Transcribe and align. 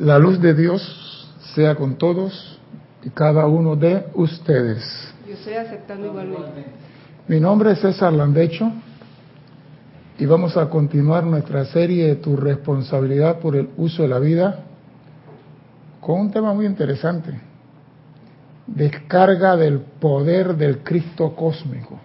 La 0.00 0.18
luz 0.18 0.40
de 0.40 0.54
Dios 0.54 1.28
sea 1.54 1.74
con 1.74 1.96
todos 1.96 2.58
y 3.02 3.10
cada 3.10 3.46
uno 3.46 3.76
de 3.76 4.06
ustedes. 4.14 4.82
Yo 5.28 5.34
estoy 5.34 5.52
aceptando 5.52 6.06
igualmente. 6.06 6.64
Mi 7.28 7.38
nombre 7.38 7.72
es 7.72 7.80
César 7.80 8.10
Landecho 8.10 8.72
y 10.18 10.24
vamos 10.24 10.56
a 10.56 10.70
continuar 10.70 11.24
nuestra 11.24 11.66
serie 11.66 12.06
de 12.06 12.16
Tu 12.16 12.34
responsabilidad 12.34 13.40
por 13.40 13.56
el 13.56 13.68
uso 13.76 14.00
de 14.00 14.08
la 14.08 14.18
vida 14.18 14.60
con 16.00 16.18
un 16.18 16.30
tema 16.30 16.54
muy 16.54 16.64
interesante. 16.64 17.38
Descarga 18.66 19.54
del 19.58 19.80
poder 19.80 20.56
del 20.56 20.78
Cristo 20.78 21.36
cósmico. 21.36 22.00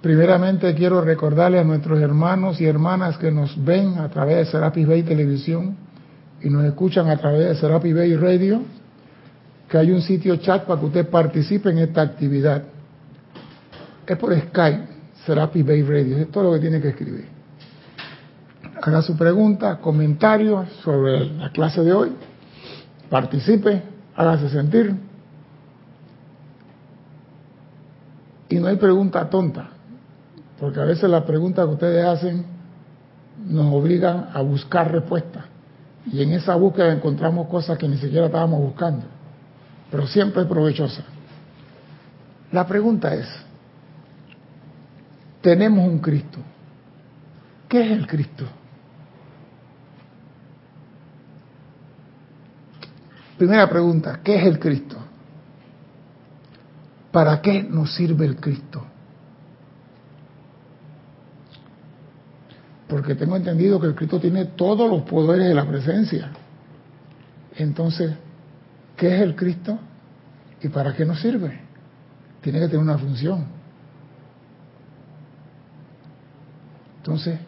Primeramente 0.00 0.74
quiero 0.74 1.00
recordarle 1.00 1.58
a 1.58 1.64
nuestros 1.64 2.00
hermanos 2.00 2.60
y 2.60 2.66
hermanas 2.66 3.18
que 3.18 3.32
nos 3.32 3.62
ven 3.64 3.98
a 3.98 4.08
través 4.08 4.36
de 4.36 4.44
Serapis 4.46 4.86
Bay 4.86 5.02
Televisión 5.02 5.76
y 6.40 6.50
nos 6.50 6.64
escuchan 6.64 7.10
a 7.10 7.16
través 7.16 7.48
de 7.48 7.54
Serapis 7.56 7.94
Bay 7.94 8.14
Radio 8.14 8.62
que 9.68 9.76
hay 9.76 9.90
un 9.90 10.00
sitio 10.00 10.36
chat 10.36 10.64
para 10.64 10.80
que 10.80 10.86
usted 10.86 11.08
participe 11.08 11.70
en 11.70 11.78
esta 11.78 12.02
actividad. 12.02 12.62
Es 14.06 14.16
por 14.16 14.34
Skype, 14.34 14.86
Serapis 15.26 15.66
Bay 15.66 15.82
Radio, 15.82 16.16
es 16.16 16.30
todo 16.30 16.44
lo 16.44 16.52
que 16.54 16.60
tiene 16.60 16.80
que 16.80 16.88
escribir. 16.88 17.26
Haga 18.80 19.02
su 19.02 19.16
pregunta, 19.16 19.78
comentario 19.78 20.64
sobre 20.82 21.26
la 21.26 21.50
clase 21.50 21.82
de 21.82 21.92
hoy, 21.92 22.12
participe, 23.10 23.82
hágase 24.16 24.48
sentir. 24.48 24.94
Y 28.48 28.56
no 28.56 28.68
hay 28.68 28.76
pregunta 28.76 29.28
tonta. 29.28 29.77
Porque 30.58 30.80
a 30.80 30.84
veces 30.84 31.08
las 31.08 31.24
preguntas 31.24 31.66
que 31.66 31.72
ustedes 31.72 32.04
hacen 32.04 32.44
nos 33.46 33.72
obligan 33.72 34.30
a 34.32 34.40
buscar 34.42 34.90
respuestas. 34.90 35.44
Y 36.12 36.22
en 36.22 36.32
esa 36.32 36.54
búsqueda 36.54 36.92
encontramos 36.92 37.48
cosas 37.48 37.78
que 37.78 37.88
ni 37.88 37.96
siquiera 37.98 38.26
estábamos 38.26 38.60
buscando. 38.60 39.06
Pero 39.90 40.06
siempre 40.06 40.42
es 40.42 40.48
provechosa. 40.48 41.04
La 42.50 42.66
pregunta 42.66 43.14
es, 43.14 43.26
tenemos 45.40 45.86
un 45.86 45.98
Cristo. 45.98 46.38
¿Qué 47.68 47.80
es 47.84 47.90
el 47.92 48.06
Cristo? 48.06 48.44
Primera 53.36 53.68
pregunta, 53.68 54.20
¿qué 54.24 54.36
es 54.36 54.46
el 54.46 54.58
Cristo? 54.58 54.96
¿Para 57.12 57.40
qué 57.40 57.62
nos 57.62 57.94
sirve 57.94 58.26
el 58.26 58.36
Cristo? 58.36 58.84
Porque 62.88 63.14
tengo 63.14 63.36
entendido 63.36 63.78
que 63.78 63.88
el 63.88 63.94
Cristo 63.94 64.18
tiene 64.18 64.46
todos 64.46 64.90
los 64.90 65.02
poderes 65.02 65.48
de 65.48 65.54
la 65.54 65.66
presencia. 65.66 66.30
Entonces, 67.56 68.12
¿qué 68.96 69.14
es 69.14 69.20
el 69.20 69.36
Cristo 69.36 69.78
y 70.62 70.68
para 70.68 70.94
qué 70.94 71.04
nos 71.04 71.20
sirve? 71.20 71.60
Tiene 72.40 72.60
que 72.60 72.66
tener 72.66 72.80
una 72.80 72.96
función. 72.96 73.44
Entonces, 76.98 77.38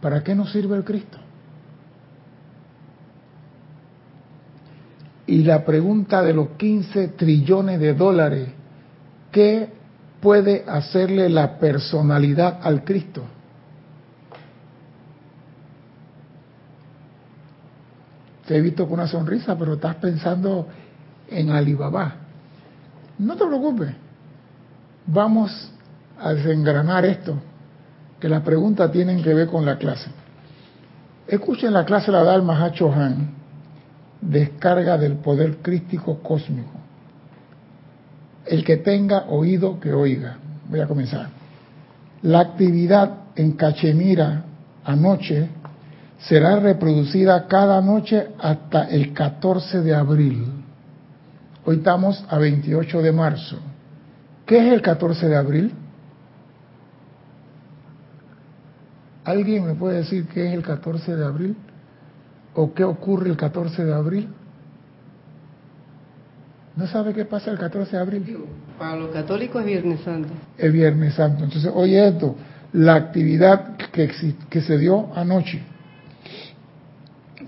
¿para 0.00 0.24
qué 0.24 0.34
nos 0.34 0.50
sirve 0.52 0.76
el 0.76 0.84
Cristo? 0.84 1.18
Y 5.26 5.42
la 5.42 5.64
pregunta 5.64 6.22
de 6.22 6.32
los 6.32 6.50
15 6.50 7.08
trillones 7.08 7.80
de 7.80 7.94
dólares, 7.94 8.48
¿qué 9.32 9.70
puede 10.20 10.64
hacerle 10.66 11.28
la 11.28 11.58
personalidad 11.58 12.60
al 12.62 12.84
Cristo? 12.84 13.24
Te 18.46 18.56
he 18.56 18.60
visto 18.60 18.84
con 18.84 18.94
una 18.94 19.08
sonrisa, 19.08 19.56
pero 19.58 19.74
estás 19.74 19.96
pensando 19.96 20.66
en 21.28 21.50
Alibaba. 21.50 22.14
No 23.18 23.36
te 23.36 23.44
preocupes, 23.46 23.90
vamos 25.06 25.72
a 26.18 26.32
desengranar 26.32 27.04
esto, 27.04 27.34
que 28.20 28.28
las 28.28 28.42
preguntas 28.42 28.90
tienen 28.92 29.22
que 29.22 29.34
ver 29.34 29.48
con 29.48 29.64
la 29.64 29.76
clase. 29.76 30.10
Escuchen 31.26 31.72
la 31.72 31.84
clase 31.84 32.12
la 32.12 32.22
da 32.22 32.34
el 32.34 32.42
Mahacho 32.42 32.92
Han, 32.92 33.34
descarga 34.20 34.96
del 34.96 35.14
poder 35.16 35.58
crístico 35.58 36.20
cósmico. 36.22 36.70
El 38.44 38.64
que 38.64 38.76
tenga 38.76 39.24
oído 39.28 39.80
que 39.80 39.92
oiga. 39.92 40.36
Voy 40.68 40.80
a 40.80 40.86
comenzar. 40.86 41.28
La 42.22 42.40
actividad 42.40 43.10
en 43.34 43.52
Cachemira 43.52 44.44
anoche 44.84 45.48
será 46.18 46.58
reproducida 46.60 47.46
cada 47.46 47.80
noche 47.80 48.28
hasta 48.38 48.88
el 48.88 49.12
14 49.12 49.82
de 49.82 49.94
abril. 49.94 50.46
Hoy 51.64 51.76
estamos 51.76 52.24
a 52.28 52.38
28 52.38 53.02
de 53.02 53.12
marzo. 53.12 53.58
¿Qué 54.46 54.58
es 54.58 54.72
el 54.72 54.82
14 54.82 55.28
de 55.28 55.36
abril? 55.36 55.72
¿Alguien 59.24 59.66
me 59.66 59.74
puede 59.74 59.98
decir 59.98 60.26
qué 60.28 60.46
es 60.46 60.54
el 60.54 60.62
14 60.62 61.16
de 61.16 61.24
abril? 61.24 61.56
¿O 62.54 62.72
qué 62.72 62.84
ocurre 62.84 63.28
el 63.28 63.36
14 63.36 63.84
de 63.84 63.92
abril? 63.92 64.28
¿No 66.76 66.86
sabe 66.86 67.12
qué 67.12 67.24
pasa 67.24 67.50
el 67.50 67.58
14 67.58 67.96
de 67.96 68.02
abril? 68.02 68.44
Para 68.78 68.96
los 68.96 69.10
católicos 69.10 69.60
es 69.62 69.66
Viernes 69.66 70.00
Santo. 70.02 70.28
Es 70.56 70.72
Viernes 70.72 71.14
Santo. 71.14 71.44
Entonces, 71.44 71.70
oye 71.74 72.06
esto, 72.06 72.36
la 72.72 72.94
actividad 72.94 73.76
que, 73.76 74.10
que 74.48 74.60
se 74.60 74.78
dio 74.78 75.12
anoche 75.14 75.75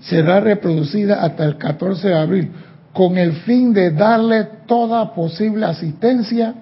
será 0.01 0.39
reproducida 0.39 1.21
hasta 1.23 1.45
el 1.45 1.57
14 1.57 2.07
de 2.07 2.17
abril, 2.17 2.51
con 2.93 3.17
el 3.17 3.33
fin 3.43 3.73
de 3.73 3.91
darle 3.91 4.47
toda 4.65 5.13
posible 5.13 5.65
asistencia 5.65 6.53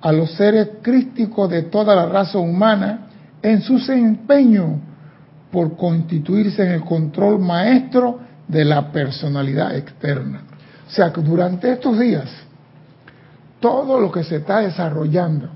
a 0.00 0.12
los 0.12 0.32
seres 0.32 0.68
crísticos 0.82 1.50
de 1.50 1.62
toda 1.62 1.94
la 1.94 2.06
raza 2.06 2.38
humana 2.38 3.06
en 3.42 3.60
su 3.62 3.78
empeño 3.92 4.80
por 5.50 5.76
constituirse 5.76 6.62
en 6.62 6.72
el 6.72 6.80
control 6.82 7.38
maestro 7.38 8.20
de 8.48 8.64
la 8.64 8.90
personalidad 8.92 9.74
externa. 9.76 10.42
O 10.86 10.90
sea 10.90 11.12
que 11.12 11.20
durante 11.20 11.72
estos 11.72 11.98
días, 11.98 12.30
todo 13.60 13.98
lo 13.98 14.12
que 14.12 14.24
se 14.24 14.36
está 14.36 14.58
desarrollando 14.58 15.48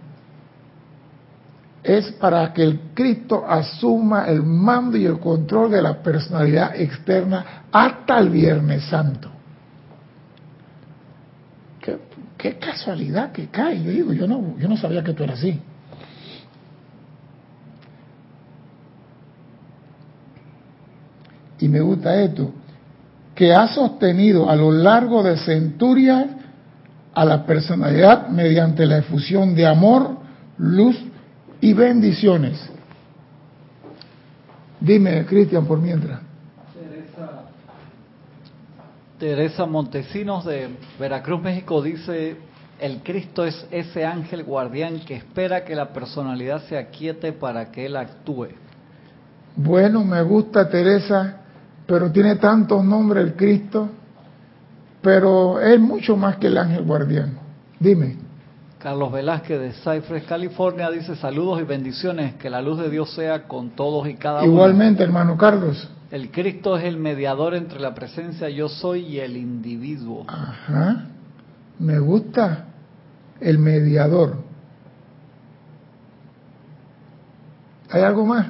es 1.82 2.12
para 2.12 2.52
que 2.52 2.62
el 2.62 2.80
Cristo 2.94 3.44
asuma 3.48 4.26
el 4.26 4.42
mando 4.42 4.96
y 4.96 5.06
el 5.06 5.18
control 5.18 5.70
de 5.70 5.82
la 5.82 6.02
personalidad 6.02 6.74
externa 6.74 7.64
hasta 7.70 8.18
el 8.18 8.30
Viernes 8.30 8.84
Santo. 8.84 9.30
Qué, 12.36 12.56
casualidad 12.56 13.32
que 13.32 13.48
cae, 13.48 13.82
yo 13.82 13.90
digo, 13.90 14.12
yo 14.12 14.28
no, 14.28 14.56
yo 14.58 14.68
no 14.68 14.76
sabía 14.76 15.02
que 15.02 15.10
esto 15.10 15.24
era 15.24 15.34
así. 15.34 15.60
Y 21.58 21.68
me 21.68 21.80
gusta 21.80 22.14
esto, 22.22 22.52
que 23.34 23.52
ha 23.52 23.66
sostenido 23.66 24.48
a 24.48 24.54
lo 24.54 24.70
largo 24.70 25.24
de 25.24 25.36
centurias 25.36 26.26
a 27.12 27.24
la 27.24 27.44
personalidad 27.44 28.28
mediante 28.28 28.86
la 28.86 28.98
efusión 28.98 29.56
de 29.56 29.66
amor, 29.66 30.18
luz 30.58 30.96
y 31.60 31.72
bendiciones. 31.72 32.58
Dime, 34.80 35.26
Cristian, 35.26 35.66
por 35.66 35.80
mientras. 35.80 36.20
Teresa, 36.74 37.42
Teresa 39.18 39.66
Montesinos 39.66 40.44
de 40.44 40.68
Veracruz, 40.98 41.42
México, 41.42 41.82
dice, 41.82 42.36
el 42.80 43.02
Cristo 43.02 43.44
es 43.44 43.66
ese 43.70 44.04
ángel 44.04 44.44
guardián 44.44 45.00
que 45.00 45.16
espera 45.16 45.64
que 45.64 45.74
la 45.74 45.92
personalidad 45.92 46.62
se 46.68 46.78
aquiete 46.78 47.32
para 47.32 47.72
que 47.72 47.86
él 47.86 47.96
actúe. 47.96 48.48
Bueno, 49.56 50.04
me 50.04 50.22
gusta 50.22 50.68
Teresa, 50.68 51.38
pero 51.86 52.12
tiene 52.12 52.36
tantos 52.36 52.84
nombres 52.84 53.24
el 53.24 53.34
Cristo, 53.34 53.88
pero 55.02 55.60
es 55.60 55.80
mucho 55.80 56.16
más 56.16 56.36
que 56.36 56.46
el 56.46 56.58
ángel 56.58 56.84
guardián. 56.84 57.36
Dime. 57.80 58.27
Carlos 58.78 59.10
Velázquez 59.10 59.60
de 59.60 59.72
Cypress, 59.72 60.24
California, 60.24 60.88
dice 60.90 61.16
saludos 61.16 61.60
y 61.60 61.64
bendiciones, 61.64 62.34
que 62.34 62.48
la 62.48 62.62
luz 62.62 62.78
de 62.78 62.88
Dios 62.88 63.12
sea 63.12 63.48
con 63.48 63.70
todos 63.70 64.08
y 64.08 64.14
cada 64.14 64.42
uno. 64.42 64.52
Igualmente, 64.52 65.02
hermano 65.02 65.36
Carlos. 65.36 65.88
El 66.12 66.30
Cristo 66.30 66.76
es 66.76 66.84
el 66.84 66.96
mediador 66.96 67.54
entre 67.54 67.80
la 67.80 67.92
presencia 67.94 68.48
yo 68.48 68.68
soy 68.68 69.00
y 69.00 69.18
el 69.18 69.36
individuo. 69.36 70.24
Ajá, 70.28 71.06
me 71.80 71.98
gusta 71.98 72.66
el 73.40 73.58
mediador. 73.58 74.36
¿Hay 77.90 78.02
algo 78.02 78.24
más? 78.24 78.46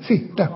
Sí, 0.00 0.28
está. 0.30 0.50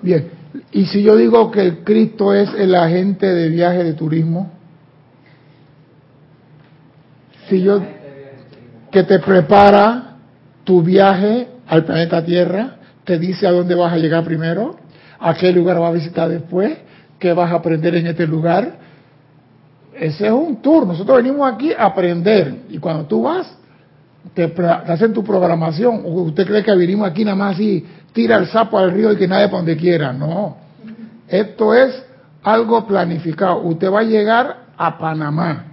Bien, 0.00 0.30
y 0.72 0.86
si 0.86 1.02
yo 1.02 1.16
digo 1.16 1.50
que 1.50 1.60
el 1.60 1.84
Cristo 1.84 2.32
es 2.32 2.52
el 2.54 2.74
agente 2.74 3.26
de 3.26 3.48
viaje 3.50 3.84
de 3.84 3.92
turismo, 3.92 4.50
que 8.90 9.02
te 9.02 9.18
prepara 9.18 10.16
tu 10.64 10.82
viaje 10.82 11.48
al 11.66 11.84
planeta 11.84 12.24
Tierra, 12.24 12.76
te 13.04 13.18
dice 13.18 13.46
a 13.46 13.50
dónde 13.50 13.74
vas 13.74 13.92
a 13.92 13.96
llegar 13.96 14.24
primero, 14.24 14.76
a 15.18 15.34
qué 15.34 15.52
lugar 15.52 15.78
vas 15.78 15.90
a 15.90 15.92
visitar 15.92 16.28
después, 16.28 16.76
qué 17.18 17.32
vas 17.32 17.50
a 17.50 17.56
aprender 17.56 17.94
en 17.96 18.06
este 18.06 18.26
lugar. 18.26 18.78
Ese 19.94 20.26
es 20.26 20.32
un 20.32 20.60
tour. 20.62 20.86
Nosotros 20.86 21.22
venimos 21.22 21.52
aquí 21.52 21.72
a 21.72 21.86
aprender. 21.86 22.62
Y 22.70 22.78
cuando 22.78 23.04
tú 23.04 23.22
vas, 23.22 23.56
te, 24.34 24.52
hacen 24.86 25.12
tu 25.12 25.22
programación. 25.22 26.02
¿Usted 26.04 26.46
cree 26.46 26.62
que 26.62 26.74
vinimos 26.74 27.08
aquí 27.08 27.24
nada 27.24 27.36
más 27.36 27.58
y 27.60 27.84
tira 28.12 28.36
el 28.36 28.46
sapo 28.46 28.78
al 28.78 28.92
río 28.92 29.12
y 29.12 29.16
que 29.16 29.28
nadie 29.28 29.46
para 29.46 29.58
donde 29.58 29.76
quiera? 29.76 30.12
No. 30.12 30.56
Esto 31.28 31.74
es 31.74 32.04
algo 32.42 32.86
planificado. 32.86 33.60
Usted 33.62 33.90
va 33.90 34.00
a 34.00 34.04
llegar 34.04 34.56
a 34.76 34.98
Panamá. 34.98 35.64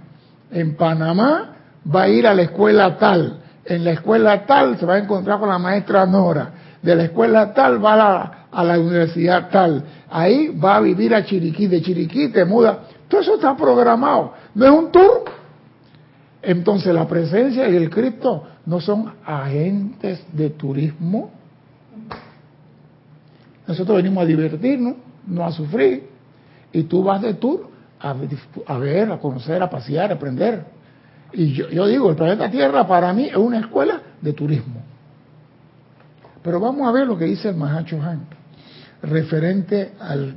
En 0.50 0.76
Panamá 0.76 1.56
va 1.84 2.02
a 2.02 2.08
ir 2.08 2.26
a 2.26 2.34
la 2.34 2.42
escuela 2.42 2.96
tal. 2.98 3.38
En 3.64 3.84
la 3.84 3.92
escuela 3.92 4.46
tal 4.46 4.78
se 4.78 4.86
va 4.86 4.94
a 4.94 4.98
encontrar 4.98 5.38
con 5.38 5.48
la 5.48 5.58
maestra 5.58 6.06
Nora. 6.06 6.52
De 6.82 6.94
la 6.94 7.04
escuela 7.04 7.52
tal 7.52 7.84
va 7.84 7.92
a 7.92 7.96
la, 7.96 8.46
a 8.50 8.64
la 8.64 8.78
universidad 8.78 9.48
tal. 9.50 9.84
Ahí 10.10 10.48
va 10.48 10.76
a 10.76 10.80
vivir 10.80 11.14
a 11.14 11.24
Chiriquí. 11.24 11.66
De 11.66 11.82
Chiriquí 11.82 12.28
te 12.28 12.44
muda. 12.44 12.80
Todo 13.08 13.20
eso 13.20 13.34
está 13.34 13.56
programado. 13.56 14.32
No 14.54 14.64
es 14.64 14.70
un 14.70 14.90
tour. 14.90 15.24
Entonces 16.42 16.94
la 16.94 17.06
presencia 17.06 17.68
y 17.68 17.76
el 17.76 17.90
Cristo 17.90 18.44
no 18.64 18.80
son 18.80 19.12
agentes 19.24 20.24
de 20.32 20.50
turismo. 20.50 21.30
Nosotros 23.66 23.98
venimos 23.98 24.22
a 24.22 24.26
divertirnos, 24.26 24.94
no 25.26 25.44
a 25.44 25.52
sufrir. 25.52 26.08
Y 26.72 26.84
tú 26.84 27.04
vas 27.04 27.20
de 27.20 27.34
tour 27.34 27.68
a, 28.00 28.12
ver, 28.78 29.12
a 29.12 29.18
conocer, 29.18 29.62
a 29.62 29.68
pasear, 29.68 30.10
a 30.10 30.14
aprender. 30.14 30.64
Y 31.32 31.52
yo, 31.52 31.86
digo, 31.86 32.10
el 32.10 32.16
planeta 32.16 32.50
Tierra 32.50 32.86
para 32.86 33.12
mí 33.12 33.26
es 33.26 33.36
una 33.36 33.60
escuela 33.60 34.00
de 34.20 34.32
turismo. 34.32 34.82
Pero 36.42 36.58
vamos 36.58 36.88
a 36.88 36.92
ver 36.92 37.06
lo 37.06 37.16
que 37.16 37.26
dice 37.26 37.50
el 37.50 37.56
Mahacho 37.56 38.00
Han, 38.02 38.26
referente 39.02 39.92
al 40.00 40.36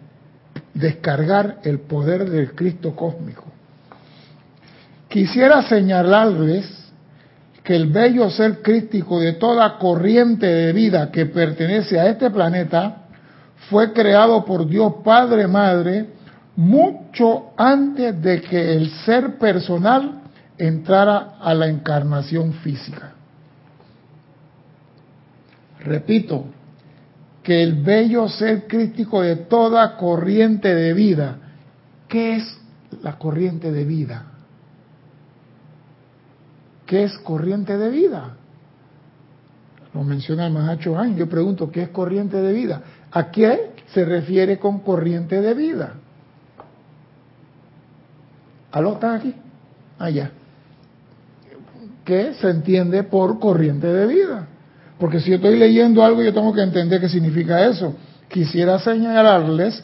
descargar 0.74 1.60
el 1.64 1.80
poder 1.80 2.30
del 2.30 2.54
Cristo 2.54 2.96
cósmico. 2.96 3.46
Quisiera 5.08 5.62
señalarles 5.64 6.84
que 7.64 7.76
el 7.76 7.88
bello 7.88 8.30
ser 8.30 8.62
crístico 8.62 9.20
de 9.20 9.34
toda 9.34 9.78
corriente 9.78 10.46
de 10.46 10.74
vida 10.74 11.12
que 11.12 11.28
pertenece 11.28 12.00
a 12.00 12.08
este 12.08 12.30
planeta 12.30 13.04
fue 13.70 13.94
creado 13.94 14.44
por 14.44 14.68
Dios 14.68 14.96
Padre 15.04 15.48
Madre 15.48 16.08
mucho 16.56 17.52
antes 17.58 18.22
de 18.22 18.42
que 18.42 18.76
el 18.76 18.90
ser 19.06 19.38
personal 19.38 20.23
entrara 20.58 21.36
a 21.40 21.54
la 21.54 21.68
encarnación 21.68 22.54
física. 22.54 23.14
Repito, 25.80 26.46
que 27.44 27.62
el 27.62 27.84
bello 27.84 28.30
ser 28.30 28.68
crítico 28.68 29.22
de 29.22 29.36
toda 29.36 29.98
corriente 29.98 30.74
de 30.74 30.94
vida, 30.94 31.38
¿qué 32.08 32.38
es 32.38 32.58
la 33.02 33.18
corriente 33.18 33.72
de 33.72 33.84
vida? 33.84 34.26
¿Qué 36.86 37.04
es 37.04 37.18
corriente 37.20 37.78
de 37.78 37.90
vida? 37.90 38.38
Lo 39.94 40.04
menciona 40.04 40.48
el 40.48 40.54
Mahacho 40.54 40.98
Han. 40.98 41.16
Yo 41.16 41.28
pregunto, 41.28 41.70
¿qué 41.70 41.84
es 41.84 41.90
corriente 41.90 42.38
de 42.38 42.54
vida? 42.54 42.82
¿A 43.12 43.30
qué 43.30 43.74
se 43.94 44.06
refiere 44.06 44.58
con 44.58 44.80
corriente 44.80 45.42
de 45.42 45.54
vida? 45.54 45.94
¿Aló 48.72 48.94
está 48.94 49.16
aquí? 49.16 49.36
Allá. 50.00 50.32
¿Qué 52.04 52.34
se 52.34 52.50
entiende 52.50 53.04
por 53.04 53.40
corriente 53.40 53.88
de 53.88 54.08
vida? 54.08 54.48
Porque 55.00 55.20
si 55.20 55.30
yo 55.30 55.38
estoy 55.38 55.58
leyendo 55.58 56.04
algo, 56.04 56.22
yo 56.22 56.34
tengo 56.34 56.54
que 56.54 56.62
entender 56.62 57.00
qué 57.00 57.10
significa 57.10 57.66
eso. 57.66 57.96
Quisiera 58.30 58.80
señalarles 58.80 59.84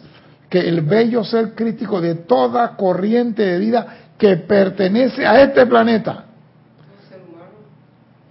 que 0.49 0.59
el 0.59 0.81
bello 0.81 1.23
ser 1.23 1.53
crítico 1.55 2.01
de 2.01 2.15
toda 2.15 2.75
corriente 2.75 3.43
de 3.43 3.59
vida 3.59 3.87
que 4.17 4.37
pertenece 4.37 5.25
a 5.25 5.41
este 5.41 5.65
planeta. 5.65 6.25
Todo 6.25 7.09
ser 7.09 7.21
humano. 7.21 7.51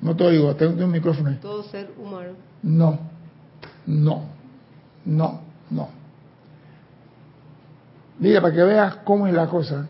No 0.01 0.17
te 0.17 0.25
oigo, 0.25 0.55
tengo 0.57 0.85
un 0.85 0.91
micrófono 0.91 1.31
ahí. 1.31 1.39
Todo 1.41 1.63
ser 1.65 1.91
humano. 1.99 2.33
No, 2.63 2.99
no, 3.87 4.25
no, 5.05 5.41
no. 5.71 5.89
Mira, 8.19 8.41
para 8.41 8.55
que 8.55 8.63
veas 8.63 8.97
cómo 9.05 9.27
es 9.27 9.35
la 9.35 9.47
cosa 9.47 9.87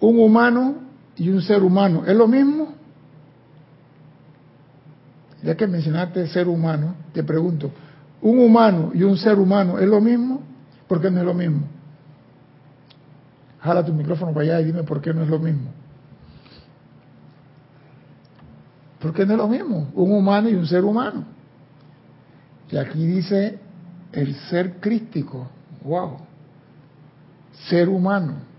un 0.00 0.18
humano 0.18 0.74
y 1.16 1.28
un 1.28 1.42
ser 1.42 1.62
humano, 1.62 2.04
¿es 2.06 2.16
lo 2.16 2.26
mismo? 2.26 2.74
Ya 5.42 5.56
que 5.56 5.66
mencionaste 5.66 6.26
ser 6.28 6.48
humano, 6.48 6.94
te 7.12 7.24
pregunto, 7.24 7.70
¿un 8.20 8.38
humano 8.38 8.90
y 8.94 9.02
un 9.02 9.16
ser 9.16 9.38
humano 9.38 9.78
es 9.78 9.88
lo 9.88 10.00
mismo? 10.00 10.42
¿Por 10.86 11.00
qué 11.00 11.10
no 11.10 11.20
es 11.20 11.26
lo 11.26 11.34
mismo? 11.34 11.62
Jala 13.60 13.84
tu 13.84 13.92
micrófono 13.92 14.32
para 14.32 14.44
allá 14.44 14.60
y 14.60 14.64
dime 14.66 14.82
por 14.82 15.00
qué 15.00 15.14
no 15.14 15.22
es 15.22 15.28
lo 15.28 15.38
mismo. 15.38 15.70
¿Por 19.00 19.14
qué 19.14 19.24
no 19.24 19.32
es 19.32 19.38
lo 19.38 19.48
mismo? 19.48 19.90
Un 19.94 20.12
humano 20.12 20.48
y 20.48 20.54
un 20.54 20.66
ser 20.66 20.84
humano. 20.84 21.24
Y 22.70 22.76
aquí 22.76 23.06
dice 23.06 23.58
el 24.12 24.34
ser 24.50 24.74
crístico. 24.80 25.48
Wow. 25.82 26.18
Ser 27.68 27.88
humano 27.88 28.50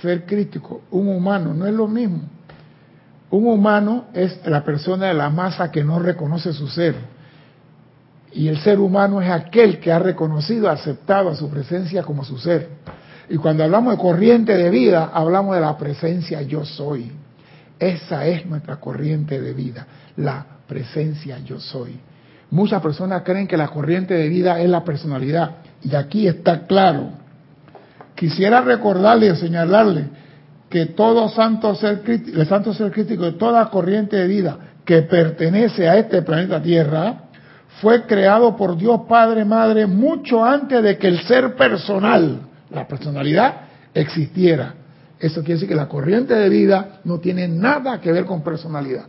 ser 0.00 0.24
crítico, 0.24 0.82
un 0.90 1.08
humano, 1.08 1.54
no 1.54 1.66
es 1.66 1.74
lo 1.74 1.86
mismo. 1.86 2.22
Un 3.30 3.46
humano 3.46 4.06
es 4.12 4.40
la 4.44 4.64
persona 4.64 5.06
de 5.06 5.14
la 5.14 5.30
masa 5.30 5.70
que 5.70 5.84
no 5.84 5.98
reconoce 5.98 6.52
su 6.52 6.66
ser. 6.68 6.96
Y 8.32 8.48
el 8.48 8.58
ser 8.58 8.78
humano 8.80 9.20
es 9.20 9.30
aquel 9.30 9.78
que 9.78 9.92
ha 9.92 9.98
reconocido, 9.98 10.68
aceptado 10.68 11.30
a 11.30 11.36
su 11.36 11.48
presencia 11.48 12.02
como 12.02 12.24
su 12.24 12.38
ser. 12.38 12.68
Y 13.28 13.36
cuando 13.36 13.62
hablamos 13.62 13.92
de 13.92 14.02
corriente 14.02 14.56
de 14.56 14.70
vida, 14.70 15.10
hablamos 15.12 15.54
de 15.54 15.60
la 15.60 15.76
presencia 15.78 16.42
yo 16.42 16.64
soy. 16.64 17.12
Esa 17.78 18.26
es 18.26 18.44
nuestra 18.46 18.76
corriente 18.76 19.40
de 19.40 19.54
vida, 19.54 19.86
la 20.16 20.44
presencia 20.66 21.38
yo 21.38 21.60
soy. 21.60 21.98
Muchas 22.50 22.82
personas 22.82 23.22
creen 23.22 23.46
que 23.46 23.56
la 23.56 23.68
corriente 23.68 24.14
de 24.14 24.28
vida 24.28 24.60
es 24.60 24.68
la 24.68 24.84
personalidad. 24.84 25.52
Y 25.82 25.94
aquí 25.94 26.26
está 26.26 26.66
claro. 26.66 27.10
Quisiera 28.16 28.60
recordarle 28.60 29.28
y 29.28 29.36
señalarle 29.36 30.08
que 30.70 30.86
todo 30.86 31.28
santo 31.28 31.74
ser 31.74 32.02
crítico, 32.02 32.40
el 32.40 32.46
santo 32.46 32.72
ser 32.72 32.92
crítico 32.92 33.24
de 33.24 33.32
toda 33.32 33.68
corriente 33.70 34.16
de 34.16 34.28
vida 34.28 34.56
que 34.84 35.02
pertenece 35.02 35.88
a 35.88 35.98
este 35.98 36.22
planeta 36.22 36.62
Tierra 36.62 37.24
fue 37.80 38.06
creado 38.06 38.56
por 38.56 38.76
Dios 38.76 39.00
Padre 39.08 39.44
Madre 39.44 39.86
mucho 39.86 40.44
antes 40.44 40.82
de 40.82 40.96
que 40.96 41.08
el 41.08 41.20
ser 41.22 41.56
personal, 41.56 42.40
la 42.70 42.86
personalidad, 42.86 43.54
existiera. 43.92 44.74
Eso 45.18 45.40
quiere 45.40 45.54
decir 45.54 45.68
que 45.68 45.74
la 45.74 45.88
corriente 45.88 46.34
de 46.34 46.48
vida 46.48 47.00
no 47.04 47.18
tiene 47.18 47.48
nada 47.48 48.00
que 48.00 48.12
ver 48.12 48.24
con 48.24 48.42
personalidad. 48.42 49.04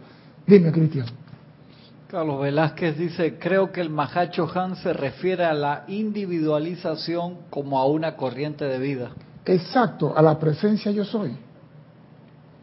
Dime, 0.45 0.71
Cristian. 0.71 1.05
Carlos 2.07 2.41
Velázquez 2.41 2.97
dice, 2.97 3.38
creo 3.39 3.71
que 3.71 3.79
el 3.79 3.89
Mahacho 3.89 4.50
Han 4.53 4.75
se 4.75 4.91
refiere 4.91 5.45
a 5.45 5.53
la 5.53 5.86
individualización 5.88 7.38
como 7.50 7.79
a 7.79 7.86
una 7.86 8.17
corriente 8.17 8.65
de 8.65 8.79
vida. 8.79 9.12
Exacto, 9.45 10.13
a 10.15 10.21
la 10.21 10.38
presencia 10.38 10.91
yo 10.91 11.05
soy, 11.05 11.31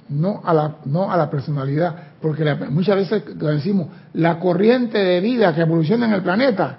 no 0.09 0.41
a 0.45 0.55
la, 0.55 0.77
no 0.85 1.11
a 1.11 1.17
la 1.17 1.31
personalidad, 1.31 1.95
porque 2.21 2.45
muchas 2.71 2.97
veces 2.97 3.23
decimos, 3.39 3.89
la 4.15 4.39
corriente 4.39 4.99
de 4.99 5.21
vida 5.21 5.55
que 5.55 5.63
evoluciona 5.63 6.07
en 6.07 6.13
el 6.13 6.23
planeta 6.23 6.79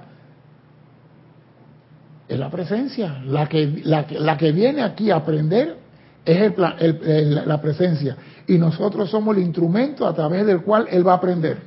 es 2.27 2.39
la 2.39 2.50
presencia, 2.50 3.21
la 3.25 3.48
que, 3.48 3.81
la, 3.86 4.38
que 4.38 4.51
viene 4.51 4.83
aquí 4.83 5.12
a 5.12 5.17
aprender 5.17 5.77
es 6.25 6.53
la 6.57 7.62
presencia, 7.62 8.17
y 8.48 8.57
nosotros 8.57 9.09
somos 9.09 9.36
el 9.36 9.43
instrumento 9.43 10.05
a 10.05 10.13
través 10.13 10.45
del 10.45 10.62
cual 10.62 10.88
él 10.91 11.07
va 11.07 11.13
a 11.13 11.15
aprender. 11.15 11.57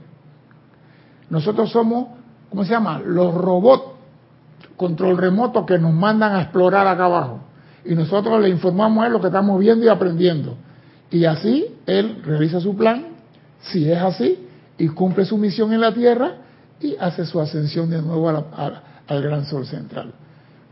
Nosotros 1.30 1.70
somos, 1.70 2.08
¿cómo 2.50 2.64
se 2.64 2.70
llama? 2.70 3.00
Los 3.04 3.34
robots 3.34 3.92
control 4.76 5.16
remoto 5.16 5.64
que 5.64 5.78
nos 5.78 5.92
mandan 5.92 6.34
a 6.34 6.42
explorar 6.42 6.86
acá 6.86 7.04
abajo. 7.04 7.40
Y 7.84 7.94
nosotros 7.94 8.40
le 8.40 8.48
informamos 8.48 9.02
a 9.02 9.06
él 9.06 9.12
lo 9.12 9.20
que 9.20 9.28
estamos 9.28 9.58
viendo 9.60 9.84
y 9.84 9.88
aprendiendo. 9.88 10.56
Y 11.12 11.26
así 11.26 11.66
él 11.86 12.22
realiza 12.24 12.58
su 12.58 12.74
plan, 12.74 13.04
si 13.60 13.88
es 13.88 13.98
así, 13.98 14.48
y 14.78 14.88
cumple 14.88 15.26
su 15.26 15.36
misión 15.36 15.72
en 15.72 15.82
la 15.82 15.92
Tierra 15.92 16.32
y 16.80 16.96
hace 16.98 17.26
su 17.26 17.38
ascensión 17.38 17.90
de 17.90 18.00
nuevo 18.00 18.28
al 18.28 19.22
gran 19.22 19.44
sol 19.44 19.66
central. 19.66 20.12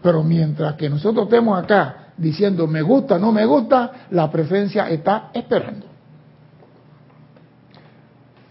Pero 0.02 0.24
mientras 0.24 0.74
que 0.74 0.88
nosotros 0.88 1.26
estemos 1.26 1.62
acá 1.62 2.12
diciendo 2.16 2.66
me 2.66 2.80
gusta, 2.80 3.18
no 3.18 3.32
me 3.32 3.44
gusta, 3.44 4.06
la 4.10 4.30
presencia 4.30 4.88
está 4.88 5.30
esperando. 5.34 5.86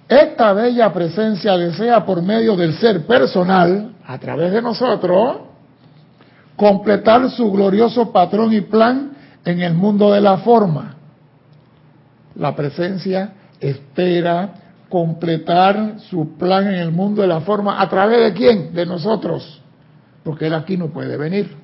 Esta 0.07 0.53
bella 0.53 0.93
presencia 0.93 1.57
desea 1.57 2.05
por 2.05 2.21
medio 2.21 2.55
del 2.55 2.73
ser 2.75 3.05
personal, 3.05 3.95
a 4.05 4.17
través 4.19 4.51
de 4.51 4.61
nosotros, 4.61 5.37
completar 6.55 7.29
su 7.31 7.51
glorioso 7.51 8.11
patrón 8.11 8.53
y 8.53 8.61
plan 8.61 9.11
en 9.43 9.61
el 9.61 9.73
mundo 9.73 10.11
de 10.11 10.21
la 10.21 10.37
forma. 10.37 10.95
La 12.35 12.55
presencia 12.55 13.33
espera, 13.59 14.53
completar 14.89 15.99
su 16.09 16.37
plan 16.37 16.67
en 16.67 16.75
el 16.75 16.91
mundo 16.91 17.21
de 17.21 17.27
la 17.27 17.41
forma, 17.41 17.81
¿a 17.81 17.89
través 17.89 18.19
de 18.19 18.33
quién? 18.33 18.73
De 18.73 18.85
nosotros, 18.85 19.61
porque 20.23 20.47
Él 20.47 20.53
aquí 20.53 20.77
no 20.77 20.87
puede 20.87 21.15
venir. 21.17 21.55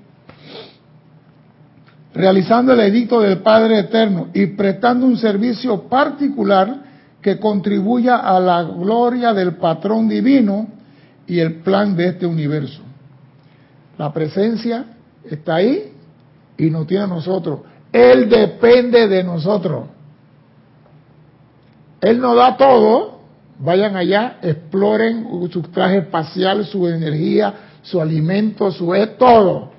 Realizando 2.14 2.74
el 2.74 2.80
edicto 2.80 3.20
del 3.20 3.40
Padre 3.40 3.80
Eterno 3.80 4.30
y 4.34 4.46
prestando 4.48 5.06
un 5.06 5.18
servicio 5.18 5.90
particular 5.90 6.86
que 7.22 7.40
contribuya 7.40 8.18
a 8.18 8.40
la 8.40 8.64
gloria 8.64 9.34
del 9.34 9.56
patrón 9.56 10.08
divino 10.08 10.68
y 11.28 11.40
el 11.40 11.56
plan 11.56 11.96
de 11.96 12.10
este 12.10 12.26
universo. 12.26 12.82
La 13.98 14.14
presencia 14.14 14.86
está 15.30 15.56
ahí 15.56 15.92
y 16.58 16.70
nos 16.70 16.86
tiene 16.86 17.06
a 17.06 17.08
nosotros. 17.08 17.62
Él 17.92 18.30
depende 18.30 19.08
de 19.08 19.24
nosotros. 19.24 19.95
Él 22.06 22.22
nos 22.22 22.36
da 22.36 22.56
todo. 22.56 23.16
Vayan 23.58 23.96
allá, 23.96 24.38
exploren 24.44 25.50
su 25.52 25.62
traje 25.64 26.00
espacial, 26.00 26.66
su 26.66 26.88
energía, 26.88 27.54
su 27.82 28.00
alimento, 28.00 28.72
su 28.72 28.94
es 28.94 29.18
todo. 29.18 29.72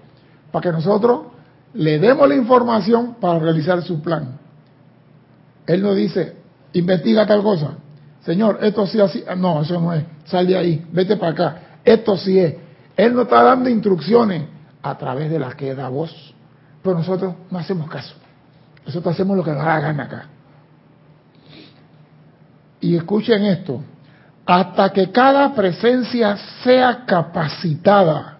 Para 0.51 0.63
que 0.63 0.73
nosotros 0.73 1.27
le 1.75 2.01
demos 2.01 2.29
la 2.29 2.35
información 2.35 3.17
para 3.21 3.39
realizar 3.39 3.81
su 3.83 4.03
plan. 4.03 4.39
Él 5.67 5.83
nos 5.83 5.95
dice, 5.95 6.37
investiga 6.73 7.27
tal 7.27 7.43
cosa. 7.43 7.75
Señor, 8.25 8.59
esto 8.63 8.87
sí 8.89 8.99
así. 8.99 9.23
No, 9.37 9.63
eso 9.63 9.81
no 9.81 9.93
es. 9.93 10.03
Sal 10.25 10.49
de 10.49 10.57
ahí, 10.57 10.85
vete 10.91 11.17
para 11.17 11.33
acá. 11.33 11.63
Esto 11.85 12.17
sí 12.17 12.41
es. 12.41 12.57
Él 12.97 13.15
nos 13.15 13.25
está 13.25 13.43
dando 13.45 13.69
instrucciones 13.69 14.43
a 14.83 14.99
través 14.99 15.31
de 15.31 15.39
la 15.39 15.53
que 15.53 15.77
da 15.77 15.89
voz. 15.89 16.35
Pero 16.83 16.97
nosotros 16.97 17.35
no 17.53 17.59
hacemos 17.59 17.89
caso. 17.89 18.17
Nosotros 18.85 19.15
hacemos 19.15 19.37
lo 19.37 19.45
que 19.45 19.53
nos 19.53 19.65
da 19.65 19.79
gana 19.79 20.03
acá. 20.03 20.27
Y 22.87 22.95
escuchen 22.95 23.45
esto, 23.45 23.83
hasta 24.47 24.91
que 24.91 25.11
cada 25.11 25.53
presencia 25.53 26.37
sea 26.63 27.05
capacitada 27.05 28.39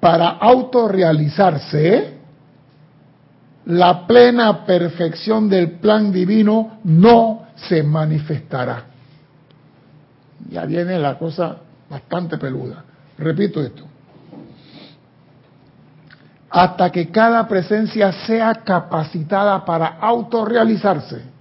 para 0.00 0.30
autorrealizarse, 0.30 2.14
la 3.66 4.06
plena 4.06 4.64
perfección 4.64 5.50
del 5.50 5.72
plan 5.72 6.10
divino 6.10 6.78
no 6.84 7.48
se 7.56 7.82
manifestará. 7.82 8.84
Ya 10.48 10.64
viene 10.64 10.98
la 10.98 11.18
cosa 11.18 11.58
bastante 11.90 12.38
peluda. 12.38 12.82
Repito 13.18 13.60
esto 13.60 13.84
hasta 16.54 16.90
que 16.90 17.10
cada 17.10 17.48
presencia 17.48 18.12
sea 18.26 18.56
capacitada 18.56 19.64
para 19.64 19.96
autorrealizarse. 19.98 21.31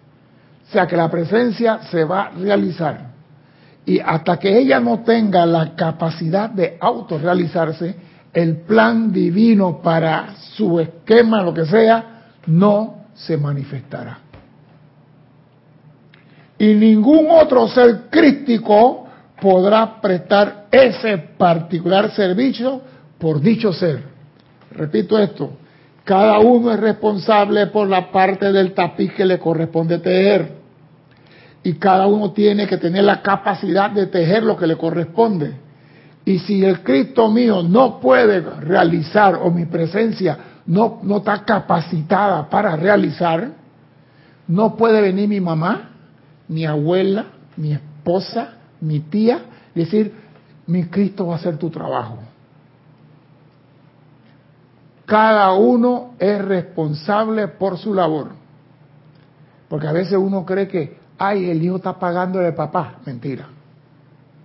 O 0.72 0.74
sea 0.74 0.88
que 0.88 0.96
la 0.96 1.12
presencia 1.12 1.80
se 1.92 2.06
va 2.06 2.22
a 2.22 2.30
realizar. 2.30 3.12
Y 3.86 4.00
hasta 4.00 4.38
que 4.38 4.58
ella 4.58 4.80
no 4.80 5.02
tenga 5.02 5.46
la 5.46 5.76
capacidad 5.76 6.50
de 6.50 6.78
autorrealizarse, 6.80 7.94
el 8.32 8.62
plan 8.62 9.12
divino 9.12 9.82
para 9.82 10.34
su 10.56 10.80
esquema, 10.80 11.44
lo 11.44 11.54
que 11.54 11.66
sea, 11.66 12.22
no 12.46 13.04
se 13.14 13.36
manifestará. 13.36 14.20
Y 16.58 16.74
ningún 16.74 17.28
otro 17.30 17.68
ser 17.68 18.04
crístico 18.10 19.08
podrá 19.42 20.00
prestar 20.00 20.68
ese 20.72 21.18
particular 21.18 22.12
servicio 22.12 22.80
por 23.18 23.42
dicho 23.42 23.74
ser. 23.74 24.04
Repito 24.72 25.20
esto, 25.20 25.52
cada 26.06 26.40
uno 26.40 26.72
es 26.72 26.80
responsable 26.80 27.68
por 27.68 27.90
la 27.90 28.10
parte 28.10 28.54
del 28.54 28.74
tapiz 28.74 29.12
que 29.12 29.26
le 29.26 29.38
corresponde 29.38 30.00
tejer. 30.00 30.61
Y 31.64 31.74
cada 31.74 32.08
uno 32.08 32.32
tiene 32.32 32.68
que 32.68 32.78
tener 32.78 33.04
la 33.04 33.22
capacidad 33.22 33.92
de 33.92 34.08
tejer 34.08 34.44
lo 34.44 34.58
que 34.58 34.68
le 34.68 34.78
corresponde. 34.78 35.54
Y 36.26 36.40
si 36.40 36.64
el 36.64 36.82
Cristo 36.82 37.30
mío 37.30 37.64
no 37.64 38.00
puede 38.00 38.42
realizar 38.42 39.36
o 39.36 39.52
mi 39.52 39.66
presencia 39.66 40.38
no, 40.66 41.00
no 41.04 41.18
está 41.18 41.44
capacitada 41.44 42.48
para 42.50 42.76
realizar, 42.76 43.52
no 44.48 44.76
puede 44.76 45.02
venir 45.02 45.28
mi 45.28 45.42
mamá, 45.42 45.90
mi 46.48 46.66
abuela, 46.66 47.26
mi 47.58 47.74
esposa, 47.74 48.54
mi 48.80 49.00
tía, 49.00 49.42
decir, 49.74 50.14
mi 50.68 50.86
Cristo 50.86 51.28
va 51.28 51.34
a 51.34 51.38
hacer 51.38 51.58
tu 51.58 51.70
trabajo. 51.70 52.20
Cada 55.06 55.52
uno 55.54 56.14
es 56.20 56.42
responsable 56.44 57.48
por 57.50 57.78
su 57.78 57.94
labor. 57.94 58.30
Porque 59.68 59.88
a 59.88 59.92
veces 59.92 60.18
uno 60.18 60.46
cree 60.46 60.68
que, 60.68 61.01
ay, 61.22 61.52
el 61.52 61.64
hijo 61.64 61.76
está 61.76 62.00
pagando 62.00 62.40
de 62.40 62.52
papá. 62.52 62.96
Mentira. 63.06 63.48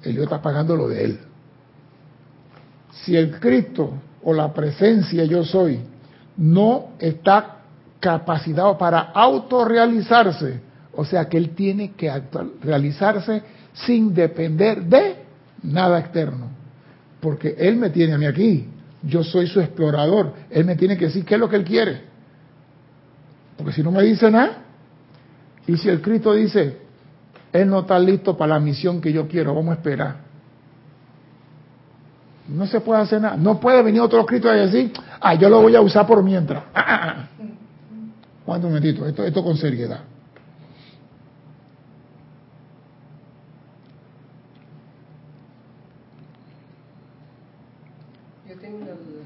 El 0.02 0.12
hijo 0.12 0.24
está 0.24 0.42
pagando 0.42 0.76
lo 0.76 0.88
de 0.88 1.04
él. 1.04 1.18
Si 2.92 3.16
el 3.16 3.40
Cristo 3.40 3.94
o 4.22 4.34
la 4.34 4.52
presencia 4.52 5.24
yo 5.24 5.42
soy 5.42 5.80
no 6.36 6.90
está 6.98 7.60
capacitado 7.98 8.76
para 8.76 9.00
autorrealizarse, 9.00 10.60
o 10.92 11.04
sea 11.04 11.24
que 11.26 11.38
él 11.38 11.54
tiene 11.54 11.92
que 11.92 12.12
realizarse 12.60 13.42
sin 13.72 14.12
depender 14.12 14.82
de 14.82 15.16
nada 15.62 15.98
externo. 15.98 16.48
Porque 17.20 17.56
él 17.58 17.76
me 17.76 17.88
tiene 17.88 18.12
a 18.12 18.18
mí 18.18 18.26
aquí, 18.26 18.68
yo 19.02 19.24
soy 19.24 19.46
su 19.46 19.60
explorador. 19.60 20.34
Él 20.50 20.66
me 20.66 20.76
tiene 20.76 20.98
que 20.98 21.06
decir 21.06 21.24
qué 21.24 21.34
es 21.34 21.40
lo 21.40 21.48
que 21.48 21.56
él 21.56 21.64
quiere. 21.64 22.02
Porque 23.56 23.72
si 23.72 23.82
no 23.82 23.90
me 23.90 24.02
dice 24.02 24.30
nada, 24.30 24.65
y 25.66 25.76
si 25.76 25.88
el 25.88 26.00
Cristo 26.00 26.32
dice, 26.32 26.78
él 27.52 27.68
no 27.68 27.80
está 27.80 27.98
listo 27.98 28.36
para 28.36 28.54
la 28.54 28.60
misión 28.60 29.00
que 29.00 29.12
yo 29.12 29.26
quiero, 29.26 29.54
vamos 29.54 29.70
a 29.70 29.74
esperar. 29.74 30.16
No 32.48 32.66
se 32.66 32.80
puede 32.80 33.00
hacer 33.00 33.20
nada. 33.20 33.36
No 33.36 33.58
puede 33.58 33.82
venir 33.82 34.00
otro 34.00 34.24
Cristo 34.24 34.54
y 34.54 34.58
decir, 34.58 34.92
ah, 35.20 35.34
yo 35.34 35.48
lo 35.48 35.60
voy 35.60 35.74
a 35.74 35.80
usar 35.80 36.06
por 36.06 36.22
mientras. 36.22 36.64
Ah, 38.48 38.54
un 38.58 38.62
momentito, 38.62 39.04
esto, 39.04 39.24
esto 39.24 39.42
con 39.42 39.56
seriedad. 39.56 40.02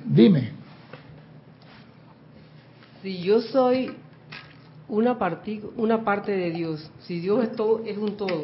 Dime. 0.07 0.53
Si 3.03 3.23
yo 3.23 3.43
soy 3.43 3.95
una, 4.91 5.17
una 5.77 6.05
parte 6.05 6.33
de 6.33 6.51
Dios, 6.51 6.91
si 7.01 7.21
Dios 7.21 7.45
es, 7.45 7.53
todo, 7.53 7.83
es 7.87 7.97
un 7.97 8.17
todo, 8.17 8.43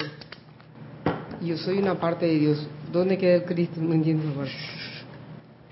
y 1.40 1.48
yo 1.48 1.56
soy 1.58 1.78
una 1.78 1.96
parte 1.96 2.26
de 2.26 2.38
Dios, 2.38 2.66
¿dónde 2.92 3.18
queda 3.18 3.34
el 3.34 3.44
Cristo? 3.44 3.80
No 3.80 3.92
entiendo 3.92 4.24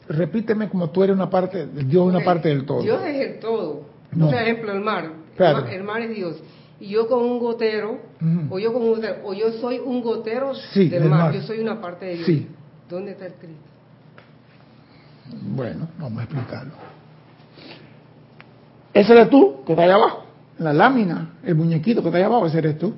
Repíteme 0.09 0.69
como 0.69 0.91
tú 0.91 1.03
eres 1.03 1.17
una 1.17 1.31
parte, 1.31 1.67
Dios 1.67 2.09
es 2.09 2.15
una 2.15 2.25
parte 2.25 2.49
del 2.49 2.67
todo. 2.67 2.83
Dios 2.83 3.03
es 3.05 3.27
el 3.27 3.41
todo. 3.41 3.87
Por 4.19 4.35
ejemplo, 4.35 4.73
el 4.73 4.81
mar. 4.81 5.13
El 5.71 5.83
mar, 5.83 6.03
es 6.03 6.15
Dios. 6.15 6.43
Y 6.79 6.89
yo 6.89 7.09
con 7.09 7.23
un 7.23 7.39
gotero, 7.39 8.01
o 8.51 8.59
yo 8.59 8.73
con 8.73 8.83
un 8.83 9.01
o 9.25 9.33
yo 9.33 9.53
soy 9.53 9.79
un 9.79 10.03
gotero 10.03 10.53
del, 10.75 11.05
mar. 11.09 11.33
yo 11.33 11.41
soy 11.43 11.61
una 11.61 11.81
parte 11.81 12.07
de 12.07 12.17
Dios. 12.17 12.43
¿Dónde 12.91 13.13
está 13.13 13.27
el 13.27 13.35
Cristo? 13.35 13.63
Bueno, 15.55 15.89
vamos 15.99 16.19
a 16.19 16.25
explicarlo. 16.25 16.73
Ese 18.93 19.13
eres 19.13 19.31
tú, 19.31 19.65
que 19.65 19.73
está 19.73 19.85
ahí 19.85 19.91
abajo, 19.91 20.24
la 20.59 20.73
lámina, 20.73 21.31
el 21.43 21.55
muñequito 21.55 22.03
que 22.03 22.09
está 22.09 22.19
ahí 22.19 22.25
abajo, 22.25 22.47
ese 22.47 22.59
eres 22.59 22.79
tú. 22.79 22.95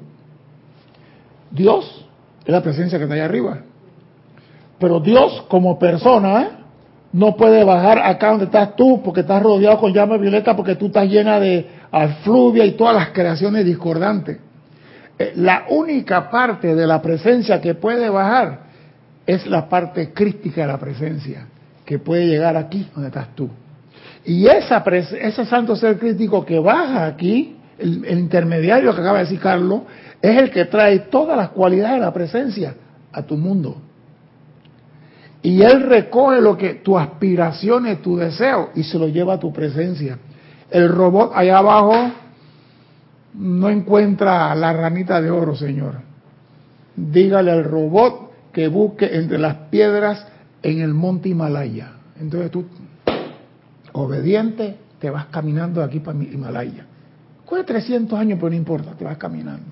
Dios 1.50 2.06
es 2.44 2.52
la 2.52 2.62
presencia 2.62 2.98
que 2.98 3.04
está 3.04 3.14
ahí 3.14 3.20
arriba. 3.20 3.58
Pero 4.78 5.00
Dios 5.00 5.44
como 5.48 5.78
persona 5.78 6.42
¿eh? 6.42 6.48
no 7.12 7.34
puede 7.36 7.64
bajar 7.64 7.98
acá 7.98 8.30
donde 8.30 8.44
estás 8.44 8.76
tú 8.76 9.00
porque 9.02 9.20
estás 9.20 9.42
rodeado 9.42 9.78
con 9.78 9.92
llama 9.92 10.18
violeta 10.18 10.54
porque 10.54 10.76
tú 10.76 10.86
estás 10.86 11.08
llena 11.08 11.40
de 11.40 11.66
alfluvia 11.90 12.64
y 12.66 12.72
todas 12.72 12.94
las 12.94 13.10
creaciones 13.10 13.64
discordantes. 13.64 14.38
Eh, 15.18 15.32
la 15.36 15.64
única 15.70 16.30
parte 16.30 16.75
de 16.75 16.86
la 16.86 17.00
presencia 17.00 17.60
que 17.60 17.75
puede 17.75 18.10
bajar 18.10 18.66
es 19.26 19.46
la 19.46 19.68
parte 19.68 20.12
crística 20.12 20.60
de 20.60 20.66
la 20.66 20.78
presencia 20.78 21.46
que 21.84 21.98
puede 21.98 22.26
llegar 22.26 22.56
aquí 22.56 22.86
donde 22.94 23.08
estás 23.08 23.34
tú. 23.34 23.48
Y 24.25 24.46
esa, 24.46 24.78
ese 24.78 25.44
santo 25.44 25.76
ser 25.76 25.98
crítico 25.98 26.44
que 26.44 26.58
baja 26.58 27.06
aquí, 27.06 27.56
el, 27.78 28.04
intermediario 28.18 28.94
que 28.94 29.00
acaba 29.00 29.18
de 29.18 29.25
decir 29.25 29.40
Carlos, 29.40 29.82
es 30.20 30.36
el 30.36 30.50
que 30.50 30.64
trae 30.64 31.00
todas 31.00 31.36
las 31.36 31.50
cualidades 31.50 31.96
de 31.96 32.00
la 32.00 32.12
presencia 32.12 32.75
a 33.12 33.22
tu 33.22 33.36
mundo. 33.36 33.82
Y 35.42 35.62
él 35.62 35.82
recoge 35.82 36.40
lo 36.40 36.56
que 36.56 36.75
tu 36.75 36.98
aspiraciones, 36.98 38.02
tu 38.02 38.16
deseo, 38.16 38.70
y 38.75 38.82
se 38.82 38.98
lo 38.98 39.06
lleva 39.06 39.34
a 39.34 39.38
tu 39.38 39.52
presencia. 39.52 40.18
El 40.70 40.88
robot 40.88 41.32
allá 41.34 41.58
abajo 41.58 42.10
no 43.34 43.68
encuentra 43.68 44.54
la 44.54 44.72
ranita 44.72 45.20
de 45.20 45.30
oro, 45.30 45.54
Señor. 45.54 46.00
Dígale 46.96 47.52
al 47.52 47.64
robot 47.64 48.32
que 48.52 48.68
busque 48.68 49.16
entre 49.16 49.38
las 49.38 49.54
piedras 49.70 50.26
en 50.62 50.80
el 50.80 50.94
monte 50.94 51.28
Himalaya. 51.28 51.92
Entonces 52.20 52.50
tú, 52.50 52.64
obediente, 53.98 54.76
te 54.98 55.10
vas 55.10 55.26
caminando 55.26 55.80
de 55.80 55.86
aquí 55.86 56.00
para 56.00 56.18
Himalaya. 56.22 56.86
Coge 57.44 57.64
300 57.64 58.18
años, 58.18 58.38
pero 58.38 58.50
no 58.50 58.56
importa, 58.56 58.92
te 58.92 59.04
vas 59.04 59.16
caminando. 59.16 59.64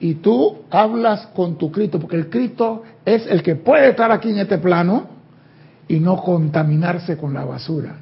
y 0.00 0.14
tú 0.14 0.62
hablas 0.68 1.28
con 1.28 1.56
tu 1.56 1.70
Cristo, 1.70 2.00
porque 2.00 2.16
el 2.16 2.28
Cristo 2.28 2.82
es 3.04 3.24
el 3.28 3.40
que 3.40 3.54
puede 3.54 3.90
estar 3.90 4.10
aquí 4.10 4.30
en 4.30 4.38
este 4.38 4.58
plano 4.58 5.06
y 5.86 6.00
no 6.00 6.16
contaminarse 6.20 7.16
con 7.16 7.32
la 7.32 7.44
basura. 7.44 7.96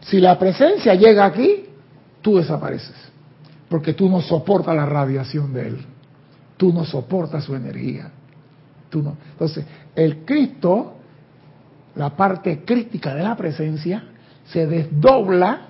Si 0.00 0.18
la 0.20 0.36
presencia 0.38 0.94
llega 0.94 1.24
aquí, 1.24 1.66
tú 2.20 2.38
desapareces, 2.38 2.96
porque 3.68 3.94
tú 3.94 4.08
no 4.08 4.20
soportas 4.20 4.74
la 4.74 4.86
radiación 4.86 5.52
de 5.52 5.68
Él, 5.68 5.78
tú 6.56 6.72
no 6.72 6.84
soportas 6.84 7.44
su 7.44 7.54
energía. 7.54 8.10
Tú 8.90 9.02
no. 9.02 9.16
Entonces, 9.32 9.64
el 9.94 10.24
Cristo, 10.24 10.94
la 11.94 12.10
parte 12.10 12.64
crítica 12.64 13.14
de 13.14 13.22
la 13.22 13.36
presencia, 13.36 14.02
se 14.52 14.66
desdobla 14.66 15.60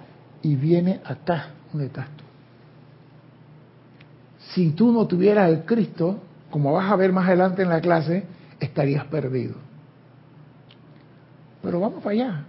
y 0.43 0.57
viene 0.57 1.01
acá, 1.05 1.51
donde 1.73 1.87
estás 1.87 2.07
tú. 2.17 2.25
Si 4.55 4.71
tú 4.71 4.93
no 4.93 5.07
tuvieras 5.07 5.51
el 5.51 5.65
Cristo, 5.65 6.21
como 6.51 6.73
vas 6.73 6.91
a 6.91 6.97
ver 6.97 7.13
más 7.13 7.27
adelante 7.27 7.63
en 7.63 7.69
la 7.69 7.81
clase, 7.81 8.25
estarías 8.61 9.05
perdido. 9.07 9.55
Pero 11.63 11.81
vamos 11.81 12.03
para 12.03 12.15
allá. 12.15 12.45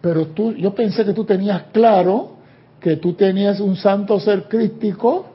Pero 0.00 0.28
tú, 0.28 0.52
yo 0.52 0.74
pensé 0.74 1.04
que 1.04 1.12
tú 1.12 1.24
tenías 1.24 1.64
claro 1.72 2.36
que 2.80 2.96
tú 2.96 3.14
tenías 3.14 3.60
un 3.60 3.76
santo 3.76 4.18
ser 4.18 4.48
crístico 4.48 5.26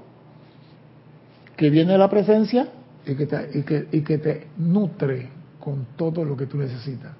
que 1.56 1.70
viene 1.70 1.94
de 1.94 1.98
la 1.98 2.10
presencia 2.10 2.68
y 3.06 3.16
que, 3.16 3.26
te, 3.26 3.58
y, 3.58 3.64
que, 3.64 3.88
y 3.92 4.02
que 4.02 4.18
te 4.18 4.48
nutre 4.58 5.30
con 5.60 5.88
todo 5.96 6.24
lo 6.26 6.36
que 6.36 6.46
tú 6.46 6.58
necesitas. 6.58 7.14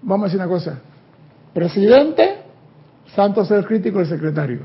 Vamos 0.00 0.24
a 0.24 0.26
decir 0.28 0.40
una 0.40 0.48
cosa. 0.48 0.80
Presidente, 1.58 2.36
santo 3.16 3.44
ser 3.44 3.64
crítico, 3.64 3.98
el 3.98 4.06
secretario. 4.06 4.60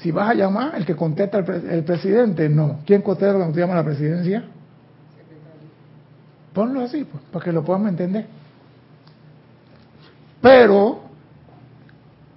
Si 0.00 0.10
vas 0.10 0.30
a 0.30 0.34
llamar, 0.34 0.76
el 0.76 0.86
que 0.86 0.96
contesta 0.96 1.36
el, 1.36 1.84
presidente, 1.84 2.48
no. 2.48 2.78
¿Quién 2.86 3.02
contesta 3.02 3.34
cuando 3.34 3.52
te 3.52 3.60
llama 3.60 3.74
la 3.74 3.84
presidencia? 3.84 4.44
Ponlo 6.54 6.80
así, 6.80 7.04
pues, 7.04 7.22
para 7.30 7.44
que 7.44 7.52
lo 7.52 7.62
podamos 7.62 7.90
entender. 7.90 8.24
Pero 10.40 11.00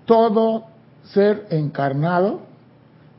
todo 0.04 0.66
ser 1.06 1.48
encarnado 1.52 2.42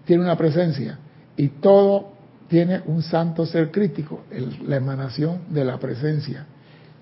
tiene 0.05 0.25
una 0.25 0.37
presencia 0.37 0.99
y 1.39 1.49
todo 1.49 2.13
tiene 2.49 2.83
un 2.85 3.03
santo 3.03 3.47
ser 3.47 3.71
crítico, 3.71 4.25
la 4.67 4.77
emanación 4.77 5.41
de 5.49 5.65
la 5.65 5.79
presencia, 5.79 6.45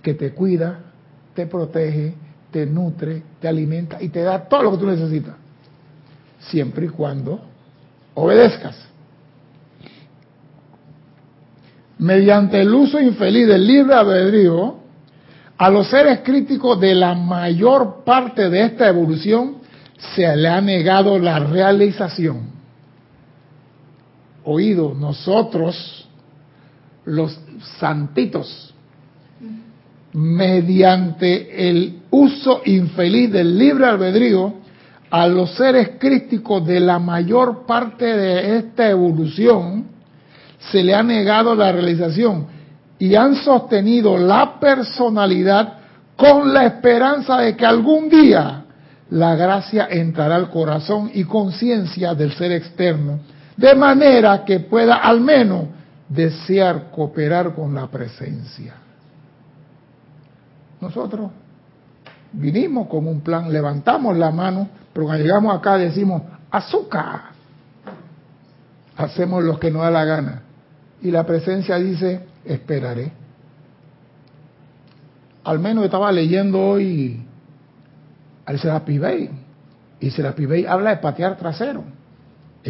que 0.01 0.15
te 0.15 0.33
cuida, 0.33 0.79
te 1.35 1.49
protege, 1.49 2.15
te 2.59 2.67
nutre, 2.67 3.23
te 3.41 3.47
alimenta 3.47 4.03
y 4.03 4.09
te 4.09 4.21
da 4.23 4.49
todo 4.49 4.65
lo 4.65 4.73
que 4.73 4.79
tú 4.79 4.87
necesitas, 4.87 5.35
siempre 6.41 6.87
y 6.87 6.89
cuando 6.89 7.41
obedezcas. 8.15 8.77
Mediante 11.99 12.61
el 12.61 12.75
uso 12.75 13.01
infeliz 13.01 13.47
del 13.47 13.65
libre 13.65 13.95
albedrío, 13.95 14.77
a 15.57 15.71
los 15.71 15.89
seres 15.89 16.21
críticos 16.25 16.81
de 16.81 16.95
la 16.95 17.15
mayor 17.15 18.03
parte 18.05 18.49
de 18.49 18.63
esta 18.63 18.89
evolución 18.89 19.59
se 20.17 20.37
le 20.37 20.49
ha 20.49 20.61
negado 20.61 21.19
la 21.19 21.39
realización 21.39 22.59
oído 24.45 24.95
nosotros, 24.95 26.09
los 27.05 27.39
santitos, 27.79 28.75
mediante 30.13 31.69
el 31.69 32.01
uso 32.11 32.63
infeliz 32.65 33.33
del 33.33 33.59
libre 33.59 33.87
albedrío, 33.87 34.55
a 35.11 35.27
los 35.27 35.55
seres 35.55 35.93
crísticos 35.99 36.67
de 36.67 36.81
la 36.81 36.99
mayor 36.99 37.65
parte 37.67 38.05
de 38.05 38.59
esta 38.59 38.91
evolución, 38.91 39.87
se 40.59 40.83
le 40.83 40.95
ha 40.95 41.03
negado 41.03 41.55
la 41.55 41.73
realización 41.73 42.47
y 42.99 43.15
han 43.15 43.37
sostenido 43.37 44.19
la 44.19 44.59
personalidad 44.59 45.75
con 46.17 46.53
la 46.53 46.67
esperanza 46.67 47.39
de 47.39 47.57
que 47.57 47.65
algún 47.65 48.09
día 48.09 48.65
la 49.11 49.37
gracia 49.37 49.89
entrará 49.91 50.37
al 50.37 50.51
corazón 50.51 51.11
y 51.15 51.25
conciencia 51.25 52.15
del 52.15 52.33
ser 52.33 52.53
externo 52.53 53.21
de 53.59 53.75
manera 53.75 54.45
que 54.45 54.61
pueda 54.61 54.97
al 54.97 55.21
menos 55.21 55.67
desear 56.09 56.91
cooperar 56.93 57.55
con 57.55 57.75
la 57.75 57.89
presencia. 57.89 58.75
Nosotros 60.81 61.31
vinimos 62.33 62.89
con 62.89 63.07
un 63.07 63.21
plan, 63.21 63.53
levantamos 63.53 64.17
la 64.17 64.31
mano, 64.31 64.69
pero 64.93 65.07
cuando 65.07 65.25
llegamos 65.25 65.57
acá 65.57 65.77
decimos, 65.77 66.23
azúcar. 66.51 67.21
Hacemos 68.97 69.45
lo 69.45 69.59
que 69.59 69.71
nos 69.71 69.83
da 69.83 69.91
la 69.91 70.05
gana. 70.05 70.43
Y 71.01 71.11
la 71.11 71.25
presencia 71.25 71.77
dice, 71.77 72.27
esperaré. 72.45 73.13
Al 75.45 75.59
menos 75.61 75.85
estaba 75.85 76.11
leyendo 76.11 76.61
hoy 76.61 77.25
al 78.45 78.59
Serapi 78.59 78.99
Bey. 78.99 79.31
Y 80.01 80.11
Serapi 80.11 80.47
Bey 80.47 80.67
habla 80.67 80.91
de 80.91 80.97
patear 80.97 81.37
trasero 81.37 81.85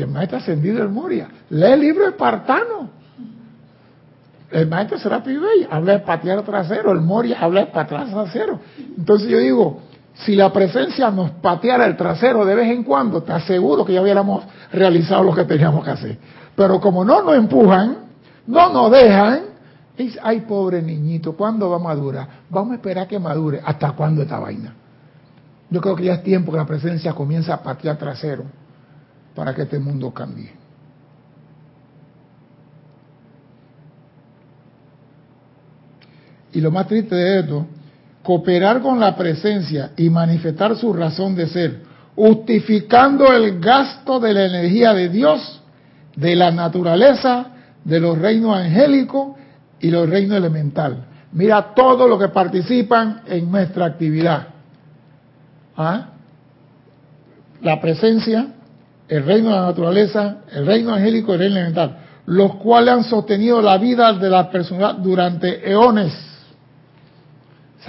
el 0.03 0.09
maestro 0.09 0.39
ascendido 0.39 0.83
el 0.83 0.89
Moria. 0.89 1.29
Lee 1.51 1.73
el 1.73 1.81
libro 1.81 2.09
espartano. 2.09 2.91
El 4.51 4.67
maestro 4.67 4.99
será 4.99 5.19
Bey 5.19 5.67
habla 5.71 5.95
de 5.95 5.99
patear 6.01 6.43
trasero, 6.43 6.93
el 6.93 7.01
Moria 7.01 7.39
habla 7.41 7.61
de 7.61 7.67
patear 7.67 8.09
trasero. 8.11 8.61
Entonces 8.97 9.29
yo 9.29 9.39
digo, 9.39 9.81
si 10.15 10.35
la 10.35 10.53
presencia 10.53 11.11
nos 11.11 11.31
pateara 11.33 11.85
el 11.87 11.97
trasero 11.97 12.45
de 12.45 12.55
vez 12.55 12.71
en 12.71 12.83
cuando, 12.83 13.23
te 13.23 13.33
aseguro 13.33 13.85
que 13.85 13.93
ya 13.93 14.03
hubiéramos 14.03 14.45
realizado 14.73 15.23
lo 15.23 15.35
que 15.35 15.45
teníamos 15.45 15.85
que 15.85 15.91
hacer. 15.91 16.19
Pero 16.57 16.81
como 16.81 17.05
no 17.05 17.23
nos 17.23 17.37
empujan, 17.37 17.99
no 18.47 18.73
nos 18.73 18.91
dejan, 18.91 19.41
dice, 19.97 20.19
ay 20.23 20.41
pobre 20.41 20.83
niñito, 20.83 21.37
¿cuándo 21.37 21.69
va 21.69 21.77
a 21.77 21.81
madurar? 21.81 22.29
Vamos 22.49 22.73
a 22.73 22.75
esperar 22.77 23.07
que 23.07 23.19
madure. 23.19 23.61
¿Hasta 23.65 23.93
cuándo 23.93 24.23
esta 24.23 24.39
vaina? 24.39 24.75
Yo 25.71 25.81
creo 25.81 25.95
que 25.95 26.05
ya 26.05 26.15
es 26.15 26.23
tiempo 26.23 26.51
que 26.51 26.59
la 26.59 26.67
presencia 26.67 27.13
comience 27.13 27.53
a 27.53 27.63
patear 27.63 27.99
trasero 27.99 28.45
para 29.35 29.55
que 29.55 29.63
este 29.63 29.79
mundo 29.79 30.11
cambie. 30.13 30.58
Y 36.59 36.61
lo 36.61 36.73
más 36.73 36.89
triste 36.89 37.15
de 37.15 37.39
esto, 37.39 37.69
cooperar 38.25 38.83
con 38.83 38.99
la 38.99 39.15
presencia 39.15 39.93
y 39.97 40.11
manifestar 40.11 40.75
su 40.75 40.93
razón 40.93 41.37
de 41.37 41.47
ser, 41.47 41.83
justificando 42.17 43.33
el 43.33 43.61
gasto 43.61 44.19
de 44.19 44.35
la 44.35 44.47
energía 44.47 44.93
de 44.93 45.09
Dios, 45.09 45.61
de 46.17 46.35
la 46.35 46.51
naturaleza, 46.51 47.47
de 47.85 48.01
los 48.01 48.19
reinos 48.19 48.57
angélicos 48.59 49.37
y 49.79 49.89
los 49.89 50.11
reinos 50.11 50.37
elementales. 50.37 50.99
Mira 51.31 51.75
todo 51.77 52.09
lo 52.09 52.19
que 52.19 52.27
participan 52.27 53.23
en 53.29 53.49
nuestra 53.53 53.87
actividad. 53.87 54.49
¿Ah? 55.77 56.09
La 57.63 57.81
presencia, 57.81 58.49
el 59.07 59.25
reino 59.25 59.51
de 59.51 59.55
la 59.55 59.67
naturaleza, 59.67 60.39
el 60.51 60.67
reino 60.67 60.93
angélico 60.93 61.31
y 61.31 61.35
el 61.35 61.39
reino 61.39 61.55
elemental, 61.55 61.99
los 62.27 62.57
cuales 62.57 62.95
han 62.95 63.05
sostenido 63.05 63.63
la 63.63 63.79
vida 63.79 64.13
de 64.15 64.29
la 64.29 64.51
persona 64.51 64.95
durante 64.95 65.71
eones. 65.71 66.28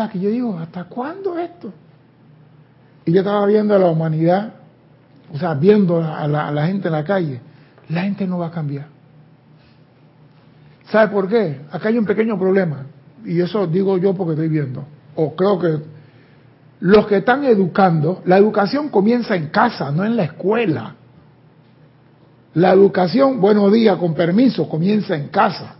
Que 0.07 0.19
yo 0.19 0.29
digo, 0.29 0.57
¿hasta 0.57 0.85
cuándo 0.85 1.38
esto? 1.38 1.73
Y 3.05 3.12
yo 3.12 3.19
estaba 3.19 3.45
viendo 3.45 3.75
a 3.75 3.79
la 3.79 3.88
humanidad, 3.88 4.53
o 5.33 5.38
sea, 5.38 5.55
viendo 5.55 5.97
a 5.97 6.27
la, 6.27 6.47
a 6.47 6.51
la 6.51 6.67
gente 6.67 6.88
en 6.88 6.93
la 6.93 7.03
calle, 7.03 7.41
la 7.89 8.03
gente 8.03 8.25
no 8.25 8.38
va 8.38 8.47
a 8.47 8.51
cambiar. 8.51 8.88
¿Sabe 10.89 11.12
por 11.12 11.27
qué? 11.27 11.62
Acá 11.71 11.89
hay 11.89 11.97
un 11.97 12.05
pequeño 12.05 12.38
problema, 12.39 12.85
y 13.25 13.41
eso 13.41 13.67
digo 13.67 13.97
yo 13.97 14.13
porque 14.13 14.33
estoy 14.33 14.47
viendo, 14.47 14.85
o 15.15 15.35
creo 15.35 15.59
que 15.59 15.79
los 16.81 17.05
que 17.07 17.17
están 17.17 17.43
educando, 17.43 18.21
la 18.25 18.38
educación 18.38 18.89
comienza 18.89 19.35
en 19.35 19.47
casa, 19.47 19.91
no 19.91 20.05
en 20.05 20.15
la 20.15 20.23
escuela. 20.23 20.95
La 22.53 22.71
educación, 22.71 23.41
buenos 23.41 23.71
días, 23.73 23.97
con 23.97 24.13
permiso, 24.13 24.67
comienza 24.69 25.15
en 25.15 25.27
casa. 25.27 25.75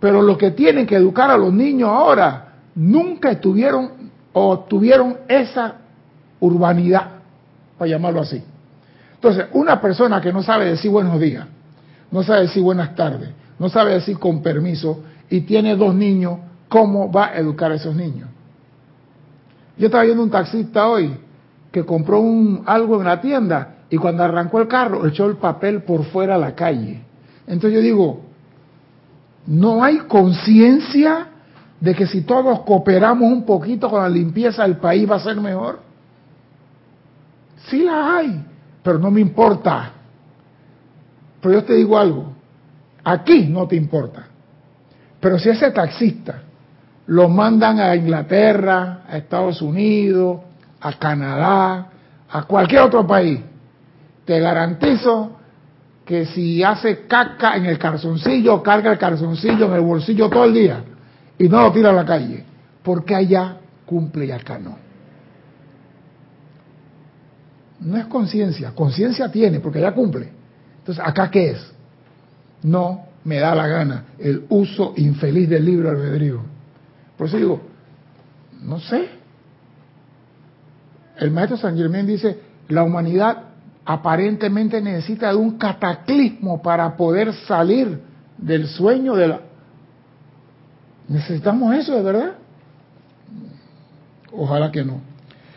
Pero 0.00 0.22
los 0.22 0.38
que 0.38 0.52
tienen 0.52 0.86
que 0.86 0.96
educar 0.96 1.30
a 1.30 1.36
los 1.36 1.52
niños 1.52 1.90
ahora 1.90 2.53
nunca 2.74 3.30
estuvieron 3.30 4.10
o 4.32 4.60
tuvieron 4.60 5.18
esa 5.28 5.76
urbanidad, 6.40 7.10
para 7.78 7.90
llamarlo 7.90 8.20
así. 8.20 8.42
Entonces, 9.14 9.46
una 9.52 9.80
persona 9.80 10.20
que 10.20 10.32
no 10.32 10.42
sabe 10.42 10.66
decir 10.66 10.90
buenos 10.90 11.18
días, 11.18 11.46
no 12.10 12.22
sabe 12.22 12.42
decir 12.42 12.62
buenas 12.62 12.94
tardes, 12.94 13.30
no 13.58 13.68
sabe 13.68 13.94
decir 13.94 14.18
con 14.18 14.42
permiso 14.42 15.02
y 15.30 15.42
tiene 15.42 15.76
dos 15.76 15.94
niños, 15.94 16.38
¿cómo 16.68 17.10
va 17.10 17.26
a 17.28 17.38
educar 17.38 17.72
a 17.72 17.76
esos 17.76 17.94
niños? 17.94 18.28
Yo 19.76 19.86
estaba 19.86 20.04
viendo 20.04 20.22
un 20.22 20.30
taxista 20.30 20.86
hoy 20.86 21.16
que 21.72 21.84
compró 21.84 22.20
un, 22.20 22.62
algo 22.66 23.00
en 23.00 23.06
la 23.06 23.20
tienda 23.20 23.76
y 23.90 23.96
cuando 23.96 24.22
arrancó 24.22 24.60
el 24.60 24.68
carro 24.68 25.06
echó 25.06 25.26
el 25.26 25.36
papel 25.36 25.82
por 25.82 26.04
fuera 26.04 26.36
a 26.36 26.38
la 26.38 26.54
calle. 26.54 27.02
Entonces 27.46 27.72
yo 27.72 27.80
digo, 27.80 28.20
no 29.46 29.82
hay 29.82 29.98
conciencia 29.98 31.28
de 31.84 31.94
que 31.94 32.06
si 32.06 32.22
todos 32.22 32.60
cooperamos 32.60 33.30
un 33.30 33.44
poquito 33.44 33.90
con 33.90 34.02
la 34.02 34.08
limpieza 34.08 34.64
el 34.64 34.78
país 34.78 35.08
va 35.08 35.16
a 35.16 35.20
ser 35.20 35.36
mejor. 35.36 35.80
Sí 37.68 37.82
la 37.82 38.16
hay, 38.16 38.42
pero 38.82 38.98
no 38.98 39.10
me 39.10 39.20
importa. 39.20 39.90
Pero 41.42 41.54
yo 41.56 41.64
te 41.64 41.74
digo 41.74 41.98
algo, 41.98 42.32
aquí 43.04 43.48
no 43.48 43.68
te 43.68 43.76
importa. 43.76 44.24
Pero 45.20 45.38
si 45.38 45.50
ese 45.50 45.72
taxista 45.72 46.40
lo 47.06 47.28
mandan 47.28 47.78
a 47.78 47.94
Inglaterra, 47.94 49.02
a 49.06 49.18
Estados 49.18 49.60
Unidos, 49.60 50.40
a 50.80 50.94
Canadá, 50.94 51.88
a 52.30 52.42
cualquier 52.44 52.80
otro 52.80 53.06
país, 53.06 53.40
te 54.24 54.40
garantizo 54.40 55.32
que 56.06 56.24
si 56.24 56.64
hace 56.64 57.06
caca 57.06 57.56
en 57.56 57.66
el 57.66 57.78
calzoncillo, 57.78 58.62
carga 58.62 58.90
el 58.90 58.98
calzoncillo 58.98 59.66
en 59.66 59.72
el 59.74 59.80
bolsillo 59.82 60.30
todo 60.30 60.44
el 60.44 60.54
día 60.54 60.84
y 61.38 61.48
no 61.48 61.62
lo 61.62 61.72
tira 61.72 61.90
a 61.90 61.92
la 61.92 62.04
calle, 62.04 62.44
porque 62.82 63.14
allá 63.14 63.58
cumple 63.86 64.26
y 64.26 64.30
acá 64.30 64.58
no. 64.58 64.76
No 67.80 67.96
es 67.98 68.06
conciencia, 68.06 68.72
conciencia 68.74 69.30
tiene 69.30 69.60
porque 69.60 69.78
allá 69.78 69.92
cumple. 69.92 70.28
Entonces, 70.78 71.04
¿acá 71.04 71.30
qué 71.30 71.50
es? 71.50 71.72
No 72.62 73.06
me 73.24 73.38
da 73.38 73.54
la 73.54 73.66
gana 73.66 74.04
el 74.18 74.44
uso 74.48 74.94
infeliz 74.96 75.48
del 75.48 75.64
libro 75.64 75.90
albedrío. 75.90 76.40
Por 77.16 77.26
eso 77.26 77.36
digo, 77.36 77.60
no 78.62 78.80
sé. 78.80 79.08
El 81.18 81.30
maestro 81.30 81.56
San 81.56 81.76
Germán 81.76 82.06
dice, 82.06 82.38
la 82.68 82.82
humanidad 82.82 83.44
aparentemente 83.84 84.80
necesita 84.80 85.28
de 85.30 85.36
un 85.36 85.58
cataclismo 85.58 86.62
para 86.62 86.96
poder 86.96 87.32
salir 87.46 88.00
del 88.38 88.66
sueño 88.66 89.14
de 89.14 89.28
la... 89.28 89.40
¿Necesitamos 91.08 91.74
eso 91.74 91.94
de 91.94 92.02
verdad? 92.02 92.32
Ojalá 94.32 94.70
que 94.70 94.84
no. 94.84 95.00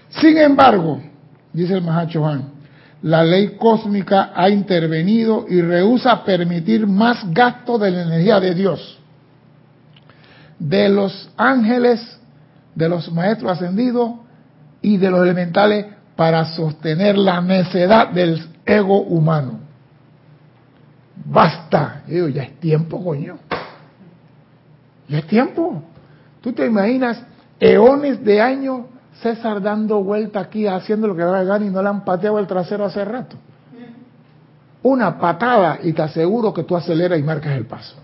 Sin 0.10 0.38
embargo, 0.38 1.01
dice 1.53 1.73
el 1.73 1.81
Mahacho 1.81 2.21
Juan, 2.21 2.51
la 3.01 3.23
ley 3.23 3.55
cósmica 3.57 4.31
ha 4.36 4.49
intervenido 4.49 5.45
y 5.47 5.62
rehúsa 5.62 6.23
permitir 6.23 6.88
más 6.88 7.31
gasto 7.31 7.77
de 7.77 7.91
la 7.91 8.01
energía 8.03 8.39
de 8.39 8.55
Dios, 8.55 8.99
de 10.60 10.89
los 10.89 11.29
ángeles, 11.38 12.19
de 12.75 12.89
los 12.89 13.12
maestros 13.12 13.53
ascendidos 13.53 14.12
y 14.81 14.97
de 14.97 15.12
los 15.12 15.21
elementales 15.21 15.86
para 16.15 16.45
sostener 16.45 17.17
la 17.17 17.41
necedad 17.41 18.10
del 18.10 18.43
ego 18.65 19.01
humano. 19.01 19.60
Basta. 21.25 22.03
Yo 22.07 22.27
ya 22.27 22.43
es 22.43 22.60
tiempo, 22.60 23.03
coño. 23.03 23.38
Ya 25.07 25.19
es 25.19 25.27
tiempo. 25.27 25.83
Tú 26.41 26.53
te 26.53 26.65
imaginas 26.65 27.23
eones 27.59 28.23
de 28.23 28.41
años 28.41 28.81
César 29.21 29.61
dando 29.61 30.03
vuelta 30.03 30.39
aquí 30.39 30.67
haciendo 30.67 31.07
lo 31.07 31.15
que 31.15 31.23
da 31.23 31.31
la 31.31 31.43
gana 31.43 31.65
y 31.65 31.69
no 31.69 31.81
le 31.81 31.89
han 31.89 32.05
pateado 32.05 32.37
el 32.39 32.47
trasero 32.47 32.85
hace 32.85 33.03
rato. 33.03 33.35
Una 34.83 35.17
patada 35.17 35.79
y 35.81 35.91
te 35.93 36.03
aseguro 36.03 36.53
que 36.53 36.63
tú 36.63 36.75
aceleras 36.75 37.19
y 37.19 37.23
marcas 37.23 37.53
el 37.57 37.65
paso. 37.65 37.95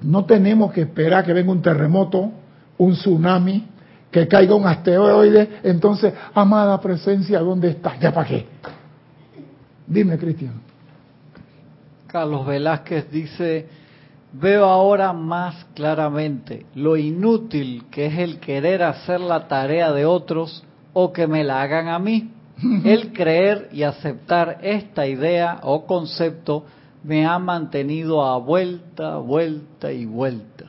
No 0.00 0.24
tenemos 0.24 0.72
que 0.72 0.82
esperar 0.82 1.24
que 1.24 1.32
venga 1.32 1.50
un 1.50 1.60
terremoto, 1.60 2.30
un 2.78 2.92
tsunami, 2.92 3.66
que 4.10 4.28
caiga 4.28 4.54
un 4.54 4.66
asteroide, 4.66 5.60
entonces, 5.62 6.12
amada 6.34 6.80
presencia, 6.80 7.40
¿dónde 7.40 7.70
está? 7.70 7.98
¿Ya 7.98 8.12
para 8.12 8.28
qué? 8.28 8.46
Dime, 9.86 10.18
Cristian. 10.18 10.60
Carlos 12.06 12.46
Velázquez 12.46 13.10
dice, 13.10 13.66
veo 14.32 14.64
ahora 14.64 15.12
más 15.12 15.66
claramente 15.74 16.66
lo 16.74 16.96
inútil 16.96 17.84
que 17.90 18.06
es 18.06 18.18
el 18.18 18.38
querer 18.40 18.82
hacer 18.82 19.20
la 19.20 19.46
tarea 19.48 19.92
de 19.92 20.06
otros 20.06 20.64
o 20.92 21.12
que 21.12 21.26
me 21.26 21.44
la 21.44 21.62
hagan 21.62 21.88
a 21.88 21.98
mí. 21.98 22.30
El 22.84 23.12
creer 23.12 23.68
y 23.72 23.82
aceptar 23.82 24.58
esta 24.62 25.06
idea 25.06 25.60
o 25.62 25.86
concepto 25.86 26.64
me 27.02 27.26
ha 27.26 27.38
mantenido 27.38 28.24
a 28.24 28.38
vuelta, 28.38 29.16
vuelta 29.16 29.90
y 29.90 30.04
vuelta. 30.04 30.66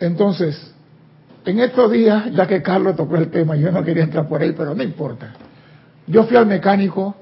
Entonces, 0.00 0.74
en 1.44 1.60
estos 1.60 1.90
días, 1.92 2.32
ya 2.32 2.46
que 2.46 2.62
Carlos 2.62 2.96
tocó 2.96 3.16
el 3.16 3.30
tema, 3.30 3.54
yo 3.56 3.70
no 3.70 3.84
quería 3.84 4.04
entrar 4.04 4.28
por 4.28 4.42
ahí, 4.42 4.52
pero 4.56 4.74
no 4.74 4.82
importa. 4.82 5.32
Yo 6.06 6.24
fui 6.24 6.36
al 6.36 6.46
mecánico 6.46 7.14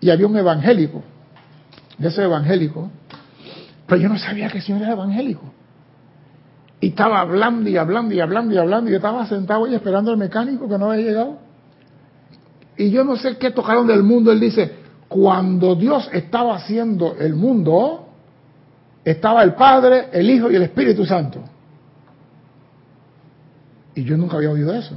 y 0.00 0.10
había 0.10 0.26
un 0.26 0.36
evangélico, 0.36 1.02
de 1.96 2.08
ese 2.08 2.24
evangélico, 2.24 2.90
pero 3.92 4.04
yo 4.04 4.08
no 4.08 4.16
sabía 4.16 4.48
que 4.48 4.56
el 4.56 4.64
señor 4.64 4.80
era 4.80 4.92
evangélico. 4.92 5.42
Y 6.80 6.88
estaba 6.88 7.20
hablando 7.20 7.68
y 7.68 7.76
hablando 7.76 8.14
y 8.14 8.20
hablando 8.20 8.54
y 8.54 8.56
hablando, 8.56 8.90
y 8.90 8.94
estaba 8.94 9.26
sentado 9.26 9.66
y 9.66 9.74
esperando 9.74 10.10
al 10.10 10.16
mecánico 10.16 10.66
que 10.66 10.78
no 10.78 10.90
había 10.90 11.04
llegado. 11.04 11.36
Y 12.78 12.88
yo 12.88 13.04
no 13.04 13.16
sé 13.16 13.36
qué 13.36 13.50
tocaron 13.50 13.86
del 13.86 14.02
mundo. 14.02 14.32
Él 14.32 14.40
dice, 14.40 14.76
cuando 15.08 15.74
Dios 15.74 16.08
estaba 16.10 16.56
haciendo 16.56 17.16
el 17.18 17.34
mundo, 17.34 18.08
estaba 19.04 19.42
el 19.42 19.52
Padre, 19.56 20.08
el 20.10 20.30
Hijo 20.30 20.50
y 20.50 20.56
el 20.56 20.62
Espíritu 20.62 21.04
Santo. 21.04 21.40
Y 23.94 24.04
yo 24.04 24.16
nunca 24.16 24.38
había 24.38 24.52
oído 24.52 24.72
eso. 24.72 24.96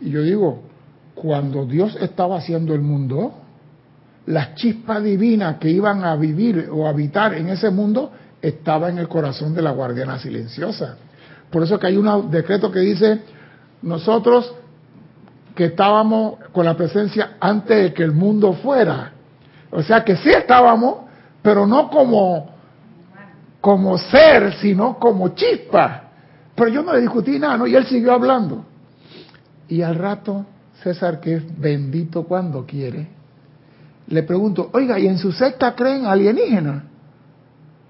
Y 0.00 0.10
yo 0.10 0.20
digo, 0.22 0.62
cuando 1.14 1.64
Dios 1.64 1.96
estaba 2.00 2.38
haciendo 2.38 2.74
el 2.74 2.80
mundo, 2.80 3.43
las 4.26 4.54
chispas 4.54 5.02
divinas 5.02 5.56
que 5.56 5.70
iban 5.70 6.04
a 6.04 6.16
vivir 6.16 6.68
o 6.72 6.86
habitar 6.88 7.34
en 7.34 7.48
ese 7.48 7.70
mundo 7.70 8.12
estaba 8.40 8.88
en 8.88 8.98
el 8.98 9.08
corazón 9.08 9.54
de 9.54 9.62
la 9.62 9.70
guardiana 9.70 10.18
silenciosa. 10.18 10.96
Por 11.50 11.62
eso 11.62 11.78
que 11.78 11.86
hay 11.86 11.96
un 11.96 12.30
decreto 12.30 12.70
que 12.70 12.80
dice, 12.80 13.20
nosotros 13.82 14.54
que 15.54 15.66
estábamos 15.66 16.38
con 16.52 16.64
la 16.64 16.76
presencia 16.76 17.36
antes 17.38 17.82
de 17.82 17.94
que 17.94 18.02
el 18.02 18.12
mundo 18.12 18.54
fuera. 18.54 19.12
O 19.70 19.82
sea 19.82 20.04
que 20.04 20.16
sí 20.16 20.30
estábamos, 20.30 21.04
pero 21.42 21.66
no 21.66 21.88
como, 21.90 22.50
como 23.60 23.98
ser, 23.98 24.54
sino 24.54 24.98
como 24.98 25.28
chispa. 25.28 26.10
Pero 26.54 26.70
yo 26.70 26.82
no 26.82 26.92
le 26.92 27.00
discutí 27.00 27.38
nada, 27.38 27.56
¿no? 27.56 27.66
Y 27.66 27.74
él 27.76 27.86
siguió 27.86 28.12
hablando. 28.12 28.64
Y 29.68 29.82
al 29.82 29.94
rato, 29.94 30.44
César, 30.82 31.20
que 31.20 31.36
es 31.36 31.60
bendito 31.60 32.24
cuando 32.24 32.66
quiere, 32.66 33.08
le 34.08 34.22
pregunto, 34.22 34.70
oiga, 34.72 34.98
¿y 34.98 35.06
en 35.06 35.18
su 35.18 35.32
secta 35.32 35.74
creen 35.74 36.06
alienígenas? 36.06 36.82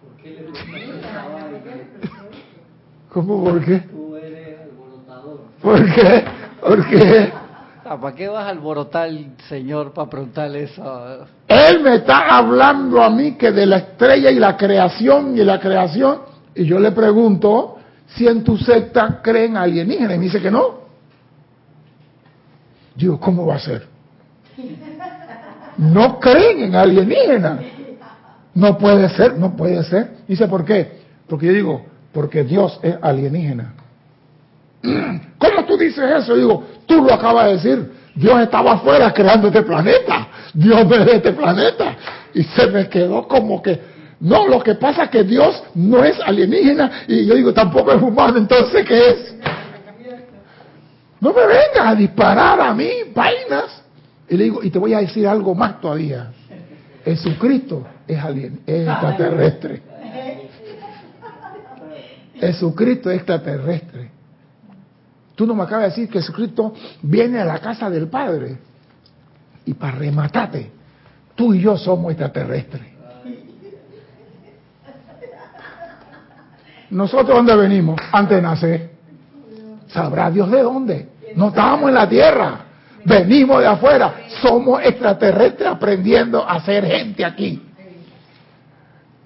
¿Por 0.03 0.23
qué 0.23 0.31
le 0.31 0.47
¿Cómo 3.11 3.45
por 3.45 3.65
qué? 3.65 3.79
Tú 3.79 4.17
eres 4.17 4.61
alborotador. 4.61 5.41
¿Por 5.63 5.95
qué? 5.95 6.25
¿Por 6.61 6.89
qué? 6.89 7.33
Ah, 7.85 8.01
¿Para 8.01 8.17
qué 8.17 8.29
vas 8.29 8.47
a 8.47 8.49
alborotar 8.49 9.05
al 9.05 9.37
Señor 9.49 9.93
para 9.93 10.09
preguntarle 10.09 10.65
eso? 10.65 11.27
Él 11.47 11.81
me 11.83 11.97
está 11.97 12.37
hablando 12.37 13.03
a 13.03 13.11
mí 13.11 13.33
que 13.33 13.53
de 13.53 13.67
la 13.67 13.77
estrella 13.77 14.31
y 14.31 14.37
la 14.37 14.57
creación 14.57 15.37
y 15.37 15.45
la 15.45 15.61
creación, 15.61 16.21
y 16.55 16.65
yo 16.65 16.79
le 16.79 16.93
pregunto, 16.93 17.77
si 18.07 18.27
en 18.27 18.43
tu 18.43 18.57
secta 18.57 19.21
creen 19.23 19.57
alienígenas. 19.57 20.15
Y 20.15 20.19
me 20.19 20.25
dice 20.25 20.41
que 20.41 20.51
no. 20.51 20.85
Digo, 22.97 23.21
¿cómo 23.21 23.47
va 23.47 23.57
a 23.57 23.59
ser? 23.59 23.87
No 25.79 26.21
creen 26.21 26.65
en 26.65 26.75
alienígenas. 26.75 27.61
No 28.55 28.79
puede 28.79 29.09
ser, 29.11 29.37
no 29.37 29.57
puede 29.57 29.83
ser. 29.85 30.11
Dice, 30.29 30.47
¿por 30.47 30.65
qué? 30.65 31.01
Porque 31.29 31.47
yo 31.47 31.53
digo, 31.53 31.87
porque 32.13 32.45
Dios 32.45 32.79
es 32.83 32.97
alienígena. 33.03 33.75
¿Cómo 34.83 35.65
tú 35.67 35.77
dices 35.77 36.05
eso? 36.23 36.37
Digo, 36.37 36.65
tú 36.87 37.03
lo 37.03 37.13
acabas 37.13 37.47
de 37.47 37.53
decir. 37.55 37.93
Dios 38.15 38.41
estaba 38.41 38.75
afuera 38.75 39.13
creando 39.13 39.49
este 39.49 39.63
planeta. 39.63 40.29
Dios 40.53 40.87
es 40.91 41.07
este 41.15 41.33
planeta. 41.33 41.97
Y 42.33 42.45
se 42.45 42.67
me 42.69 42.89
quedó 42.89 43.27
como 43.27 43.61
que, 43.61 43.81
no, 44.21 44.47
lo 44.47 44.63
que 44.63 44.77
pasa 44.77 45.05
es 45.05 45.11
que 45.11 45.25
Dios 45.25 45.63
no 45.75 46.05
es 46.05 46.19
alienígena 46.21 47.05
y 47.09 47.27
yo 47.27 47.35
digo, 47.35 47.53
tampoco 47.53 47.93
es 47.93 48.01
humano, 48.01 48.39
entonces 48.39 48.87
¿qué 48.87 49.11
es? 49.11 49.35
No 51.21 51.33
me 51.33 51.47
vengas 51.47 51.87
a 51.87 51.95
disparar 51.95 52.61
a 52.61 52.75
mí, 52.75 52.91
vainas. 53.15 53.84
Y 54.29 54.37
le 54.37 54.45
digo, 54.45 54.63
y 54.63 54.71
te 54.71 54.79
voy 54.79 54.95
a 54.95 54.99
decir 54.99 55.27
algo 55.27 55.55
más 55.55 55.81
todavía. 55.81 56.33
Jesucristo 57.05 57.87
es, 58.09 58.19
alien, 58.19 58.61
es 58.67 58.89
extraterrestre. 58.89 59.83
Jesucristo 62.41 63.11
es 63.11 63.17
extraterrestre. 63.17 64.11
Tú 65.35 65.47
no 65.47 65.55
me 65.55 65.65
acabas 65.65 65.85
de 65.85 65.89
decir 65.91 66.09
que 66.09 66.21
Jesucristo 66.21 66.75
viene 67.03 67.41
a 67.41 67.45
la 67.45 67.59
casa 67.59 67.91
del 67.91 68.09
Padre. 68.09 68.57
Y 69.67 69.75
para 69.75 69.99
rematarte, 69.99 70.71
tú 71.35 71.55
y 71.55 71.61
yo 71.61 71.77
somos 71.77 72.13
extraterrestres. 72.13 72.95
¿Nosotros 76.91 77.37
dónde 77.37 77.57
venimos? 77.57 78.01
Antes 78.13 78.37
de 78.37 78.43
nacer. 78.43 78.91
¿Sabrá 79.89 80.31
Dios 80.31 80.51
de 80.51 80.63
dónde? 80.63 81.09
No 81.35 81.49
estábamos 81.49 81.89
en 81.89 81.95
la 81.95 82.09
tierra. 82.09 82.61
Venimos 83.05 83.61
de 83.61 83.67
afuera. 83.67 84.15
Somos 84.41 84.83
extraterrestres 84.83 85.69
aprendiendo 85.69 86.47
a 86.49 86.61
ser 86.65 86.85
gente 86.85 87.25
aquí. 87.25 87.63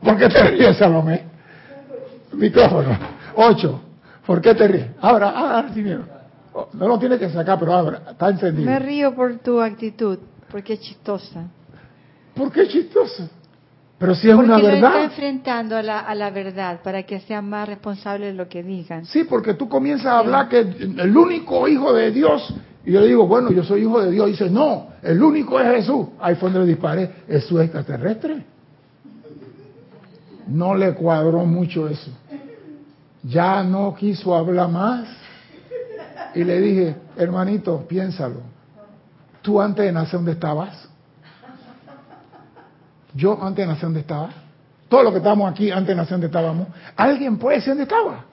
¿Por 0.02 0.16
qué 0.16 0.28
te 0.28 0.42
ríes, 0.44 0.76
Salomé? 0.76 1.22
Micrófono. 2.32 2.96
Ocho. 3.36 3.80
¿Por 4.26 4.40
qué 4.40 4.54
te 4.54 4.68
ríes? 4.68 4.86
Ahora, 5.00 5.30
ahora, 5.30 5.66
No 6.72 6.88
lo 6.88 6.98
tienes 6.98 7.18
que 7.18 7.30
sacar, 7.30 7.58
pero 7.58 7.72
ahora, 7.72 8.02
está 8.10 8.28
encendido. 8.28 8.70
Me 8.70 8.78
río 8.78 9.14
por 9.14 9.38
tu 9.38 9.60
actitud, 9.60 10.18
porque 10.50 10.74
es 10.74 10.80
chistosa. 10.80 11.44
¿Por 12.34 12.52
qué 12.52 12.68
chistoso? 12.68 13.28
Pero 13.98 14.14
si 14.14 14.30
es 14.30 14.34
una 14.34 14.58
verdad. 14.58 14.80
Lo 14.80 14.86
está 14.88 15.04
enfrentando 15.04 15.76
a 15.76 15.82
la, 15.82 15.98
a 16.00 16.14
la 16.14 16.30
verdad 16.30 16.80
para 16.82 17.02
que 17.02 17.18
sean 17.20 17.48
más 17.48 17.68
responsables 17.68 18.28
de 18.28 18.34
lo 18.34 18.48
que 18.48 18.62
digan. 18.62 19.04
Sí, 19.06 19.24
porque 19.24 19.54
tú 19.54 19.68
comienzas 19.68 20.06
a 20.06 20.18
hablar 20.18 20.48
que 20.48 20.60
el 20.60 21.16
único 21.16 21.66
hijo 21.66 21.92
de 21.92 22.12
Dios, 22.12 22.54
y 22.88 22.92
yo 22.92 23.00
le 23.00 23.08
digo, 23.08 23.26
bueno, 23.26 23.52
yo 23.52 23.62
soy 23.62 23.82
hijo 23.82 24.00
de 24.00 24.10
Dios, 24.10 24.28
dice, 24.28 24.48
no, 24.48 24.86
el 25.02 25.22
único 25.22 25.60
es 25.60 25.76
Jesús. 25.76 26.06
Ahí 26.18 26.36
fue 26.36 26.48
donde 26.48 26.60
le 26.64 26.72
disparé, 26.72 27.16
es 27.28 27.44
su 27.44 27.60
extraterrestre. 27.60 28.42
No 30.46 30.74
le 30.74 30.94
cuadró 30.94 31.44
mucho 31.44 31.86
eso. 31.86 32.10
Ya 33.24 33.62
no 33.62 33.94
quiso 33.94 34.34
hablar 34.34 34.70
más. 34.70 35.06
Y 36.34 36.44
le 36.44 36.58
dije, 36.62 36.96
hermanito, 37.18 37.84
piénsalo. 37.86 38.40
¿Tú 39.42 39.60
antes 39.60 39.84
de 39.84 39.92
nacer 39.92 40.14
dónde 40.14 40.32
estabas? 40.32 40.88
Yo 43.12 43.38
antes 43.42 43.66
de 43.66 43.66
nacer 43.66 43.82
dónde 43.82 44.00
estaba. 44.00 44.30
Todos 44.88 45.04
los 45.04 45.12
que 45.12 45.18
estamos 45.18 45.52
aquí 45.52 45.70
antes 45.70 45.88
de 45.88 45.94
nacer 45.94 46.12
dónde 46.12 46.28
estábamos. 46.28 46.68
¿Alguien 46.96 47.36
puede 47.36 47.56
decir 47.56 47.72
dónde 47.72 47.82
estaba? 47.82 48.24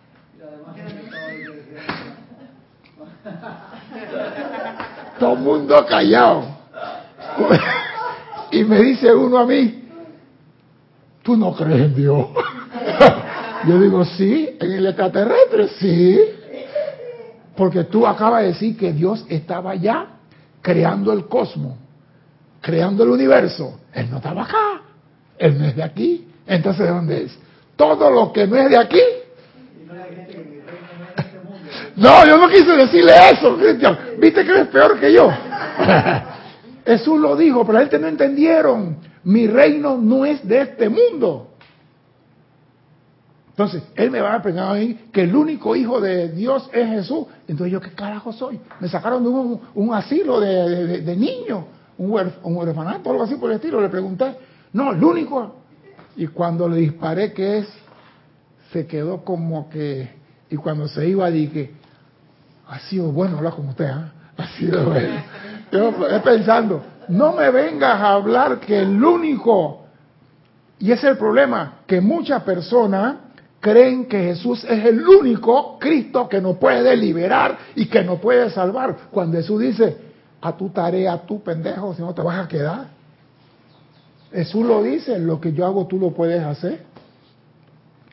Todo 5.20 5.36
mundo 5.36 5.86
callado. 5.88 6.44
y 8.52 8.64
me 8.64 8.80
dice 8.82 9.14
uno 9.14 9.40
a 9.40 9.46
mí, 9.46 9.84
tú 11.24 11.36
no 11.36 11.54
crees 11.54 11.82
en 11.82 11.96
Dios. 11.96 12.28
Yo 13.68 13.80
digo, 13.80 14.06
sí, 14.06 14.58
en 14.60 14.72
el 14.72 14.86
extraterrestre, 14.86 15.68
sí. 15.80 16.20
Porque 17.56 17.86
tú 17.86 18.06
acabas 18.06 18.42
de 18.42 18.48
decir 18.50 18.78
que 18.78 18.92
Dios 18.94 19.26
estaba 19.30 19.76
ya 19.76 20.08
creando 20.62 21.14
el 21.14 21.28
cosmos, 21.28 21.78
creando 22.62 23.04
el 23.04 23.10
universo. 23.10 23.80
Él 23.94 24.10
no 24.12 24.18
estaba 24.18 24.44
acá. 24.44 24.82
Él 25.38 25.58
no 25.58 25.66
es 25.66 25.76
de 25.76 25.84
aquí. 25.84 26.28
Entonces, 26.46 26.86
¿de 26.86 26.92
dónde 26.92 27.24
es? 27.24 27.40
Todo 27.76 28.12
lo 28.12 28.32
que 28.32 28.46
no 28.46 28.58
es 28.58 28.70
de 28.70 28.78
aquí. 28.78 29.02
No, 31.96 32.26
yo 32.28 32.38
no 32.38 32.50
quise 32.50 32.72
decirle 32.72 33.14
eso, 33.32 33.58
Cristian. 33.58 33.98
Viste 34.20 34.44
que 34.44 34.52
eres 34.52 34.68
peor 34.68 35.00
que 35.00 35.14
yo. 35.14 35.30
Jesús 36.86 37.20
lo 37.20 37.36
dijo, 37.36 37.66
pero 37.66 37.80
él 37.80 37.90
no 38.00 38.08
entendieron. 38.08 38.98
Mi 39.24 39.48
reino 39.48 39.98
no 39.98 40.26
es 40.26 40.46
de 40.48 40.62
este 40.62 40.90
mundo. 40.90 41.52
Entonces, 43.50 43.84
él 43.96 44.12
me 44.12 44.20
va 44.20 44.34
a 44.34 44.36
aprender 44.36 44.64
a 44.64 44.74
mí 44.74 45.00
que 45.14 45.22
el 45.22 45.34
único 45.34 45.76
hijo 45.76 46.02
de 46.02 46.30
Dios 46.30 46.70
es 46.74 46.90
Jesús. 46.90 47.26
Entonces, 47.48 47.72
¿yo 47.72 47.80
qué 47.80 47.92
carajo 47.92 48.34
soy? 48.34 48.60
Me 48.82 48.90
sacaron 48.90 49.24
de 49.24 49.30
un, 49.30 49.94
asilo 49.94 50.42
de, 50.42 51.02
de, 51.02 51.16
niños, 51.16 51.64
un, 51.98 52.32
un 52.44 52.58
orfanato, 52.58 53.10
algo 53.10 53.24
así 53.24 53.36
por 53.36 53.50
el 53.50 53.56
estilo. 53.56 53.80
Le 53.80 53.88
pregunté, 53.88 54.36
no, 54.74 54.92
el 54.92 55.02
único. 55.02 55.56
Y 56.18 56.28
cuando 56.28 56.68
le 56.68 56.78
disparé 56.78 57.32
que 57.32 57.60
es, 57.60 57.68
se 58.74 58.86
quedó 58.86 59.24
como 59.24 59.70
que, 59.70 60.10
y 60.50 60.58
cuando 60.58 60.90
se 60.90 61.08
iba 61.08 61.32
dije, 61.32 61.72
ha 62.68 62.80
sido 62.80 63.12
bueno 63.12 63.38
hablar 63.38 63.54
con 63.54 63.68
usted, 63.70 63.86
¿eh? 63.86 64.12
ha 64.38 64.48
sido 64.58 64.86
bueno. 64.86 65.22
Yo 65.72 65.94
pensando, 66.24 66.84
no 67.10 67.34
me 67.34 67.50
vengas 67.52 68.02
a 68.02 68.14
hablar 68.14 68.60
que 68.60 68.80
el 68.80 69.04
único, 69.04 69.86
y 70.80 70.92
ese 70.92 71.08
es 71.08 71.12
el 71.14 71.18
problema, 71.18 71.80
que 71.86 72.02
muchas 72.02 72.44
personas 72.44 73.18
creen 73.60 74.06
que 74.06 74.20
Jesús 74.20 74.64
es 74.64 74.86
el 74.86 75.08
único 75.08 75.80
Cristo 75.80 76.30
que 76.30 76.40
nos 76.40 76.58
puede 76.58 76.96
liberar 76.96 77.58
y 77.76 77.88
que 77.88 78.04
nos 78.04 78.20
puede 78.20 78.50
salvar. 78.52 78.96
Cuando 79.12 79.38
Jesús 79.38 79.60
dice, 79.60 79.98
a 80.42 80.56
tu 80.56 80.70
tarea, 80.70 81.18
tu 81.26 81.42
pendejo, 81.42 81.96
si 81.96 82.02
no 82.02 82.14
te 82.14 82.22
vas 82.22 82.46
a 82.46 82.48
quedar. 82.48 82.88
Jesús 84.32 84.66
lo 84.66 84.84
dice, 84.84 85.18
lo 85.18 85.42
que 85.42 85.54
yo 85.54 85.66
hago 85.66 85.88
tú 85.88 85.98
lo 85.98 86.12
puedes 86.12 86.44
hacer. 86.44 86.84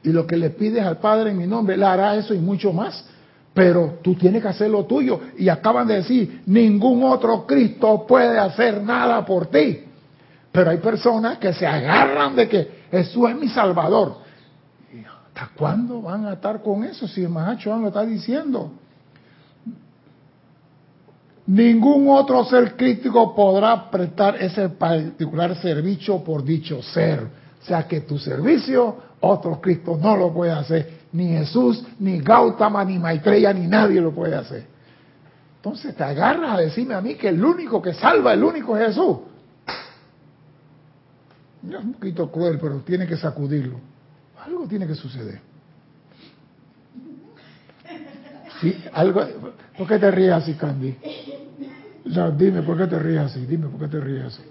Y 0.03 0.11
lo 0.11 0.27
que 0.27 0.37
le 0.37 0.51
pides 0.51 0.83
al 0.85 0.99
Padre 0.99 1.31
en 1.31 1.37
mi 1.37 1.47
nombre, 1.47 1.75
Él 1.75 1.83
hará 1.83 2.17
eso 2.17 2.33
y 2.33 2.39
mucho 2.39 2.73
más. 2.73 3.05
Pero 3.55 3.99
tú 4.03 4.15
tienes 4.15 4.43
que 4.43 4.49
hacer 4.49 4.71
lo 4.71 4.85
tuyo. 4.85 5.21
Y 5.37 5.49
acaban 5.49 5.87
de 5.87 5.97
decir, 5.97 6.43
ningún 6.47 7.03
otro 7.05 7.47
Cristo 7.47 8.07
puede 8.07 8.39
hacer 8.39 8.83
nada 8.83 9.25
por 9.25 9.47
ti. 9.47 9.85
Pero 10.51 10.71
hay 10.71 10.79
personas 10.79 11.39
que 11.39 11.53
se 11.53 11.67
agarran 11.67 12.37
de 12.37 12.49
que 12.49 12.69
Jesús 12.91 13.31
es 13.31 13.37
mi 13.37 13.49
Salvador. 13.49 14.17
¿Hasta 15.35 15.51
cuándo 15.57 16.03
van 16.03 16.27
a 16.27 16.35
estar 16.35 16.63
con 16.63 16.85
eso 16.85 17.09
si 17.09 17.23
el 17.23 17.31
Mahacho 17.31 17.75
lo 17.77 17.89
está 17.89 18.05
diciendo? 18.05 18.73
Ningún 21.47 22.09
otro 22.11 22.45
ser 22.45 22.77
crítico 22.77 23.35
podrá 23.35 23.91
prestar 23.91 24.37
ese 24.37 24.69
particular 24.69 25.57
servicio 25.57 26.23
por 26.23 26.45
dicho 26.45 26.83
ser. 26.83 27.21
O 27.63 27.65
sea 27.65 27.87
que 27.89 28.03
tu 28.03 28.19
servicio, 28.19 28.97
otro 29.21 29.61
Cristo 29.61 29.99
no 30.01 30.17
lo 30.17 30.33
puede 30.33 30.53
hacer. 30.53 31.02
Ni 31.13 31.29
Jesús, 31.29 31.85
ni 31.99 32.21
Gautama, 32.21 32.85
ni 32.85 32.99
Maitreya, 32.99 33.53
ni 33.53 33.67
nadie 33.67 34.01
lo 34.01 34.13
puede 34.13 34.35
hacer. 34.35 34.65
Entonces 35.57 35.95
te 35.95 36.03
agarras 36.03 36.59
a 36.59 36.61
decirme 36.61 36.95
a 36.95 37.01
mí 37.01 37.15
que 37.15 37.29
el 37.29 37.45
único 37.45 37.81
que 37.81 37.95
salva, 37.95 38.33
el 38.33 38.43
único 38.43 38.77
es 38.77 38.89
Jesús. 38.89 39.19
Es 41.69 41.77
un 41.77 41.93
poquito 41.93 42.31
cruel, 42.31 42.59
pero 42.61 42.81
tiene 42.81 43.07
que 43.07 43.17
sacudirlo. 43.17 43.79
Algo 44.45 44.67
tiene 44.67 44.87
que 44.87 44.95
suceder. 44.95 45.41
¿Por 49.77 49.87
qué 49.87 49.99
te 49.99 50.11
ríes 50.11 50.33
así, 50.33 50.55
Candy? 50.55 50.97
No, 52.07 52.31
dime 52.33 52.63
por 52.63 52.77
qué 52.77 52.87
te 52.87 52.99
ríes 52.99 53.21
así. 53.21 53.47
Dime 53.47 53.69
por 53.69 53.81
qué 53.81 53.89
te 53.89 54.01
ríes 54.01 54.25
así. 54.25 54.43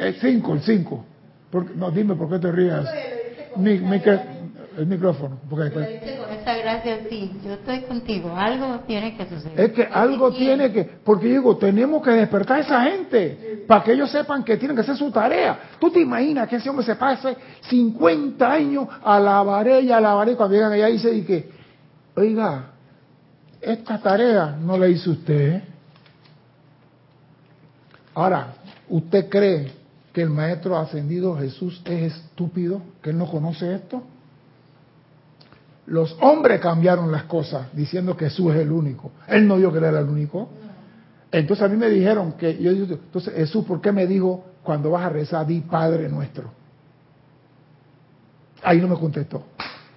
El 0.00 0.14
5, 0.14 0.54
el 0.54 0.60
5. 0.60 1.04
No, 1.76 1.90
dime 1.90 2.14
por 2.14 2.30
qué 2.30 2.38
te 2.38 2.52
ríes 2.52 2.72
así. 2.74 2.98
Mi, 3.56 3.78
mi, 3.78 4.00
el 4.78 4.86
micrófono. 4.86 5.40
Porque 5.50 5.72
con 5.72 5.82
esta 5.82 6.56
gracia, 6.56 7.00
sí, 7.10 7.32
yo 7.44 7.54
estoy 7.54 7.80
contigo. 7.80 8.34
Algo 8.34 8.80
tiene 8.86 9.16
que 9.16 9.26
suceder. 9.28 9.60
Es 9.60 9.72
que 9.72 9.82
algo 9.82 10.32
tiene 10.32 10.70
que, 10.72 10.84
porque 10.84 11.26
digo, 11.26 11.56
tenemos 11.56 12.02
que 12.02 12.12
despertar 12.12 12.58
a 12.58 12.60
esa 12.60 12.82
gente 12.82 13.64
para 13.66 13.82
que 13.82 13.92
ellos 13.92 14.10
sepan 14.10 14.44
que 14.44 14.56
tienen 14.56 14.76
que 14.76 14.82
hacer 14.82 14.96
su 14.96 15.10
tarea. 15.10 15.58
Tú 15.80 15.90
te 15.90 16.00
imaginas 16.00 16.48
que 16.48 16.56
ese 16.56 16.70
hombre 16.70 16.86
se 16.86 16.94
pase 16.94 17.36
50 17.62 18.52
años 18.52 18.88
a 19.02 19.18
la 19.18 19.42
varella, 19.42 19.96
a 19.96 20.00
la 20.00 20.14
varella, 20.14 20.36
cuando 20.36 20.54
llegan 20.54 20.72
allá 20.72 20.88
y 20.88 20.92
dice, 20.92 21.24
que, 21.24 21.50
oiga, 22.14 22.70
esta 23.60 23.98
tarea 23.98 24.56
no 24.60 24.78
la 24.78 24.86
hizo 24.86 25.10
usted. 25.10 25.56
¿eh? 25.56 25.62
Ahora, 28.14 28.54
¿usted 28.88 29.28
cree 29.28 29.72
que 30.12 30.22
el 30.22 30.30
maestro 30.30 30.78
ascendido 30.78 31.36
Jesús 31.36 31.82
es 31.84 32.14
estúpido, 32.14 32.80
que 33.02 33.10
él 33.10 33.18
no 33.18 33.28
conoce 33.28 33.74
esto? 33.74 34.04
Los 35.88 36.14
hombres 36.20 36.60
cambiaron 36.60 37.10
las 37.10 37.24
cosas 37.24 37.74
diciendo 37.74 38.14
que 38.14 38.26
Jesús 38.26 38.54
es 38.54 38.60
el 38.60 38.70
único. 38.70 39.10
Él 39.26 39.48
no 39.48 39.56
dijo 39.56 39.72
que 39.72 39.78
era 39.78 40.00
el 40.00 40.08
único. 40.08 40.50
Entonces 41.32 41.64
a 41.64 41.68
mí 41.68 41.78
me 41.78 41.88
dijeron 41.88 42.32
que, 42.32 42.62
yo 42.62 42.72
digo, 42.72 42.86
entonces 42.92 43.34
Jesús, 43.34 43.64
¿por 43.64 43.80
qué 43.80 43.90
me 43.90 44.06
dijo 44.06 44.44
cuando 44.62 44.90
vas 44.90 45.06
a 45.06 45.08
rezar, 45.08 45.46
di 45.46 45.60
Padre 45.60 46.08
nuestro? 46.10 46.50
Ahí 48.62 48.80
no 48.82 48.88
me 48.88 48.96
contestó. 48.96 49.44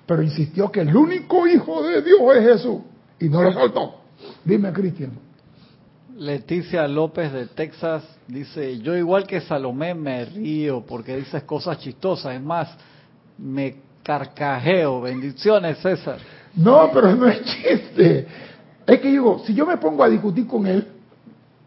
Pero 0.05 0.21
insistió 0.21 0.71
que 0.71 0.79
el 0.79 0.95
único 0.95 1.45
hijo 1.45 1.83
de 1.83 2.01
Dios 2.01 2.19
es 2.37 2.53
Jesús. 2.53 2.81
Y 3.19 3.27
no 3.27 3.41
lo 3.43 3.51
soltó. 3.51 3.95
Dime, 4.45 4.71
Cristian. 4.71 5.11
Leticia 6.15 6.87
López 6.87 7.33
de 7.33 7.47
Texas 7.47 8.03
dice, 8.27 8.79
yo 8.79 8.95
igual 8.95 9.27
que 9.27 9.41
Salomé 9.41 9.93
me 9.93 10.23
río 10.23 10.85
porque 10.85 11.17
dices 11.17 11.43
cosas 11.43 11.79
chistosas. 11.79 12.35
Es 12.35 12.41
más, 12.41 12.69
me 13.37 13.90
carcajeo. 14.03 15.01
Bendiciones, 15.01 15.77
César. 15.79 16.17
No, 16.55 16.89
pero 16.93 17.15
no 17.15 17.27
es 17.27 17.43
chiste. 17.43 18.27
Es 18.85 18.99
que 18.99 19.09
digo, 19.09 19.41
si 19.45 19.53
yo 19.53 19.65
me 19.65 19.77
pongo 19.77 20.03
a 20.03 20.09
discutir 20.09 20.47
con 20.47 20.65
él, 20.67 20.87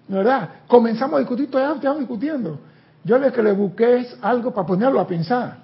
¿verdad? 0.09 0.51
Comenzamos 0.67 1.17
a 1.17 1.19
discutir, 1.21 1.51
todavía 1.51 1.77
estamos 1.77 2.01
discutiendo. 2.01 2.59
Yo 3.05 3.19
lo 3.19 3.33
que 3.33 3.43
le 3.43 3.53
busqué 3.53 3.99
es 3.99 4.17
algo 4.21 4.53
para 4.53 4.67
ponerlo 4.67 5.01
a 5.01 5.07
pensar. 5.07 5.59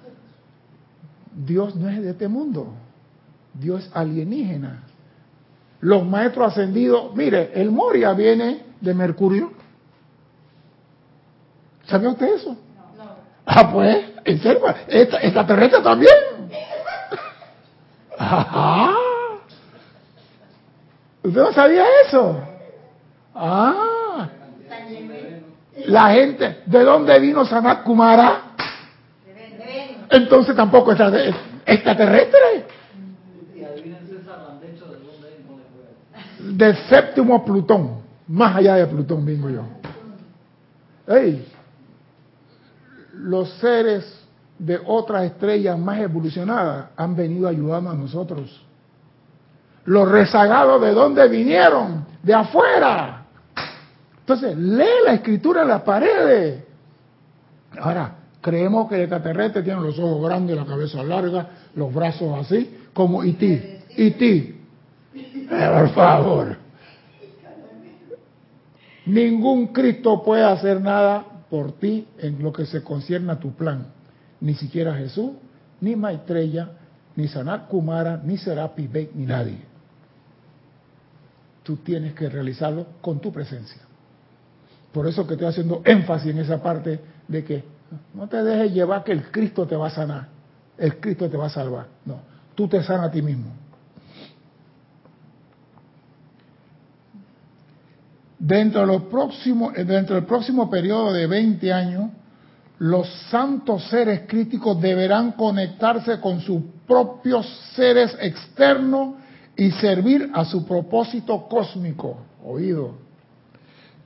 Dios 1.33 1.75
no 1.75 1.89
es 1.89 2.01
de 2.01 2.11
este 2.11 2.27
mundo. 2.27 2.73
Dios 3.53 3.85
es 3.85 3.95
alienígena. 3.95 4.83
Los 5.81 6.05
maestros 6.05 6.51
ascendidos, 6.51 7.15
mire, 7.15 7.51
el 7.55 7.71
Moria 7.71 8.13
viene 8.13 8.63
de 8.79 8.93
Mercurio. 8.93 9.51
¿Sabía 11.85 12.09
usted 12.09 12.35
eso? 12.35 12.51
No. 12.97 13.03
Ah, 13.45 13.71
pues, 13.71 14.05
en 14.23 14.39
serio, 14.39 14.61
esta, 14.87 15.17
extraterrestre 15.17 15.81
también. 15.81 16.30
Ajá. 18.21 18.91
¿Usted 21.23 21.41
no 21.41 21.53
sabía 21.53 21.85
eso? 22.05 22.39
Ah. 23.33 24.29
La 25.87 26.09
gente, 26.11 26.61
¿de 26.67 26.83
dónde 26.83 27.19
vino 27.19 27.43
Sanat 27.45 27.83
Kumara? 27.83 28.41
Entonces 30.09 30.55
tampoco 30.55 30.91
es 30.91 31.35
extraterrestre. 31.65 32.65
Del 36.39 36.75
séptimo 36.89 37.43
Plutón, 37.43 38.01
más 38.27 38.55
allá 38.55 38.75
de 38.75 38.87
Plutón 38.87 39.25
vengo 39.25 39.49
yo. 39.49 39.63
Ey, 41.07 41.47
los 43.13 43.49
seres 43.53 44.20
de 44.61 44.79
otras 44.85 45.23
estrellas 45.23 45.77
más 45.79 45.99
evolucionadas 45.99 46.89
han 46.95 47.15
venido 47.15 47.47
ayudando 47.47 47.89
a 47.89 47.95
nosotros. 47.95 48.63
Los 49.85 50.07
rezagados 50.07 50.79
de 50.79 50.93
dónde 50.93 51.27
vinieron? 51.27 52.05
De 52.21 52.31
afuera. 52.31 53.25
Entonces, 54.19 54.55
lee 54.55 55.03
la 55.03 55.15
escritura 55.15 55.63
en 55.63 55.67
las 55.67 55.81
paredes. 55.81 56.63
Ahora, 57.79 58.13
creemos 58.39 58.87
que 58.87 58.95
el 58.95 59.01
extraterrestre 59.01 59.63
tiene 59.63 59.81
los 59.81 59.97
ojos 59.97 60.29
grandes, 60.29 60.55
la 60.55 60.65
cabeza 60.65 61.01
larga, 61.01 61.47
los 61.73 61.91
brazos 61.91 62.37
así, 62.39 62.81
como 62.93 63.23
Iti. 63.23 63.79
Iti. 63.97 64.61
Por 65.49 65.89
favor. 65.89 66.57
Ningún 69.07 69.67
Cristo 69.67 70.21
puede 70.21 70.43
hacer 70.43 70.79
nada 70.79 71.25
por 71.49 71.71
ti 71.71 72.07
en 72.19 72.43
lo 72.43 72.53
que 72.53 72.67
se 72.67 72.83
concierne 72.83 73.31
a 73.31 73.39
tu 73.39 73.53
plan. 73.53 73.87
Ni 74.41 74.55
siquiera 74.55 74.95
Jesús, 74.95 75.31
ni 75.79 75.95
Maitreya, 75.95 76.71
ni 77.15 77.27
Sanat 77.27 77.67
Kumara, 77.67 78.19
ni 78.23 78.37
Serapi 78.37 78.87
Bey, 78.87 79.11
ni 79.13 79.25
nadie. 79.25 79.59
Tú 81.63 81.77
tienes 81.77 82.13
que 82.13 82.27
realizarlo 82.27 82.87
con 83.01 83.19
tu 83.19 83.31
presencia. 83.31 83.81
Por 84.91 85.07
eso 85.07 85.25
que 85.25 85.33
estoy 85.33 85.47
haciendo 85.47 85.81
énfasis 85.85 86.31
en 86.31 86.39
esa 86.39 86.61
parte 86.61 86.99
de 87.27 87.43
que 87.43 87.63
no 88.13 88.27
te 88.27 88.43
dejes 88.43 88.73
llevar 88.73 89.03
que 89.03 89.11
el 89.11 89.31
Cristo 89.31 89.67
te 89.67 89.75
va 89.75 89.87
a 89.87 89.91
sanar, 89.91 90.27
el 90.77 90.99
Cristo 90.99 91.29
te 91.29 91.37
va 91.37 91.45
a 91.45 91.49
salvar. 91.49 91.87
No, 92.05 92.19
tú 92.55 92.67
te 92.67 92.81
sanas 92.83 93.07
a 93.07 93.11
ti 93.11 93.21
mismo. 93.21 93.51
Dentro, 98.39 98.81
de 98.81 98.87
los 98.87 99.03
próximos, 99.03 99.73
dentro 99.75 100.15
del 100.15 100.25
próximo 100.25 100.67
periodo 100.69 101.13
de 101.13 101.27
20 101.27 101.71
años, 101.71 102.09
los 102.81 103.07
santos 103.29 103.87
seres 103.89 104.21
críticos 104.27 104.81
deberán 104.81 105.33
conectarse 105.33 106.19
con 106.19 106.41
sus 106.41 106.63
propios 106.87 107.47
seres 107.75 108.17
externos 108.19 109.17
y 109.55 109.69
servir 109.69 110.31
a 110.33 110.45
su 110.45 110.65
propósito 110.65 111.47
cósmico. 111.47 112.17
Oído. 112.43 112.95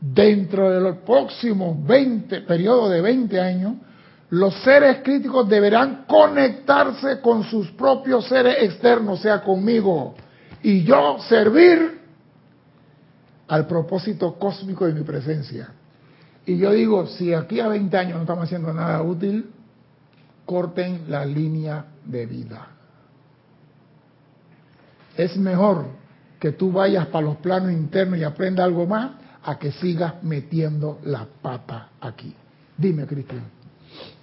Dentro 0.02 0.70
de 0.70 0.82
los 0.82 0.98
próximos 0.98 1.88
20, 1.88 2.42
periodo 2.42 2.90
de 2.90 3.00
20 3.00 3.40
años, 3.40 3.76
los 4.32 4.54
seres 4.56 4.98
críticos 5.04 5.48
deberán 5.48 6.04
conectarse 6.06 7.22
con 7.22 7.46
sus 7.46 7.72
propios 7.72 8.28
seres 8.28 8.58
externos, 8.60 9.22
sea 9.22 9.42
conmigo, 9.42 10.16
y 10.62 10.84
yo 10.84 11.20
servir 11.30 12.02
al 13.48 13.68
propósito 13.68 14.34
cósmico 14.38 14.86
de 14.86 14.94
mi 14.94 15.04
presencia. 15.04 15.70
Y 16.46 16.58
yo 16.58 16.72
digo, 16.72 17.08
si 17.08 17.34
aquí 17.34 17.60
a 17.60 17.68
20 17.68 17.98
años 17.98 18.16
no 18.16 18.22
estamos 18.22 18.46
haciendo 18.46 18.74
nada 18.74 19.02
útil, 19.02 19.50
corten 20.46 21.06
la 21.08 21.26
línea 21.26 21.86
de 22.04 22.26
vida. 22.26 22.68
Es 25.18 25.38
mejor 25.38 25.86
que 26.40 26.52
tú 26.52 26.72
vayas 26.72 27.08
para 27.08 27.26
los 27.26 27.38
planos 27.38 27.72
internos 27.72 28.20
y 28.20 28.24
aprenda 28.24 28.64
algo 28.64 28.86
más 28.86 29.12
a 29.44 29.58
que 29.58 29.72
sigas 29.72 30.24
metiendo 30.24 31.00
la 31.04 31.26
pata 31.42 31.90
aquí. 32.02 32.36
Dime, 32.78 33.06
Cristian. 33.06 33.44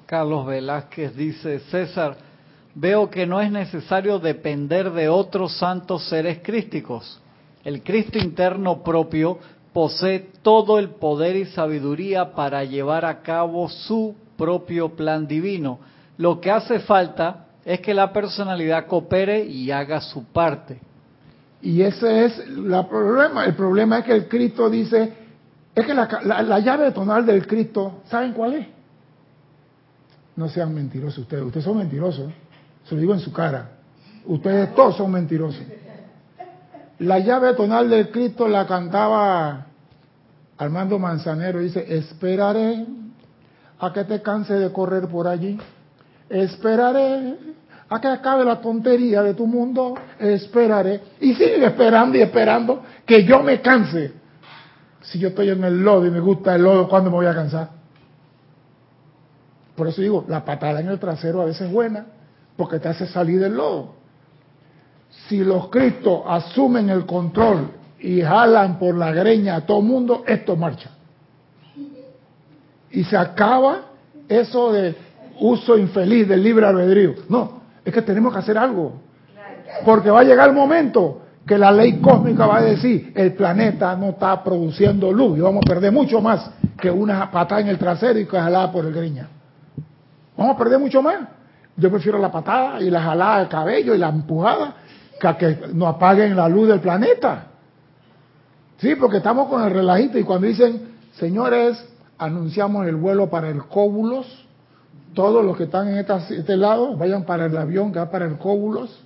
Carlos 0.07 0.47
Velázquez 0.47 1.17
dice, 1.17 1.61
César, 1.71 2.17
veo 2.75 3.09
que 3.09 3.27
no 3.27 3.41
es 3.41 3.51
necesario 3.51 4.19
depender 4.19 4.93
de 4.93 5.09
otros 5.09 5.57
santos 5.57 6.09
seres 6.09 6.41
crísticos 6.43 7.23
el 7.65 7.83
Cristo 7.83 8.19
interno 8.19 8.83
propio 8.83 9.39
posee 9.73 10.31
todo 10.43 10.79
el 10.79 10.91
poder 10.91 11.37
y 11.37 11.47
sabiduría 11.47 12.33
para 12.33 12.65
llevar 12.65 13.05
a 13.05 13.23
cabo 13.23 13.69
su 13.69 14.15
propio 14.37 14.95
plan 14.95 15.27
divino. 15.27 15.79
Lo 16.19 16.41
que 16.41 16.51
hace 16.51 16.81
falta 16.81 17.47
es 17.65 17.81
que 17.81 17.95
la 17.95 18.13
personalidad 18.13 18.87
coopere 18.87 19.45
y 19.45 19.71
haga 19.71 20.01
su 20.01 20.25
parte. 20.25 20.81
Y 21.63 21.83
ese 21.83 22.25
es 22.25 22.39
el 22.41 22.87
problema. 22.89 23.45
El 23.45 23.55
problema 23.55 24.01
es 24.01 24.05
que 24.05 24.13
el 24.13 24.29
Cristo 24.29 24.69
dice, 24.69 25.13
es 25.75 25.87
que 25.87 25.95
la, 25.95 26.43
la 26.43 26.59
llave 26.59 26.91
tonal 26.91 27.25
del 27.25 27.47
Cristo, 27.47 28.01
¿saben 28.07 28.33
cuál 28.33 28.55
es? 28.55 28.67
No 30.35 30.49
sean 30.49 30.75
mentirosos 30.75 31.19
ustedes, 31.19 31.45
ustedes 31.45 31.65
son 31.65 31.79
mentirosos, 31.79 32.33
se 32.85 32.95
lo 32.95 33.01
digo 33.01 33.15
en 33.15 33.21
su 33.21 33.33
cara. 33.33 33.71
Ustedes 34.27 34.75
todos 34.75 34.97
son 34.97 35.11
mentirosos. 35.13 35.63
La 37.03 37.19
llave 37.19 37.55
tonal 37.55 37.91
del 37.91 38.11
Cristo 38.11 38.47
la 38.47 38.65
cantaba 38.65 39.67
Armando 40.57 41.01
Manzanero. 41.01 41.59
Dice, 41.59 41.85
esperaré 41.97 42.87
a 43.81 43.93
que 43.93 44.05
te 44.05 44.23
canse 44.23 44.55
de 44.55 44.71
correr 44.71 45.09
por 45.09 45.27
allí. 45.27 45.59
Esperaré 46.29 47.37
a 47.89 48.01
que 48.01 48.07
acabe 48.07 48.45
la 48.45 48.61
tontería 48.61 49.21
de 49.23 49.35
tu 49.35 49.49
mundo. 49.49 49.95
Esperaré. 50.17 51.01
Y 51.21 51.35
sigue 51.35 51.65
esperando 51.67 52.17
y 52.17 52.21
esperando 52.21 52.85
que 53.05 53.25
yo 53.25 53.43
me 53.43 53.61
canse. 53.61 54.13
Si 55.01 55.19
yo 55.19 55.31
estoy 55.31 55.51
en 55.51 55.65
el 55.65 55.83
lodo 55.83 56.07
y 56.07 56.11
me 56.13 56.21
gusta 56.21 56.55
el 56.55 56.63
lodo, 56.63 56.89
¿cuándo 56.89 57.11
me 57.11 57.17
voy 57.17 57.27
a 57.27 57.35
cansar? 57.35 57.71
Por 59.75 59.89
eso 59.89 60.01
digo, 60.01 60.25
la 60.29 60.45
patada 60.45 60.79
en 60.81 60.87
el 60.87 61.01
trasero 61.01 61.43
a 61.43 61.47
veces 61.47 61.63
es 61.63 61.73
buena, 61.73 62.07
porque 62.57 62.79
te 62.79 62.89
hace 62.89 63.09
salir 63.09 63.41
del 63.41 63.57
lodo 63.57 64.02
si 65.29 65.39
los 65.45 65.69
cristos 65.69 66.23
asumen 66.27 66.91
el 66.91 67.07
control 67.07 67.71
y 68.01 68.21
jalan 68.21 68.79
por 68.79 68.97
la 68.97 69.13
greña 69.13 69.57
a 69.57 69.67
todo 69.67 69.81
mundo, 69.81 70.25
esto 70.27 70.57
marcha. 70.57 70.91
Y 72.91 73.05
se 73.05 73.17
acaba 73.17 73.83
eso 74.29 74.73
de 74.73 74.95
uso 75.41 75.79
infeliz 75.79 76.29
del 76.29 76.43
libre 76.43 76.67
albedrío. 76.67 77.15
No, 77.29 77.63
es 77.85 77.93
que 77.93 78.03
tenemos 78.03 78.33
que 78.33 78.41
hacer 78.41 78.59
algo. 78.59 78.95
Porque 79.85 80.11
va 80.11 80.21
a 80.21 80.25
llegar 80.25 80.49
el 80.49 80.55
momento 80.55 81.23
que 81.47 81.59
la 81.59 81.73
ley 81.73 81.99
cósmica 82.01 82.47
va 82.47 82.59
a 82.59 82.63
decir, 82.63 83.13
el 83.17 83.33
planeta 83.35 83.97
no 83.97 84.11
está 84.11 84.43
produciendo 84.45 85.11
luz 85.11 85.39
y 85.39 85.41
vamos 85.41 85.63
a 85.65 85.69
perder 85.69 85.93
mucho 85.93 86.21
más 86.21 86.51
que 86.79 86.91
una 86.91 87.31
patada 87.31 87.61
en 87.61 87.69
el 87.69 87.79
trasero 87.79 88.19
y 88.19 88.27
que 88.27 88.39
jalada 88.39 88.71
por 88.71 88.85
el 88.85 88.93
greña. 88.93 89.29
Vamos 90.37 90.55
a 90.55 90.59
perder 90.59 90.79
mucho 90.79 91.03
más. 91.03 91.21
Yo 91.77 91.91
prefiero 91.91 92.19
la 92.19 92.31
patada 92.31 92.81
y 92.81 92.91
la 92.91 93.01
jalada 93.01 93.39
del 93.39 93.49
cabello 93.49 93.95
y 93.95 93.99
la 93.99 94.09
empujada 94.09 94.75
que 95.39 95.69
no 95.73 95.87
apaguen 95.87 96.37
la 96.37 96.49
luz 96.49 96.69
del 96.69 96.81
planeta. 96.81 97.47
Sí, 98.79 98.97
porque 98.97 99.19
estamos 99.19 99.49
con 99.49 99.63
el 99.63 99.71
relajito 99.71 100.19
y 100.19 100.25
cuando 100.25 100.49
dicen, 100.49 100.97
señores, 101.13 101.83
anunciamos 102.19 102.87
el 102.87 102.97
vuelo 102.97 103.31
para 103.31 103.49
el 103.49 103.65
Cóbulos, 103.65 104.27
todos 105.15 105.45
los 105.45 105.57
que 105.57 105.65
están 105.65 105.89
en 105.89 105.99
este 105.99 106.57
lado 106.57 106.97
vayan 106.97 107.25
para 107.25 107.47
el 107.47 107.57
avión 107.57 107.93
que 107.93 108.01
va 108.01 108.11
para 108.11 108.25
el 108.25 108.39
Cóbulos. 108.39 109.05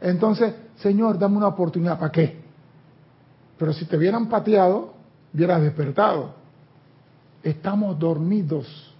Entonces, 0.00 0.54
Señor, 0.76 1.18
dame 1.18 1.36
una 1.36 1.48
oportunidad, 1.48 1.98
¿para 1.98 2.10
qué? 2.10 2.40
Pero 3.58 3.72
si 3.72 3.84
te 3.84 3.96
hubieran 3.96 4.28
pateado, 4.28 4.94
hubieras 5.32 5.62
despertado. 5.62 6.34
Estamos 7.42 7.98
dormidos. 7.98 8.94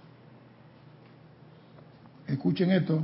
Escuchen 2.27 2.71
esto 2.71 3.03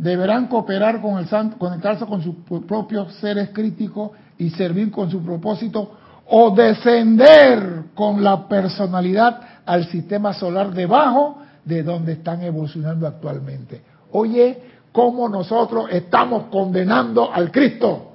deberán 0.00 0.46
cooperar 0.46 1.02
con 1.02 1.18
el 1.18 1.28
santo, 1.28 1.58
conectarse 1.58 2.06
con 2.06 2.22
sus 2.22 2.36
propios 2.66 3.12
seres 3.16 3.50
críticos 3.52 4.12
y 4.38 4.48
servir 4.48 4.90
con 4.90 5.10
su 5.10 5.22
propósito 5.22 5.92
o 6.26 6.52
descender 6.52 7.82
con 7.94 8.24
la 8.24 8.48
personalidad 8.48 9.40
al 9.66 9.84
sistema 9.88 10.32
solar 10.32 10.72
debajo 10.72 11.42
de 11.66 11.82
donde 11.82 12.12
están 12.12 12.40
evolucionando 12.42 13.06
actualmente. 13.06 13.82
Oye, 14.12 14.62
cómo 14.90 15.28
nosotros 15.28 15.88
estamos 15.90 16.44
condenando 16.44 17.30
al 17.30 17.52
Cristo 17.52 18.12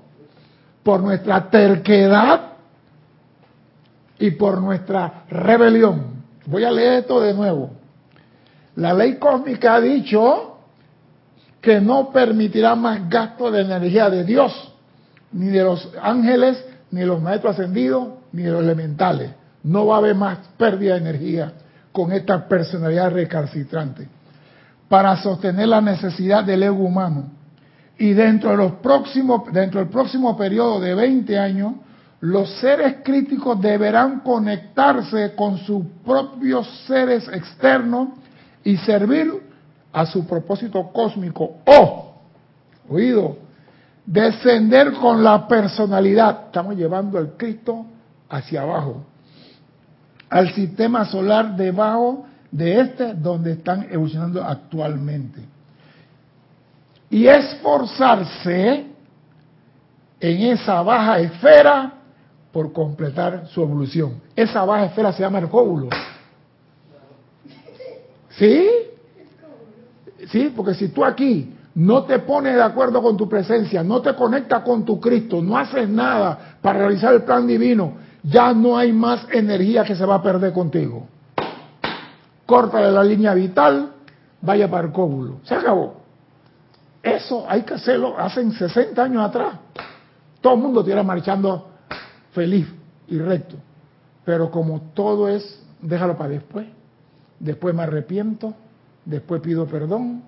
por 0.81 1.01
nuestra 1.01 1.51
terquedad 1.51 2.53
y 4.17 4.31
por 4.31 4.59
nuestra 4.59 5.25
rebelión. 5.29 6.23
Voy 6.47 6.63
a 6.63 6.71
leer 6.71 7.01
esto 7.01 7.21
de 7.21 7.35
nuevo. 7.35 7.69
La 8.75 8.91
ley 8.91 9.17
cósmica 9.17 9.75
ha 9.75 9.81
dicho 9.81 10.54
que 11.65 11.81
no 11.81 12.11
permitirá 12.11 12.75
más 12.75 13.09
gasto 13.09 13.49
de 13.49 13.61
energía 13.61 14.07
de 14.07 14.23
Dios, 14.23 14.71
ni 15.31 15.47
de 15.47 15.63
los 15.63 15.89
ángeles, 15.99 16.63
ni 16.91 16.99
de 16.99 17.07
los 17.07 17.19
maestros 17.19 17.57
ascendidos, 17.57 18.09
ni 18.33 18.43
de 18.43 18.51
los 18.51 18.61
elementales. 18.61 19.31
No 19.63 19.87
va 19.87 19.95
a 19.95 19.97
haber 19.97 20.13
más 20.13 20.37
pérdida 20.57 20.93
de 20.93 20.99
energía 20.99 21.53
con 21.91 22.11
esta 22.11 22.47
personalidad 22.47 23.11
recalcitrante 23.11 24.07
para 24.87 25.17
sostener 25.17 25.67
la 25.69 25.81
necesidad 25.81 26.43
del 26.43 26.61
ego 26.61 26.83
humano. 26.83 27.31
Y 27.97 28.13
dentro, 28.13 28.51
de 28.51 28.57
los 28.57 28.73
próximos, 28.73 29.51
dentro 29.51 29.79
del 29.79 29.89
próximo 29.89 30.37
periodo 30.37 30.79
de 30.79 30.93
20 30.93 31.39
años, 31.39 31.73
los 32.19 32.47
seres 32.59 32.97
críticos 33.03 33.59
deberán 33.59 34.19
conectarse 34.19 35.33
con 35.33 35.57
sus 35.57 35.83
propios 36.05 36.69
seres 36.85 37.27
externos 37.27 38.09
y 38.63 38.77
servir 38.77 39.44
a 39.95 40.05
su 40.05 40.27
propósito 40.27 40.91
cósmico 40.91 41.59
o, 41.65 42.15
oído, 42.89 43.37
descender 44.05 44.91
con 44.91 45.23
la 45.23 45.47
personalidad. 45.47 46.47
Estamos 46.47 46.75
llevando 46.75 47.17
al 47.17 47.37
Cristo 47.37 47.85
hacia 48.27 48.63
abajo, 48.63 49.05
al 50.29 50.53
sistema 50.53 51.05
solar 51.05 51.55
debajo 51.55 52.25
de 52.51 52.81
este 52.81 53.13
donde 53.13 53.53
están 53.53 53.87
evolucionando 53.89 54.43
actualmente. 54.43 55.39
Y 57.09 57.27
esforzarse 57.27 58.87
en 60.19 60.41
esa 60.41 60.81
baja 60.81 61.19
esfera 61.19 61.93
por 62.51 62.73
completar 62.73 63.47
su 63.47 63.61
evolución. 63.61 64.21
Esa 64.35 64.65
baja 64.65 64.87
esfera 64.87 65.13
se 65.13 65.21
llama 65.21 65.39
el 65.39 65.47
cóbulo. 65.47 65.87
¿Sí? 68.31 68.67
Sí, 70.27 70.53
porque 70.55 70.73
si 70.73 70.89
tú 70.89 71.03
aquí 71.03 71.53
no 71.75 72.03
te 72.03 72.19
pones 72.19 72.55
de 72.55 72.63
acuerdo 72.63 73.01
con 73.01 73.17
tu 73.17 73.27
presencia, 73.27 73.83
no 73.83 74.01
te 74.01 74.15
conectas 74.15 74.63
con 74.63 74.85
tu 74.85 74.99
Cristo, 74.99 75.41
no 75.41 75.57
haces 75.57 75.89
nada 75.89 76.57
para 76.61 76.79
realizar 76.79 77.13
el 77.13 77.23
plan 77.23 77.45
divino, 77.45 77.93
ya 78.23 78.53
no 78.53 78.77
hay 78.77 78.93
más 78.93 79.27
energía 79.31 79.83
que 79.83 79.95
se 79.95 80.05
va 80.05 80.15
a 80.15 80.23
perder 80.23 80.53
contigo. 80.53 81.07
Córtale 82.45 82.91
la 82.91 83.03
línea 83.03 83.33
vital, 83.33 83.91
vaya 84.41 84.69
para 84.69 84.87
el 84.87 84.93
cóbulo. 84.93 85.39
Se 85.43 85.55
acabó. 85.55 86.01
Eso 87.03 87.45
hay 87.47 87.63
que 87.63 87.75
hacerlo 87.75 88.15
hace 88.17 88.49
60 88.49 89.03
años 89.03 89.23
atrás. 89.23 89.53
Todo 90.41 90.53
el 90.53 90.59
mundo 90.61 90.79
estuviera 90.79 91.03
marchando 91.03 91.69
feliz 92.31 92.67
y 93.07 93.17
recto. 93.19 93.57
Pero 94.23 94.49
como 94.49 94.81
todo 94.93 95.27
es, 95.27 95.63
déjalo 95.81 96.17
para 96.17 96.29
después. 96.31 96.67
Después 97.39 97.75
me 97.75 97.83
arrepiento, 97.83 98.55
después 99.05 99.41
pido 99.41 99.65
perdón, 99.67 100.23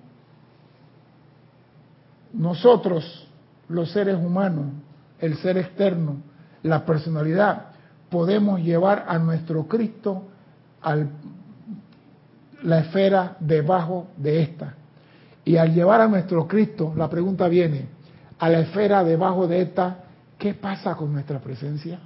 nosotros, 2.32 3.28
los 3.68 3.90
seres 3.90 4.16
humanos, 4.16 4.66
el 5.18 5.36
ser 5.38 5.58
externo, 5.58 6.16
la 6.62 6.84
personalidad, 6.84 7.66
podemos 8.10 8.60
llevar 8.60 9.04
a 9.08 9.18
nuestro 9.18 9.66
Cristo 9.66 10.24
a 10.82 10.96
la 12.62 12.78
esfera 12.80 13.36
debajo 13.40 14.08
de 14.16 14.42
esta. 14.42 14.74
Y 15.44 15.56
al 15.56 15.74
llevar 15.74 16.00
a 16.00 16.08
nuestro 16.08 16.46
Cristo, 16.46 16.92
la 16.96 17.08
pregunta 17.08 17.48
viene, 17.48 17.86
a 18.38 18.48
la 18.48 18.60
esfera 18.60 19.02
debajo 19.02 19.46
de 19.46 19.62
esta, 19.62 20.04
¿qué 20.38 20.54
pasa 20.54 20.94
con 20.94 21.12
nuestra 21.12 21.40
presencia? 21.40 21.98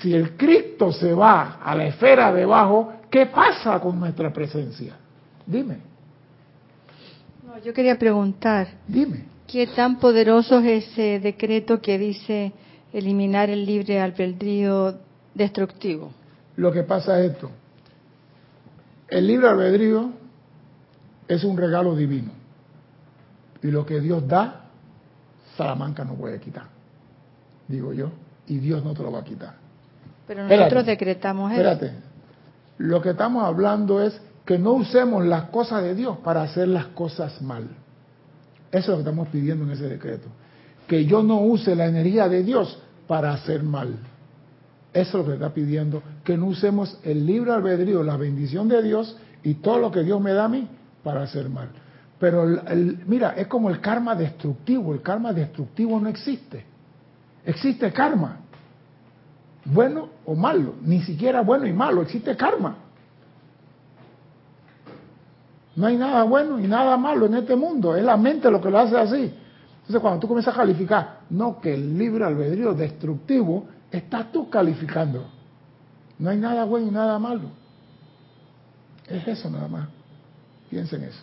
Si 0.00 0.14
el 0.14 0.36
Cristo 0.36 0.92
se 0.92 1.12
va 1.12 1.58
a 1.62 1.74
la 1.74 1.86
esfera 1.86 2.32
debajo, 2.32 2.92
¿qué 3.10 3.26
pasa 3.26 3.80
con 3.80 3.98
nuestra 3.98 4.32
presencia? 4.32 4.96
Dime. 5.46 5.78
No, 7.46 7.58
yo 7.58 7.72
quería 7.72 7.98
preguntar. 7.98 8.68
Dime. 8.86 9.24
¿Qué 9.46 9.68
tan 9.68 9.98
poderoso 9.98 10.58
es 10.58 10.88
ese 10.88 11.20
decreto 11.20 11.80
que 11.80 11.98
dice 11.98 12.52
eliminar 12.92 13.48
el 13.48 13.64
libre 13.64 14.00
albedrío 14.00 14.98
destructivo? 15.34 16.10
Lo 16.56 16.72
que 16.72 16.82
pasa 16.82 17.20
es 17.20 17.32
esto. 17.32 17.50
El 19.08 19.26
libre 19.26 19.48
albedrío 19.48 20.10
es 21.28 21.44
un 21.44 21.56
regalo 21.56 21.94
divino. 21.94 22.32
Y 23.62 23.68
lo 23.68 23.86
que 23.86 24.00
Dios 24.00 24.26
da, 24.26 24.66
Salamanca 25.56 26.04
no 26.04 26.14
puede 26.14 26.40
quitar. 26.40 26.66
Digo 27.68 27.92
yo. 27.92 28.10
Y 28.48 28.58
Dios 28.58 28.84
no 28.84 28.94
te 28.94 29.02
lo 29.02 29.12
va 29.12 29.20
a 29.20 29.24
quitar. 29.24 29.65
Pero 30.26 30.46
nosotros 30.46 30.86
decretamos 30.86 31.52
eso. 31.52 31.60
Espérate. 31.60 31.92
Lo 32.78 33.00
que 33.00 33.10
estamos 33.10 33.44
hablando 33.44 34.02
es 34.02 34.20
que 34.44 34.58
no 34.58 34.72
usemos 34.72 35.24
las 35.24 35.44
cosas 35.44 35.82
de 35.82 35.94
Dios 35.94 36.18
para 36.18 36.42
hacer 36.42 36.68
las 36.68 36.86
cosas 36.86 37.40
mal. 37.42 37.68
Eso 38.70 38.78
es 38.78 38.88
lo 38.88 38.94
que 38.96 39.00
estamos 39.00 39.28
pidiendo 39.28 39.64
en 39.64 39.70
ese 39.70 39.88
decreto. 39.88 40.28
Que 40.86 41.04
yo 41.04 41.22
no 41.22 41.40
use 41.40 41.74
la 41.74 41.86
energía 41.86 42.28
de 42.28 42.42
Dios 42.42 42.80
para 43.06 43.32
hacer 43.32 43.62
mal. 43.62 43.96
Eso 44.92 45.08
es 45.08 45.14
lo 45.14 45.26
que 45.26 45.34
está 45.34 45.52
pidiendo. 45.52 46.02
Que 46.24 46.36
no 46.36 46.46
usemos 46.46 46.98
el 47.02 47.26
libre 47.26 47.52
albedrío, 47.52 48.02
la 48.02 48.16
bendición 48.16 48.68
de 48.68 48.82
Dios 48.82 49.16
y 49.42 49.54
todo 49.54 49.78
lo 49.78 49.90
que 49.90 50.02
Dios 50.02 50.20
me 50.20 50.32
da 50.32 50.44
a 50.44 50.48
mí 50.48 50.68
para 51.02 51.22
hacer 51.22 51.48
mal. 51.48 51.68
Pero 52.18 52.46
mira, 53.06 53.34
es 53.36 53.46
como 53.46 53.68
el 53.68 53.80
karma 53.80 54.14
destructivo. 54.14 54.92
El 54.92 55.02
karma 55.02 55.32
destructivo 55.32 56.00
no 56.00 56.08
existe. 56.08 56.64
Existe 57.44 57.92
karma. 57.92 58.40
Bueno 59.66 60.08
o 60.24 60.34
malo. 60.34 60.74
Ni 60.82 61.02
siquiera 61.02 61.42
bueno 61.42 61.66
y 61.66 61.72
malo. 61.72 62.02
Existe 62.02 62.36
karma. 62.36 62.76
No 65.74 65.86
hay 65.86 65.96
nada 65.96 66.22
bueno 66.22 66.58
y 66.58 66.66
nada 66.66 66.96
malo 66.96 67.26
en 67.26 67.34
este 67.34 67.54
mundo. 67.54 67.96
Es 67.96 68.04
la 68.04 68.16
mente 68.16 68.50
lo 68.50 68.60
que 68.60 68.70
lo 68.70 68.78
hace 68.78 68.96
así. 68.96 69.34
Entonces, 69.80 70.00
cuando 70.00 70.20
tú 70.20 70.28
comienzas 70.28 70.54
a 70.54 70.56
calificar, 70.56 71.20
no 71.30 71.60
que 71.60 71.74
el 71.74 71.96
libre 71.96 72.24
albedrío 72.24 72.72
destructivo, 72.72 73.68
estás 73.90 74.32
tú 74.32 74.48
calificando. 74.48 75.28
No 76.18 76.30
hay 76.30 76.38
nada 76.38 76.64
bueno 76.64 76.88
y 76.88 76.90
nada 76.90 77.18
malo. 77.18 77.50
Es 79.06 79.28
eso 79.28 79.50
nada 79.50 79.68
más. 79.68 79.88
Piensen 80.70 81.04
eso. 81.04 81.22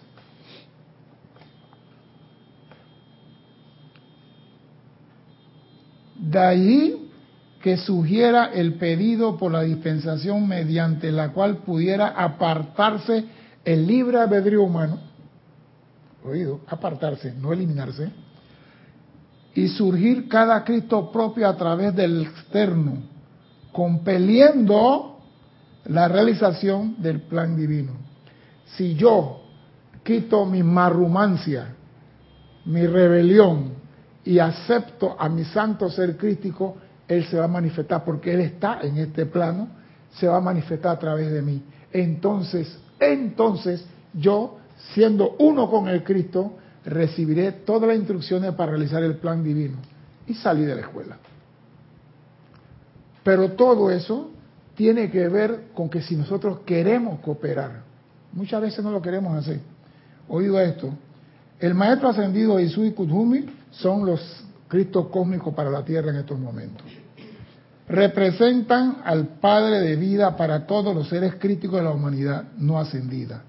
De 6.15 6.39
ahí 6.39 7.11
que 7.63 7.77
sugiera 7.77 8.51
el 8.53 8.73
pedido 8.73 9.37
por 9.37 9.53
la 9.53 9.61
dispensación 9.61 10.45
mediante 10.49 11.13
la 11.13 11.31
cual 11.31 11.59
pudiera 11.59 12.07
apartarse 12.07 13.23
el 13.63 13.87
libre 13.87 14.19
albedrío 14.19 14.63
humano, 14.63 14.99
oído, 16.25 16.59
apartarse, 16.67 17.33
no 17.33 17.53
eliminarse, 17.53 18.11
y 19.55 19.69
surgir 19.69 20.27
cada 20.27 20.61
Cristo 20.65 21.09
propio 21.09 21.47
a 21.47 21.55
través 21.55 21.95
del 21.95 22.23
externo, 22.23 22.97
compeliendo 23.71 25.19
la 25.85 26.09
realización 26.09 27.01
del 27.01 27.21
plan 27.21 27.55
divino. 27.55 27.93
Si 28.75 28.95
yo 28.95 29.41
quito 30.03 30.45
mi 30.45 30.63
marrumancia, 30.63 31.73
mi 32.65 32.85
rebelión 32.85 33.75
y 34.25 34.39
acepto 34.39 35.15
a 35.17 35.29
mi 35.29 35.45
santo 35.45 35.89
ser 35.89 36.17
crítico, 36.17 36.75
Él 37.07 37.25
se 37.25 37.37
va 37.37 37.45
a 37.45 37.49
manifestar 37.49 38.03
porque 38.03 38.33
Él 38.33 38.41
está 38.41 38.79
en 38.81 38.97
este 38.97 39.25
plano, 39.25 39.67
se 40.13 40.27
va 40.27 40.37
a 40.37 40.41
manifestar 40.41 40.95
a 40.95 40.99
través 40.99 41.31
de 41.31 41.41
mí. 41.41 41.61
Entonces 41.91 42.79
entonces 43.11 43.85
yo, 44.13 44.57
siendo 44.93 45.35
uno 45.39 45.69
con 45.69 45.87
el 45.87 46.03
Cristo, 46.03 46.53
recibiré 46.85 47.51
todas 47.51 47.87
las 47.89 47.97
instrucciones 47.97 48.53
para 48.53 48.71
realizar 48.71 49.03
el 49.03 49.17
plan 49.17 49.43
divino. 49.43 49.77
Y 50.27 50.33
salí 50.35 50.63
de 50.63 50.75
la 50.75 50.81
escuela. 50.81 51.17
Pero 53.23 53.51
todo 53.51 53.91
eso 53.91 54.31
tiene 54.75 55.09
que 55.09 55.27
ver 55.27 55.65
con 55.73 55.89
que 55.89 56.01
si 56.01 56.15
nosotros 56.15 56.59
queremos 56.65 57.19
cooperar, 57.19 57.83
muchas 58.31 58.61
veces 58.61 58.83
no 58.83 58.91
lo 58.91 59.01
queremos 59.01 59.37
hacer. 59.37 59.59
Oído 60.27 60.59
esto, 60.59 60.89
el 61.59 61.73
maestro 61.73 62.09
ascendido 62.09 62.59
Isui 62.59 62.91
Kudhumi 62.91 63.45
son 63.71 64.05
los 64.05 64.45
Cristos 64.73 65.09
cósmicos 65.09 65.53
para 65.53 65.69
la 65.69 65.85
Tierra 65.85 66.09
en 66.09 66.15
estos 66.15 66.39
momentos 66.39 66.83
representan 67.87 69.03
al 69.05 69.27
Padre 69.39 69.81
de 69.81 69.95
vida 69.95 70.35
para 70.35 70.65
todos 70.65 70.95
los 70.95 71.09
seres 71.09 71.35
críticos 71.35 71.77
de 71.77 71.83
la 71.83 71.91
humanidad 71.91 72.45
no 72.57 72.79
ascendida 72.79 73.43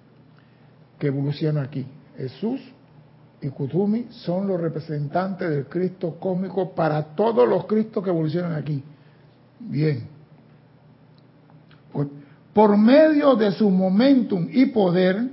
que 0.98 1.06
evolucionan 1.06 1.64
aquí. 1.64 1.86
Jesús 2.18 2.60
y 3.40 3.48
Kutumi 3.48 4.08
son 4.10 4.46
los 4.46 4.60
representantes 4.60 5.48
del 5.48 5.64
Cristo 5.64 6.18
cósmico 6.20 6.74
para 6.74 7.02
todos 7.02 7.48
los 7.48 7.64
Cristos 7.64 8.04
que 8.04 8.10
evolucionan 8.10 8.52
aquí. 8.52 8.84
Bien. 9.60 10.06
Por 12.52 12.76
medio 12.76 13.34
de 13.34 13.50
su 13.52 13.70
momentum 13.70 14.46
y 14.52 14.66
poder, 14.66 15.26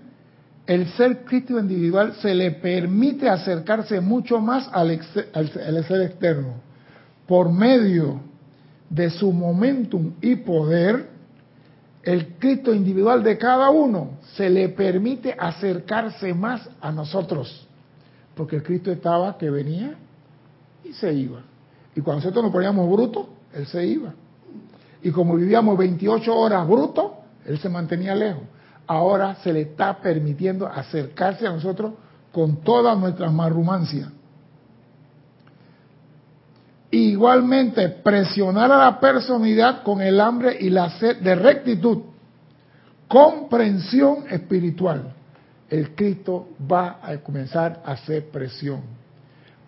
el 0.71 0.87
ser 0.93 1.25
crítico 1.25 1.59
individual 1.59 2.13
se 2.21 2.33
le 2.33 2.51
permite 2.51 3.27
acercarse 3.27 3.99
mucho 3.99 4.39
más 4.39 4.69
al, 4.71 5.01
al 5.33 5.83
ser 5.85 6.01
externo. 6.01 6.53
Por 7.27 7.51
medio 7.51 8.21
de 8.89 9.09
su 9.09 9.33
momentum 9.33 10.13
y 10.21 10.37
poder, 10.37 11.09
el 12.03 12.35
Cristo 12.39 12.73
individual 12.73 13.21
de 13.21 13.37
cada 13.37 13.69
uno 13.69 14.11
se 14.37 14.49
le 14.49 14.69
permite 14.69 15.35
acercarse 15.37 16.33
más 16.33 16.69
a 16.79 16.89
nosotros. 16.89 17.67
Porque 18.33 18.55
el 18.55 18.63
Cristo 18.63 18.93
estaba 18.93 19.37
que 19.37 19.49
venía 19.49 19.95
y 20.85 20.93
se 20.93 21.13
iba. 21.13 21.41
Y 21.97 21.99
cuando 21.99 22.21
nosotros 22.21 22.45
nos 22.45 22.53
poníamos 22.53 22.89
brutos, 22.89 23.25
Él 23.53 23.67
se 23.67 23.85
iba. 23.85 24.13
Y 25.03 25.11
como 25.11 25.35
vivíamos 25.35 25.77
28 25.77 26.33
horas 26.33 26.65
brutos, 26.65 27.11
Él 27.45 27.59
se 27.59 27.67
mantenía 27.67 28.15
lejos. 28.15 28.43
Ahora 28.91 29.35
se 29.35 29.53
le 29.53 29.61
está 29.61 30.01
permitiendo 30.01 30.67
acercarse 30.67 31.47
a 31.47 31.51
nosotros 31.53 31.93
con 32.29 32.57
toda 32.57 32.93
nuestra 32.93 33.29
marrumancia. 33.29 34.11
Igualmente, 36.89 37.87
presionar 37.87 38.69
a 38.69 38.77
la 38.77 38.99
personalidad 38.99 39.83
con 39.83 40.01
el 40.01 40.19
hambre 40.19 40.57
y 40.59 40.69
la 40.69 40.89
sed 40.99 41.21
de 41.21 41.35
rectitud, 41.35 41.99
comprensión 43.07 44.25
espiritual. 44.29 45.13
El 45.69 45.95
Cristo 45.95 46.49
va 46.69 46.99
a 47.01 47.15
comenzar 47.19 47.81
a 47.85 47.93
hacer 47.93 48.29
presión. 48.29 48.81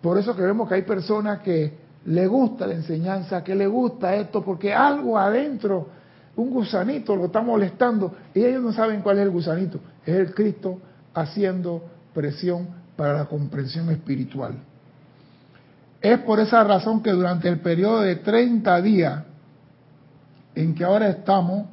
Por 0.02 0.18
eso 0.18 0.36
que 0.36 0.42
vemos 0.42 0.68
que 0.68 0.74
hay 0.74 0.82
personas 0.82 1.40
que 1.40 1.72
le 2.04 2.26
gusta 2.26 2.66
la 2.66 2.74
enseñanza, 2.74 3.42
que 3.42 3.54
le 3.54 3.68
gusta 3.68 4.16
esto, 4.16 4.44
porque 4.44 4.74
algo 4.74 5.18
adentro, 5.18 5.88
un 6.36 6.50
gusanito 6.50 7.14
lo 7.14 7.26
está 7.26 7.40
molestando 7.40 8.14
y 8.34 8.44
ellos 8.44 8.62
no 8.62 8.72
saben 8.72 9.02
cuál 9.02 9.18
es 9.18 9.24
el 9.24 9.30
gusanito, 9.30 9.78
es 10.04 10.14
el 10.14 10.34
Cristo 10.34 10.80
haciendo 11.14 11.82
presión 12.12 12.68
para 12.96 13.14
la 13.14 13.24
comprensión 13.26 13.90
espiritual. 13.90 14.54
Es 16.00 16.18
por 16.20 16.40
esa 16.40 16.62
razón 16.64 17.02
que 17.02 17.10
durante 17.10 17.48
el 17.48 17.60
periodo 17.60 18.00
de 18.00 18.16
30 18.16 18.82
días 18.82 19.24
en 20.54 20.74
que 20.74 20.84
ahora 20.84 21.08
estamos, 21.08 21.66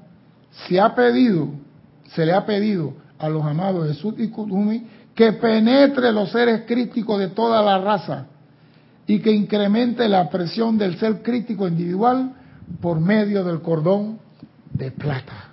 se 0.67 0.79
ha 0.79 0.95
pedido, 0.95 1.49
se 2.13 2.25
le 2.25 2.33
ha 2.33 2.45
pedido 2.45 2.93
a 3.19 3.29
los 3.29 3.43
amados 3.43 3.87
Jesús 3.87 4.15
y 4.17 4.29
Kudumi 4.29 4.87
que 5.13 5.33
penetre 5.33 6.11
los 6.11 6.31
seres 6.31 6.63
críticos 6.65 7.19
de 7.19 7.29
toda 7.29 7.61
la 7.61 7.77
raza 7.79 8.25
y 9.05 9.19
que 9.19 9.31
incremente 9.31 10.07
la 10.07 10.29
presión 10.29 10.77
del 10.77 10.97
ser 10.97 11.21
crítico 11.21 11.67
individual 11.67 12.33
por 12.79 12.99
medio 12.99 13.43
del 13.43 13.61
cordón 13.61 14.19
de 14.81 14.91
plata. 14.91 15.51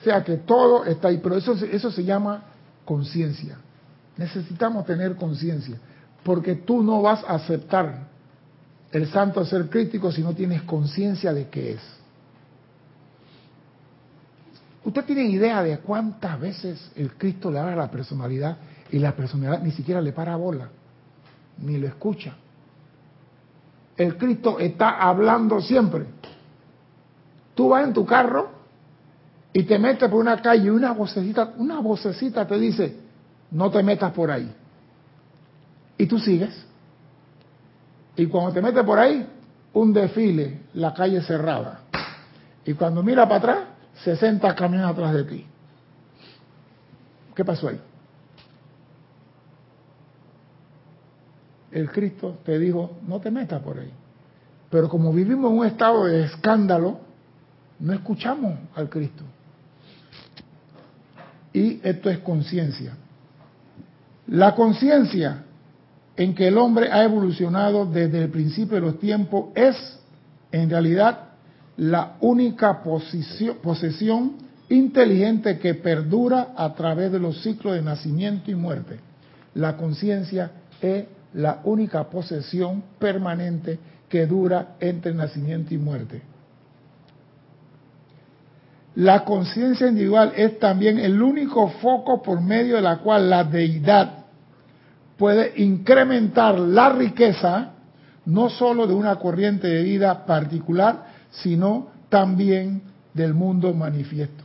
O 0.00 0.04
sea 0.04 0.24
que 0.24 0.38
todo 0.38 0.86
está 0.86 1.08
ahí, 1.08 1.18
pero 1.22 1.36
eso, 1.36 1.52
eso 1.52 1.90
se 1.90 2.02
llama 2.02 2.44
conciencia. 2.86 3.58
Necesitamos 4.16 4.86
tener 4.86 5.16
conciencia, 5.16 5.76
porque 6.24 6.54
tú 6.54 6.82
no 6.82 7.02
vas 7.02 7.22
a 7.24 7.34
aceptar 7.34 8.08
el 8.90 9.06
santo 9.10 9.44
ser 9.44 9.68
crítico 9.68 10.10
si 10.10 10.22
no 10.22 10.32
tienes 10.34 10.62
conciencia 10.62 11.34
de 11.34 11.48
qué 11.48 11.72
es. 11.72 11.80
¿Usted 14.82 15.04
tiene 15.04 15.24
idea 15.24 15.62
de 15.62 15.78
cuántas 15.80 16.40
veces 16.40 16.90
el 16.96 17.12
Cristo 17.12 17.50
le 17.50 17.58
habla 17.58 17.74
a 17.74 17.76
la 17.76 17.90
personalidad 17.90 18.56
y 18.90 18.98
la 18.98 19.14
personalidad 19.14 19.62
ni 19.62 19.72
siquiera 19.72 20.00
le 20.00 20.12
para 20.12 20.36
bola, 20.36 20.70
ni 21.58 21.76
lo 21.76 21.86
escucha? 21.86 22.34
El 23.94 24.16
Cristo 24.16 24.58
está 24.58 25.00
hablando 25.02 25.60
siempre. 25.60 26.06
Tú 27.58 27.70
vas 27.70 27.82
en 27.82 27.92
tu 27.92 28.06
carro 28.06 28.50
y 29.52 29.64
te 29.64 29.80
metes 29.80 30.08
por 30.08 30.20
una 30.20 30.40
calle 30.40 30.66
y 30.66 30.70
una 30.70 30.92
vocecita, 30.92 31.54
una 31.56 31.80
vocecita 31.80 32.46
te 32.46 32.56
dice, 32.56 32.96
no 33.50 33.68
te 33.68 33.82
metas 33.82 34.12
por 34.12 34.30
ahí. 34.30 34.48
Y 35.96 36.06
tú 36.06 36.20
sigues. 36.20 36.54
Y 38.14 38.26
cuando 38.26 38.52
te 38.52 38.62
metes 38.62 38.84
por 38.84 39.00
ahí, 39.00 39.28
un 39.72 39.92
desfile, 39.92 40.66
la 40.74 40.94
calle 40.94 41.20
cerrada. 41.20 41.80
Y 42.64 42.74
cuando 42.74 43.02
mira 43.02 43.24
para 43.24 43.38
atrás, 43.38 43.58
60 44.04 44.54
camiones 44.54 44.86
atrás 44.86 45.12
de 45.14 45.24
ti. 45.24 45.44
¿Qué 47.34 47.44
pasó 47.44 47.70
ahí? 47.70 47.80
El 51.72 51.90
Cristo 51.90 52.38
te 52.44 52.56
dijo, 52.56 52.98
no 53.04 53.18
te 53.18 53.32
metas 53.32 53.60
por 53.62 53.80
ahí. 53.80 53.92
Pero 54.70 54.88
como 54.88 55.12
vivimos 55.12 55.50
en 55.50 55.58
un 55.58 55.66
estado 55.66 56.04
de 56.04 56.22
escándalo, 56.22 57.07
no 57.80 57.92
escuchamos 57.92 58.58
al 58.74 58.88
Cristo. 58.88 59.24
Y 61.52 61.80
esto 61.82 62.10
es 62.10 62.18
conciencia. 62.18 62.96
La 64.26 64.54
conciencia 64.54 65.44
en 66.16 66.34
que 66.34 66.48
el 66.48 66.58
hombre 66.58 66.90
ha 66.92 67.04
evolucionado 67.04 67.86
desde 67.86 68.24
el 68.24 68.30
principio 68.30 68.74
de 68.74 68.80
los 68.80 68.98
tiempos 68.98 69.46
es, 69.54 69.76
en 70.52 70.68
realidad, 70.68 71.28
la 71.76 72.16
única 72.20 72.82
posesión 72.82 74.32
inteligente 74.68 75.58
que 75.58 75.74
perdura 75.74 76.48
a 76.56 76.74
través 76.74 77.12
de 77.12 77.20
los 77.20 77.42
ciclos 77.42 77.74
de 77.74 77.82
nacimiento 77.82 78.50
y 78.50 78.54
muerte. 78.54 78.98
La 79.54 79.76
conciencia 79.76 80.50
es 80.82 81.04
la 81.34 81.60
única 81.64 82.10
posesión 82.10 82.82
permanente 82.98 83.78
que 84.08 84.26
dura 84.26 84.76
entre 84.80 85.14
nacimiento 85.14 85.72
y 85.74 85.78
muerte. 85.78 86.22
La 88.98 89.24
conciencia 89.24 89.86
individual 89.86 90.32
es 90.34 90.58
también 90.58 90.98
el 90.98 91.22
único 91.22 91.68
foco 91.68 92.20
por 92.20 92.40
medio 92.40 92.74
de 92.74 92.82
la 92.82 92.98
cual 92.98 93.30
la 93.30 93.44
deidad 93.44 94.24
puede 95.16 95.52
incrementar 95.62 96.58
la 96.58 96.88
riqueza 96.88 97.74
no 98.26 98.50
sólo 98.50 98.88
de 98.88 98.94
una 98.94 99.14
corriente 99.16 99.68
de 99.68 99.84
vida 99.84 100.26
particular, 100.26 101.06
sino 101.30 101.86
también 102.08 102.82
del 103.14 103.34
mundo 103.34 103.72
manifiesto. 103.72 104.42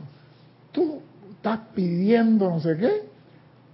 Tú 0.71 1.01
estás 1.31 1.59
pidiendo 1.73 2.47
no 2.47 2.59
sé 2.59 2.77
qué 2.77 3.09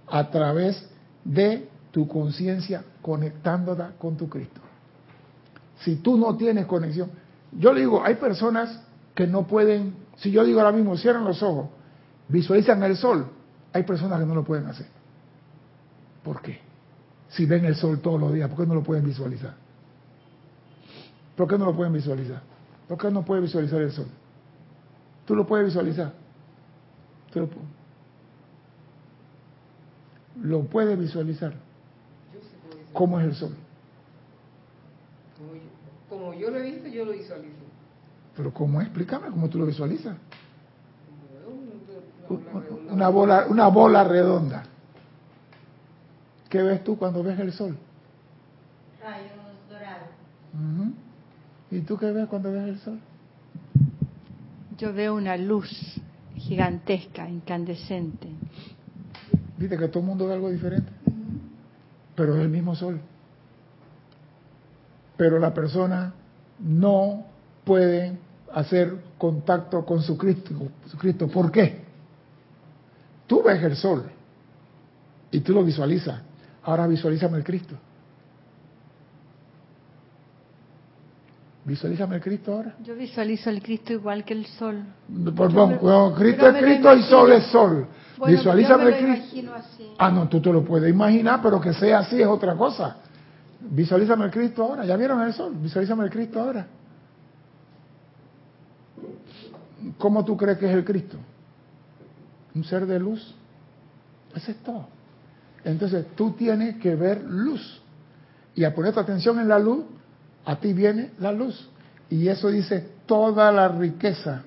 a 0.08 0.30
través 0.30 0.88
de 1.22 1.68
tu 1.90 2.08
conciencia 2.08 2.82
conectándola 3.02 3.90
con 3.98 4.16
tu 4.16 4.30
Cristo. 4.30 4.62
Si 5.80 5.96
tú 5.96 6.16
no 6.16 6.38
tienes 6.38 6.64
conexión, 6.64 7.10
yo 7.52 7.74
le 7.74 7.80
digo, 7.80 8.02
hay 8.02 8.14
personas 8.14 8.80
que 9.14 9.26
no 9.26 9.46
pueden, 9.46 9.94
si 10.20 10.30
yo 10.30 10.44
digo 10.44 10.60
ahora 10.60 10.72
mismo, 10.72 10.96
cierran 10.96 11.24
los 11.24 11.42
ojos, 11.42 11.68
visualizan 12.28 12.82
el 12.82 12.96
sol, 12.96 13.26
hay 13.72 13.82
personas 13.82 14.20
que 14.20 14.26
no 14.26 14.34
lo 14.34 14.44
pueden 14.44 14.66
hacer. 14.66 14.86
¿Por 16.22 16.40
qué? 16.40 16.70
si 17.30 17.46
ven 17.46 17.64
el 17.64 17.76
sol 17.76 18.00
todos 18.00 18.20
los 18.20 18.32
días? 18.32 18.48
¿Por 18.48 18.58
qué 18.58 18.66
no 18.66 18.74
lo 18.74 18.82
pueden 18.82 19.04
visualizar? 19.04 19.54
¿Por 21.36 21.48
qué 21.48 21.56
no 21.56 21.66
lo 21.66 21.76
pueden 21.76 21.92
visualizar? 21.92 22.42
¿Por 22.88 22.98
qué 22.98 23.10
no 23.10 23.24
puede 23.24 23.42
visualizar 23.42 23.80
el 23.80 23.92
sol? 23.92 24.08
¿Tú 25.24 25.34
lo 25.36 25.46
puedes 25.46 25.66
visualizar? 25.66 26.12
¿Tú 27.32 27.48
lo, 30.42 30.64
puedes 30.64 30.98
visualizar? 30.98 31.54
¿Cómo 32.92 33.20
es 33.20 33.26
el 33.26 33.34
sol? 33.34 33.54
Como 36.08 36.34
yo, 36.34 36.50
lo 36.50 36.58
he 36.58 36.62
visto, 36.62 36.88
yo 36.88 37.04
lo 37.04 37.12
visualizo. 37.12 37.69
¿Pero 38.40 38.54
cómo? 38.54 38.80
Explícame 38.80 39.28
cómo 39.28 39.50
tú 39.50 39.58
lo 39.58 39.66
visualizas. 39.66 40.16
Una 42.88 43.10
bola, 43.10 43.44
una 43.50 43.68
bola 43.68 44.02
redonda. 44.02 44.62
¿Qué 46.48 46.62
ves 46.62 46.82
tú 46.82 46.96
cuando 46.96 47.22
ves 47.22 47.38
el 47.38 47.52
sol? 47.52 47.76
Rayos 49.02 49.30
dorados. 49.68 50.08
¿Y 51.70 51.80
tú 51.80 51.98
qué 51.98 52.10
ves 52.12 52.28
cuando 52.28 52.50
ves 52.50 52.66
el 52.66 52.78
sol? 52.78 52.98
Yo 54.78 54.94
veo 54.94 55.14
una 55.14 55.36
luz 55.36 56.00
gigantesca, 56.36 57.28
incandescente. 57.28 58.26
Viste 59.58 59.76
que 59.76 59.88
todo 59.88 60.00
el 60.00 60.06
mundo 60.06 60.26
ve 60.26 60.32
algo 60.32 60.48
diferente, 60.48 60.90
pero 62.14 62.36
es 62.36 62.40
el 62.40 62.48
mismo 62.48 62.74
sol. 62.74 63.02
Pero 65.18 65.38
la 65.38 65.52
persona 65.52 66.14
no 66.58 67.26
puede 67.64 68.29
hacer 68.52 68.94
contacto 69.18 69.84
con 69.84 70.02
su 70.02 70.16
Cristo. 70.16 70.54
Su 70.86 70.96
Cristo. 70.98 71.28
¿Por 71.28 71.50
qué? 71.50 71.84
Tú 73.26 73.42
ves 73.42 73.62
el 73.62 73.76
sol 73.76 74.10
y 75.30 75.40
tú 75.40 75.52
lo 75.52 75.62
visualizas, 75.62 76.20
Ahora 76.62 76.86
visualízame 76.86 77.38
el 77.38 77.44
Cristo. 77.44 77.74
Visualízame 81.64 82.16
el 82.16 82.22
Cristo 82.22 82.52
ahora. 82.52 82.74
Yo 82.82 82.94
visualizo 82.94 83.48
el 83.48 83.62
Cristo 83.62 83.92
igual 83.92 84.24
que 84.24 84.34
el 84.34 84.46
sol. 84.46 84.82
Perdón, 85.36 86.14
Cristo 86.16 86.48
es 86.48 86.62
Cristo 86.62 86.96
y 86.96 87.02
sol 87.04 87.32
es 87.32 87.44
sol. 87.46 87.86
visualízame 88.26 88.84
el 88.90 89.04
Cristo. 89.04 89.52
Ah, 89.98 90.10
no, 90.10 90.28
tú 90.28 90.40
te 90.40 90.52
lo 90.52 90.64
puedes 90.64 90.90
imaginar, 90.90 91.40
pero 91.42 91.60
que 91.60 91.72
sea 91.72 92.00
así 92.00 92.20
es 92.20 92.26
otra 92.26 92.54
cosa. 92.56 92.96
Visualízame 93.60 94.24
el 94.24 94.30
Cristo 94.30 94.64
ahora. 94.64 94.84
¿Ya 94.84 94.96
vieron 94.96 95.22
el 95.22 95.32
sol? 95.32 95.54
Visualízame 95.54 96.04
el 96.04 96.10
Cristo 96.10 96.40
ahora. 96.40 96.66
¿Cómo 99.98 100.24
tú 100.24 100.36
crees 100.36 100.58
que 100.58 100.66
es 100.66 100.74
el 100.74 100.84
Cristo? 100.84 101.16
Un 102.54 102.64
ser 102.64 102.86
de 102.86 102.98
luz. 102.98 103.34
Ese 104.34 104.52
es 104.52 104.58
todo. 104.58 104.86
Entonces 105.64 106.06
tú 106.14 106.32
tienes 106.32 106.76
que 106.76 106.94
ver 106.94 107.22
luz. 107.22 107.80
Y 108.54 108.64
a 108.64 108.74
poner 108.74 108.92
tu 108.92 109.00
atención 109.00 109.38
en 109.38 109.48
la 109.48 109.58
luz, 109.58 109.84
a 110.44 110.56
ti 110.56 110.72
viene 110.72 111.12
la 111.18 111.32
luz. 111.32 111.68
Y 112.08 112.28
eso 112.28 112.48
dice 112.48 112.86
toda 113.06 113.52
la 113.52 113.68
riqueza. 113.68 114.42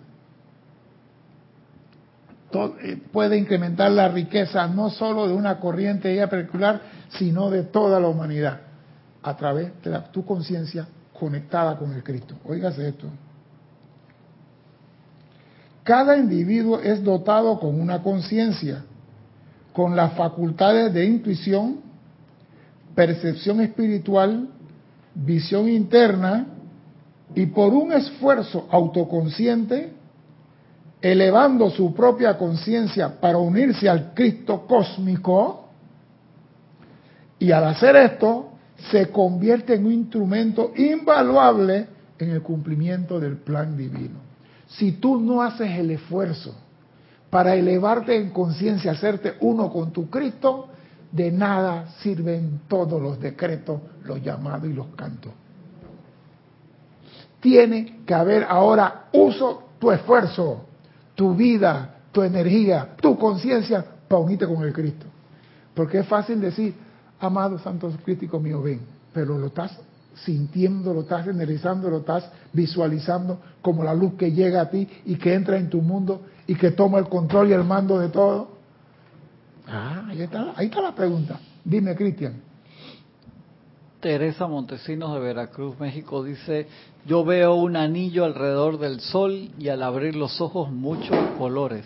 Eh, 2.83 3.01
puede 3.11 3.37
incrementar 3.37 3.91
la 3.91 4.09
riqueza 4.09 4.67
no 4.67 4.89
solo 4.89 5.27
de 5.27 5.33
una 5.33 5.59
corriente 5.59 6.25
particular, 6.27 6.81
sino 7.09 7.49
de 7.49 7.63
toda 7.63 7.99
la 7.99 8.07
humanidad, 8.07 8.59
a 9.23 9.35
través 9.35 9.81
de 9.81 9.99
tu 10.11 10.23
conciencia 10.25 10.87
conectada 11.17 11.77
con 11.77 11.93
el 11.93 12.03
Cristo. 12.03 12.35
Óigase 12.45 12.89
esto. 12.89 13.07
Cada 15.83 16.17
individuo 16.17 16.79
es 16.79 17.03
dotado 17.03 17.59
con 17.59 17.79
una 17.79 18.01
conciencia 18.01 18.83
con 19.73 19.95
las 19.95 20.13
facultades 20.13 20.93
de 20.93 21.05
intuición, 21.05 21.77
percepción 22.93 23.59
espiritual, 23.59 24.47
visión 25.15 25.67
interna 25.67 26.45
y 27.35 27.47
por 27.47 27.73
un 27.73 27.91
esfuerzo 27.91 28.67
autoconsciente, 28.69 29.93
elevando 31.01 31.71
su 31.71 31.93
propia 31.93 32.37
conciencia 32.37 33.19
para 33.19 33.39
unirse 33.39 33.89
al 33.89 34.13
Cristo 34.13 34.65
cósmico, 34.67 35.63
y 37.39 37.51
al 37.51 37.65
hacer 37.65 37.95
esto, 37.97 38.51
se 38.91 39.09
convierte 39.09 39.73
en 39.73 39.85
un 39.85 39.91
instrumento 39.91 40.71
invaluable 40.77 41.87
en 42.17 42.29
el 42.29 42.41
cumplimiento 42.41 43.19
del 43.19 43.37
plan 43.37 43.75
divino. 43.75 44.22
Si 44.77 44.93
tú 44.93 45.19
no 45.19 45.41
haces 45.41 45.71
el 45.71 45.91
esfuerzo 45.91 46.55
para 47.29 47.55
elevarte 47.55 48.15
en 48.15 48.29
conciencia, 48.31 48.91
hacerte 48.91 49.35
uno 49.41 49.71
con 49.71 49.91
tu 49.91 50.09
Cristo, 50.09 50.67
de 51.11 51.31
nada 51.31 51.87
sirven 51.99 52.61
todos 52.67 53.01
los 53.01 53.19
decretos, 53.19 53.79
los 54.03 54.21
llamados 54.21 54.69
y 54.69 54.73
los 54.73 54.87
cantos. 54.95 55.31
Tiene 57.39 57.99
que 58.05 58.13
haber 58.13 58.43
ahora 58.43 59.09
uso 59.11 59.63
tu 59.79 59.91
esfuerzo, 59.91 60.65
tu 61.13 61.35
vida, 61.35 61.97
tu 62.11 62.23
energía, 62.23 62.95
tu 62.99 63.17
conciencia 63.17 63.85
para 64.07 64.21
unirte 64.21 64.47
con 64.47 64.63
el 64.63 64.73
Cristo. 64.73 65.05
Porque 65.73 65.99
es 65.99 66.07
fácil 66.07 66.39
decir, 66.39 66.73
amado 67.19 67.59
Santo 67.59 67.91
Crítico 68.03 68.39
mío, 68.39 68.61
ven, 68.61 68.81
pero 69.13 69.37
lo 69.37 69.47
estás 69.47 69.77
sintiendo, 70.15 70.93
lo 70.93 71.01
estás 71.01 71.27
energizando, 71.27 71.89
lo 71.89 71.99
estás 71.99 72.29
visualizando 72.51 73.39
como 73.61 73.83
la 73.83 73.93
luz 73.93 74.13
que 74.13 74.31
llega 74.31 74.61
a 74.61 74.69
ti 74.69 74.87
y 75.05 75.15
que 75.15 75.33
entra 75.33 75.57
en 75.57 75.69
tu 75.69 75.81
mundo 75.81 76.21
y 76.47 76.55
que 76.55 76.71
toma 76.71 76.99
el 76.99 77.07
control 77.07 77.49
y 77.49 77.53
el 77.53 77.63
mando 77.63 77.99
de 77.99 78.09
todo. 78.09 78.49
Ah, 79.67 80.05
ahí 80.09 80.21
está, 80.21 80.53
ahí 80.55 80.65
está 80.67 80.81
la 80.81 80.93
pregunta. 80.93 81.39
Dime, 81.63 81.95
Cristian. 81.95 82.41
Teresa 84.01 84.47
Montesinos 84.47 85.13
de 85.13 85.21
Veracruz, 85.21 85.79
México, 85.79 86.23
dice, 86.25 86.67
yo 87.05 87.23
veo 87.23 87.55
un 87.55 87.77
anillo 87.77 88.25
alrededor 88.25 88.77
del 88.77 88.99
sol 88.99 89.51
y 89.57 89.69
al 89.69 89.81
abrir 89.81 90.17
los 90.17 90.41
ojos 90.41 90.69
muchos 90.69 91.17
colores. 91.37 91.85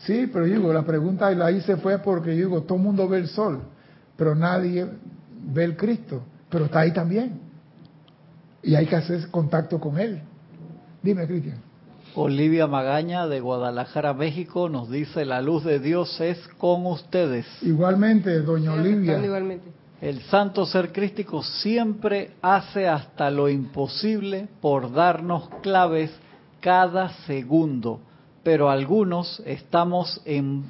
Sí, 0.00 0.28
pero 0.32 0.44
digo, 0.44 0.72
la 0.72 0.82
pregunta 0.82 1.30
la 1.30 1.52
hice 1.52 1.76
fue 1.76 2.00
porque 2.00 2.32
digo, 2.32 2.62
todo 2.62 2.78
el 2.78 2.84
mundo 2.84 3.08
ve 3.08 3.18
el 3.18 3.28
sol, 3.28 3.62
pero 4.16 4.34
nadie 4.34 4.88
ve 5.52 5.64
el 5.64 5.76
Cristo, 5.76 6.22
pero 6.50 6.64
está 6.64 6.80
ahí 6.80 6.92
también. 6.92 7.45
Y 8.62 8.74
hay 8.74 8.86
que 8.86 8.96
hacer 8.96 9.30
contacto 9.30 9.78
con 9.78 9.98
él. 9.98 10.20
Dime, 11.02 11.26
Cristian. 11.26 11.58
Olivia 12.14 12.66
Magaña 12.66 13.26
de 13.26 13.40
Guadalajara, 13.40 14.14
México, 14.14 14.70
nos 14.70 14.90
dice, 14.90 15.26
la 15.26 15.42
luz 15.42 15.64
de 15.64 15.78
Dios 15.78 16.18
es 16.20 16.38
con 16.56 16.86
ustedes. 16.86 17.46
Igualmente, 17.62 18.40
doña 18.40 18.72
Olivia. 18.72 19.22
Igualmente. 19.22 19.70
El 20.00 20.22
santo 20.22 20.66
ser 20.66 20.92
crístico 20.92 21.42
siempre 21.42 22.32
hace 22.40 22.88
hasta 22.88 23.30
lo 23.30 23.48
imposible 23.48 24.48
por 24.60 24.92
darnos 24.92 25.48
claves 25.62 26.10
cada 26.60 27.10
segundo, 27.26 28.00
pero 28.42 28.70
algunos 28.70 29.42
estamos 29.46 30.20
en, 30.24 30.64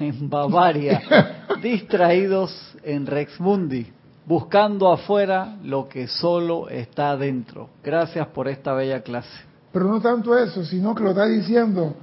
en 0.00 0.30
Bavaria, 0.30 1.02
distraídos 1.62 2.76
en 2.82 3.06
Rexmundi, 3.06 3.92
buscando 4.28 4.92
afuera 4.92 5.56
lo 5.64 5.88
que 5.88 6.06
solo 6.06 6.68
está 6.68 7.16
dentro. 7.16 7.70
Gracias 7.82 8.26
por 8.28 8.46
esta 8.46 8.74
bella 8.74 9.00
clase. 9.00 9.40
Pero 9.72 9.86
no 9.86 10.02
tanto 10.02 10.36
eso, 10.36 10.64
sino 10.64 10.94
que 10.94 11.02
lo 11.02 11.10
está 11.10 11.24
diciendo, 11.24 11.94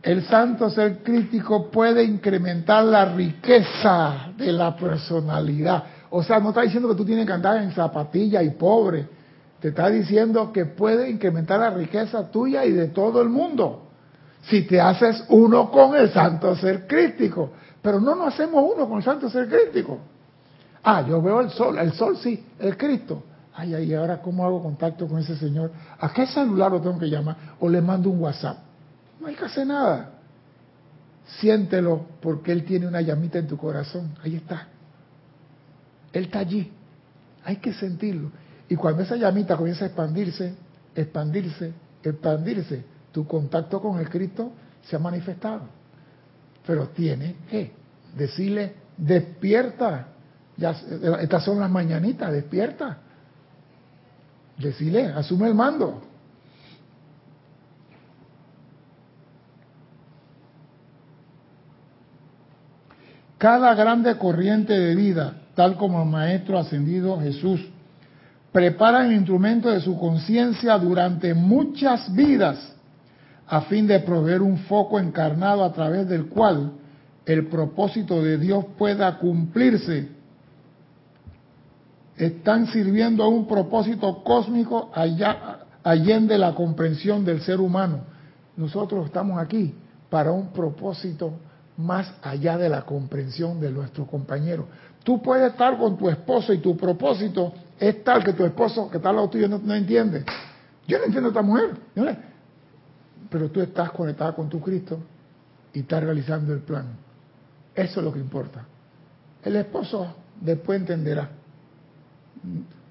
el 0.00 0.22
santo 0.24 0.70
ser 0.70 1.02
crítico 1.02 1.68
puede 1.68 2.04
incrementar 2.04 2.84
la 2.84 3.06
riqueza 3.06 4.28
de 4.36 4.52
la 4.52 4.76
personalidad. 4.76 5.82
O 6.10 6.22
sea, 6.22 6.38
no 6.38 6.50
está 6.50 6.62
diciendo 6.62 6.88
que 6.88 6.94
tú 6.94 7.04
tienes 7.04 7.26
que 7.26 7.32
andar 7.32 7.60
en 7.60 7.72
zapatilla 7.72 8.40
y 8.40 8.50
pobre. 8.50 9.08
Te 9.60 9.68
está 9.68 9.90
diciendo 9.90 10.52
que 10.52 10.64
puede 10.64 11.10
incrementar 11.10 11.58
la 11.58 11.70
riqueza 11.70 12.30
tuya 12.30 12.64
y 12.64 12.70
de 12.70 12.88
todo 12.88 13.20
el 13.20 13.28
mundo. 13.28 13.82
Si 14.42 14.62
te 14.62 14.80
haces 14.80 15.24
uno 15.28 15.72
con 15.72 15.96
el 15.96 16.12
santo 16.12 16.54
ser 16.54 16.86
crítico. 16.86 17.50
Pero 17.82 18.00
no 18.00 18.14
nos 18.14 18.34
hacemos 18.34 18.64
uno 18.72 18.88
con 18.88 18.98
el 18.98 19.04
santo 19.04 19.28
ser 19.28 19.48
crítico. 19.48 19.98
Ah, 20.82 21.04
yo 21.06 21.20
veo 21.20 21.40
el 21.40 21.50
sol. 21.50 21.78
El 21.78 21.92
sol 21.92 22.16
sí, 22.18 22.44
el 22.58 22.76
Cristo. 22.76 23.22
Ay, 23.54 23.74
ay, 23.74 23.94
ahora 23.94 24.22
cómo 24.22 24.44
hago 24.44 24.62
contacto 24.62 25.08
con 25.08 25.18
ese 25.18 25.36
señor. 25.36 25.72
¿A 25.98 26.12
qué 26.12 26.26
celular 26.26 26.70
lo 26.70 26.80
tengo 26.80 26.98
que 26.98 27.10
llamar? 27.10 27.36
O 27.60 27.68
le 27.68 27.80
mando 27.80 28.10
un 28.10 28.20
WhatsApp. 28.20 28.58
No 29.20 29.26
hay 29.26 29.34
que 29.34 29.44
hacer 29.44 29.66
nada. 29.66 30.10
Siéntelo 31.40 32.06
porque 32.20 32.52
Él 32.52 32.64
tiene 32.64 32.86
una 32.86 33.00
llamita 33.00 33.38
en 33.38 33.48
tu 33.48 33.56
corazón. 33.56 34.14
Ahí 34.22 34.36
está. 34.36 34.68
Él 36.12 36.24
está 36.24 36.38
allí. 36.38 36.72
Hay 37.44 37.56
que 37.56 37.72
sentirlo. 37.72 38.30
Y 38.68 38.76
cuando 38.76 39.02
esa 39.02 39.16
llamita 39.16 39.56
comienza 39.56 39.84
a 39.84 39.88
expandirse, 39.88 40.54
expandirse, 40.94 41.72
expandirse, 42.02 42.84
tu 43.12 43.26
contacto 43.26 43.80
con 43.80 43.98
el 43.98 44.08
Cristo 44.08 44.52
se 44.82 44.96
ha 44.96 44.98
manifestado. 44.98 45.62
Pero 46.66 46.88
tiene 46.88 47.36
que 47.50 47.72
decirle, 48.16 48.74
despierta. 48.96 50.08
Ya, 50.58 50.74
estas 51.20 51.44
son 51.44 51.60
las 51.60 51.70
mañanitas, 51.70 52.32
despierta. 52.32 52.98
Decirle, 54.58 55.06
asume 55.06 55.48
el 55.48 55.54
mando. 55.54 56.02
Cada 63.38 63.72
grande 63.74 64.18
corriente 64.18 64.72
de 64.72 64.96
vida, 64.96 65.34
tal 65.54 65.76
como 65.76 66.02
el 66.02 66.08
Maestro 66.08 66.58
ascendido 66.58 67.20
Jesús, 67.20 67.60
prepara 68.50 69.06
el 69.06 69.12
instrumento 69.12 69.70
de 69.70 69.80
su 69.80 69.96
conciencia 69.96 70.76
durante 70.76 71.34
muchas 71.34 72.12
vidas 72.12 72.74
a 73.46 73.60
fin 73.62 73.86
de 73.86 74.00
proveer 74.00 74.42
un 74.42 74.58
foco 74.58 74.98
encarnado 74.98 75.62
a 75.62 75.72
través 75.72 76.08
del 76.08 76.26
cual 76.26 76.72
el 77.24 77.46
propósito 77.46 78.22
de 78.22 78.38
Dios 78.38 78.64
pueda 78.76 79.18
cumplirse. 79.18 80.17
Están 82.18 82.66
sirviendo 82.66 83.22
a 83.22 83.28
un 83.28 83.46
propósito 83.46 84.22
cósmico 84.24 84.90
allá, 84.92 85.60
allende 85.84 86.36
la 86.36 86.54
comprensión 86.54 87.24
del 87.24 87.40
ser 87.42 87.60
humano. 87.60 88.00
Nosotros 88.56 89.06
estamos 89.06 89.40
aquí 89.40 89.72
para 90.10 90.32
un 90.32 90.48
propósito 90.48 91.32
más 91.76 92.12
allá 92.22 92.58
de 92.58 92.68
la 92.68 92.82
comprensión 92.82 93.60
de 93.60 93.70
nuestro 93.70 94.04
compañero. 94.04 94.66
Tú 95.04 95.22
puedes 95.22 95.52
estar 95.52 95.78
con 95.78 95.96
tu 95.96 96.08
esposo 96.08 96.52
y 96.52 96.58
tu 96.58 96.76
propósito 96.76 97.52
es 97.78 98.02
tal 98.02 98.24
que 98.24 98.32
tu 98.32 98.44
esposo 98.44 98.90
que 98.90 98.96
está 98.96 99.10
al 99.10 99.16
lado 99.16 99.30
tuyo 99.30 99.48
no, 99.48 99.58
no 99.58 99.74
entiende. 99.74 100.24
Yo 100.88 100.98
no 100.98 101.04
entiendo 101.04 101.28
a 101.28 101.30
esta 101.30 101.42
mujer, 101.42 101.70
pero 103.30 103.48
tú 103.50 103.60
estás 103.60 103.92
conectada 103.92 104.32
con 104.34 104.48
tu 104.48 104.60
Cristo 104.60 104.98
y 105.72 105.80
estás 105.80 106.02
realizando 106.02 106.52
el 106.52 106.60
plan. 106.60 106.86
Eso 107.74 108.00
es 108.00 108.04
lo 108.04 108.12
que 108.12 108.18
importa. 108.18 108.64
El 109.44 109.54
esposo 109.54 110.16
después 110.40 110.80
entenderá, 110.80 111.30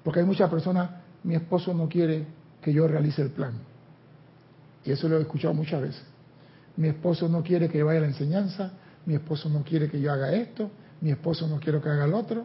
porque 0.02 0.20
hay 0.20 0.26
muchas 0.26 0.50
personas, 0.50 0.90
mi 1.24 1.34
esposo 1.34 1.74
no 1.74 1.88
quiere 1.88 2.26
que 2.60 2.72
yo 2.72 2.86
realice 2.88 3.22
el 3.22 3.30
plan. 3.30 3.52
Y 4.84 4.92
eso 4.92 5.08
lo 5.08 5.18
he 5.18 5.22
escuchado 5.22 5.54
muchas 5.54 5.82
veces 5.82 6.04
mi 6.78 6.88
esposo 6.88 7.28
no 7.28 7.42
quiere 7.42 7.68
que 7.68 7.82
vaya 7.82 7.98
a 7.98 8.02
la 8.02 8.06
enseñanza, 8.06 8.70
mi 9.04 9.14
esposo 9.14 9.48
no 9.48 9.64
quiere 9.64 9.90
que 9.90 10.00
yo 10.00 10.12
haga 10.12 10.32
esto, 10.32 10.70
mi 11.00 11.10
esposo 11.10 11.48
no 11.48 11.58
quiere 11.58 11.80
que 11.80 11.88
haga 11.88 12.06
lo 12.06 12.18
otro, 12.18 12.44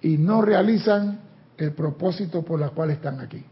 y 0.00 0.16
no 0.16 0.42
realizan 0.42 1.18
el 1.58 1.72
propósito 1.72 2.42
por 2.42 2.62
el 2.62 2.70
cual 2.70 2.90
están 2.90 3.18
aquí. 3.18 3.44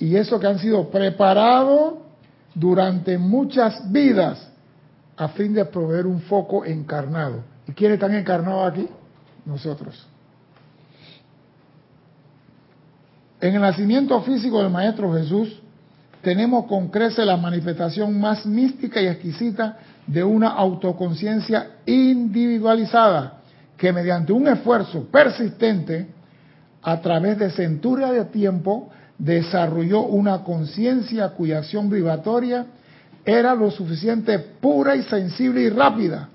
Y 0.00 0.16
eso 0.16 0.40
que 0.40 0.48
han 0.48 0.58
sido 0.58 0.90
preparados 0.90 1.94
durante 2.52 3.16
muchas 3.16 3.92
vidas 3.92 4.50
a 5.16 5.28
fin 5.28 5.54
de 5.54 5.64
proveer 5.66 6.06
un 6.06 6.20
foco 6.22 6.64
encarnado. 6.64 7.44
¿Y 7.68 7.72
quiénes 7.72 7.94
están 7.94 8.14
encarnados 8.14 8.72
aquí? 8.72 8.88
Nosotros. 9.46 10.04
En 13.44 13.54
el 13.54 13.60
nacimiento 13.60 14.22
físico 14.22 14.62
del 14.62 14.70
Maestro 14.70 15.12
Jesús, 15.12 15.60
tenemos 16.22 16.64
con 16.64 16.88
crece 16.88 17.26
la 17.26 17.36
manifestación 17.36 18.18
más 18.18 18.46
mística 18.46 19.02
y 19.02 19.06
exquisita 19.06 19.76
de 20.06 20.24
una 20.24 20.48
autoconciencia 20.48 21.72
individualizada 21.84 23.42
que 23.76 23.92
mediante 23.92 24.32
un 24.32 24.48
esfuerzo 24.48 25.04
persistente 25.12 26.06
a 26.80 26.98
través 27.02 27.38
de 27.38 27.50
centurias 27.50 28.12
de 28.12 28.24
tiempo 28.24 28.88
desarrolló 29.18 30.04
una 30.04 30.42
conciencia 30.42 31.28
cuya 31.28 31.58
acción 31.58 31.90
vibratoria 31.90 32.64
era 33.26 33.54
lo 33.54 33.70
suficiente 33.70 34.38
pura 34.38 34.96
y 34.96 35.02
sensible 35.02 35.60
y 35.60 35.68
rápida 35.68 36.30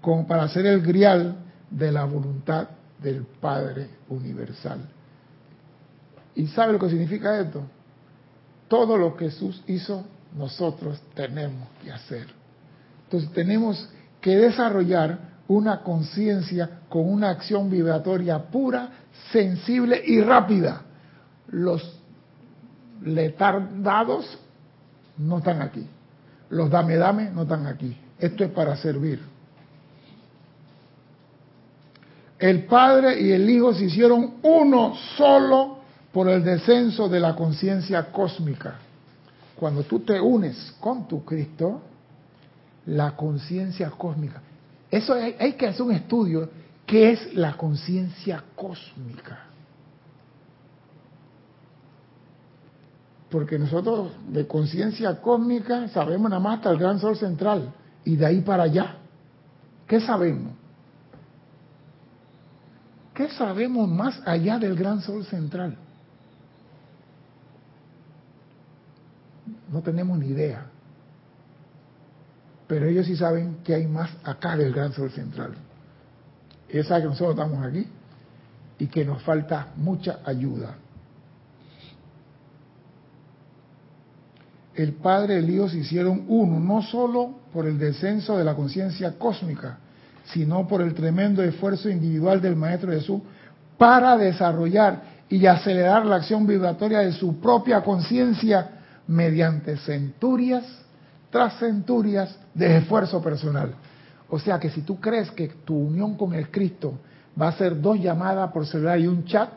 como 0.00 0.28
para 0.28 0.46
ser 0.46 0.66
el 0.66 0.80
grial 0.80 1.34
de 1.68 1.90
la 1.90 2.04
voluntad 2.04 2.68
del 3.02 3.26
Padre 3.40 3.88
Universal. 4.08 4.78
¿Y 6.34 6.46
sabe 6.48 6.72
lo 6.72 6.78
que 6.78 6.88
significa 6.88 7.38
esto? 7.40 7.62
todo 8.72 8.96
lo 8.96 9.14
que 9.14 9.26
Jesús 9.28 9.62
hizo, 9.66 10.02
nosotros 10.34 10.98
tenemos 11.12 11.68
que 11.84 11.92
hacer. 11.92 12.26
Entonces 13.04 13.30
tenemos 13.32 13.86
que 14.18 14.34
desarrollar 14.34 15.18
una 15.46 15.82
conciencia 15.82 16.80
con 16.88 17.06
una 17.06 17.28
acción 17.28 17.68
vibratoria 17.68 18.38
pura, 18.38 18.88
sensible 19.30 20.02
y 20.06 20.22
rápida. 20.22 20.84
Los 21.48 22.00
letardados 23.02 24.38
no 25.18 25.36
están 25.36 25.60
aquí. 25.60 25.86
Los 26.48 26.70
dame 26.70 26.96
dame 26.96 27.30
no 27.30 27.42
están 27.42 27.66
aquí. 27.66 27.94
Esto 28.18 28.42
es 28.42 28.52
para 28.52 28.74
servir. 28.76 29.20
El 32.38 32.64
Padre 32.64 33.20
y 33.20 33.32
el 33.32 33.50
Hijo 33.50 33.74
se 33.74 33.84
hicieron 33.84 34.36
uno 34.42 34.94
solo 35.18 35.81
por 36.12 36.28
el 36.28 36.44
descenso 36.44 37.08
de 37.08 37.20
la 37.20 37.34
conciencia 37.34 38.12
cósmica. 38.12 38.74
Cuando 39.56 39.82
tú 39.84 40.00
te 40.00 40.20
unes 40.20 40.74
con 40.78 41.08
tu 41.08 41.24
Cristo, 41.24 41.80
la 42.86 43.16
conciencia 43.16 43.90
cósmica. 43.90 44.42
Eso 44.90 45.14
hay, 45.14 45.54
que 45.54 45.66
hacer 45.66 45.82
un 45.82 45.92
estudio. 45.92 46.50
¿Qué 46.84 47.12
es 47.12 47.34
la 47.34 47.56
conciencia 47.56 48.44
cósmica? 48.54 49.46
Porque 53.30 53.58
nosotros 53.58 54.12
de 54.28 54.46
conciencia 54.46 55.18
cósmica 55.18 55.88
sabemos 55.88 56.28
nada 56.28 56.42
más 56.42 56.58
hasta 56.58 56.70
el 56.70 56.78
gran 56.78 56.98
sol 57.00 57.16
central 57.16 57.72
y 58.04 58.16
de 58.16 58.26
ahí 58.26 58.40
para 58.42 58.64
allá. 58.64 58.96
¿Qué 59.86 60.00
sabemos? 60.00 60.52
¿Qué 63.14 63.30
sabemos 63.30 63.88
más 63.88 64.20
allá 64.26 64.58
del 64.58 64.74
gran 64.74 65.00
sol 65.00 65.24
central? 65.24 65.78
No 69.72 69.80
tenemos 69.80 70.18
ni 70.18 70.26
idea. 70.26 70.66
Pero 72.68 72.86
ellos 72.86 73.06
sí 73.06 73.16
saben 73.16 73.58
que 73.64 73.74
hay 73.74 73.86
más 73.86 74.10
acá 74.22 74.56
del 74.56 74.72
gran 74.72 74.92
sol 74.92 75.10
central. 75.10 75.54
Ellos 76.68 76.86
saben 76.86 77.04
que 77.04 77.08
nosotros 77.08 77.36
estamos 77.36 77.66
aquí 77.66 77.86
y 78.78 78.86
que 78.86 79.04
nos 79.04 79.22
falta 79.22 79.68
mucha 79.76 80.20
ayuda. 80.24 80.76
El 84.74 84.92
Padre 84.94 85.34
y 85.34 85.38
el 85.38 85.50
Hijo 85.50 85.68
se 85.68 85.78
hicieron 85.78 86.24
uno, 86.28 86.58
no 86.58 86.82
solo 86.82 87.34
por 87.52 87.66
el 87.66 87.78
descenso 87.78 88.38
de 88.38 88.44
la 88.44 88.54
conciencia 88.54 89.18
cósmica, 89.18 89.78
sino 90.24 90.66
por 90.66 90.80
el 90.80 90.94
tremendo 90.94 91.42
esfuerzo 91.42 91.90
individual 91.90 92.40
del 92.40 92.56
Maestro 92.56 92.92
Jesús 92.92 93.20
para 93.76 94.16
desarrollar 94.16 95.02
y 95.28 95.44
acelerar 95.46 96.06
la 96.06 96.16
acción 96.16 96.46
vibratoria 96.46 97.00
de 97.00 97.12
su 97.12 97.38
propia 97.40 97.82
conciencia 97.82 98.81
mediante 99.12 99.76
centurias 99.76 100.64
tras 101.30 101.58
centurias 101.58 102.36
de 102.54 102.78
esfuerzo 102.78 103.22
personal. 103.22 103.74
O 104.28 104.38
sea 104.38 104.58
que 104.58 104.70
si 104.70 104.82
tú 104.82 105.00
crees 105.00 105.30
que 105.30 105.48
tu 105.48 105.76
unión 105.76 106.16
con 106.16 106.34
el 106.34 106.50
Cristo 106.50 106.98
va 107.40 107.48
a 107.48 107.52
ser 107.52 107.80
dos 107.80 107.98
llamadas 107.98 108.50
por 108.52 108.66
celular 108.66 108.98
y 108.98 109.06
un 109.06 109.24
chat, 109.24 109.50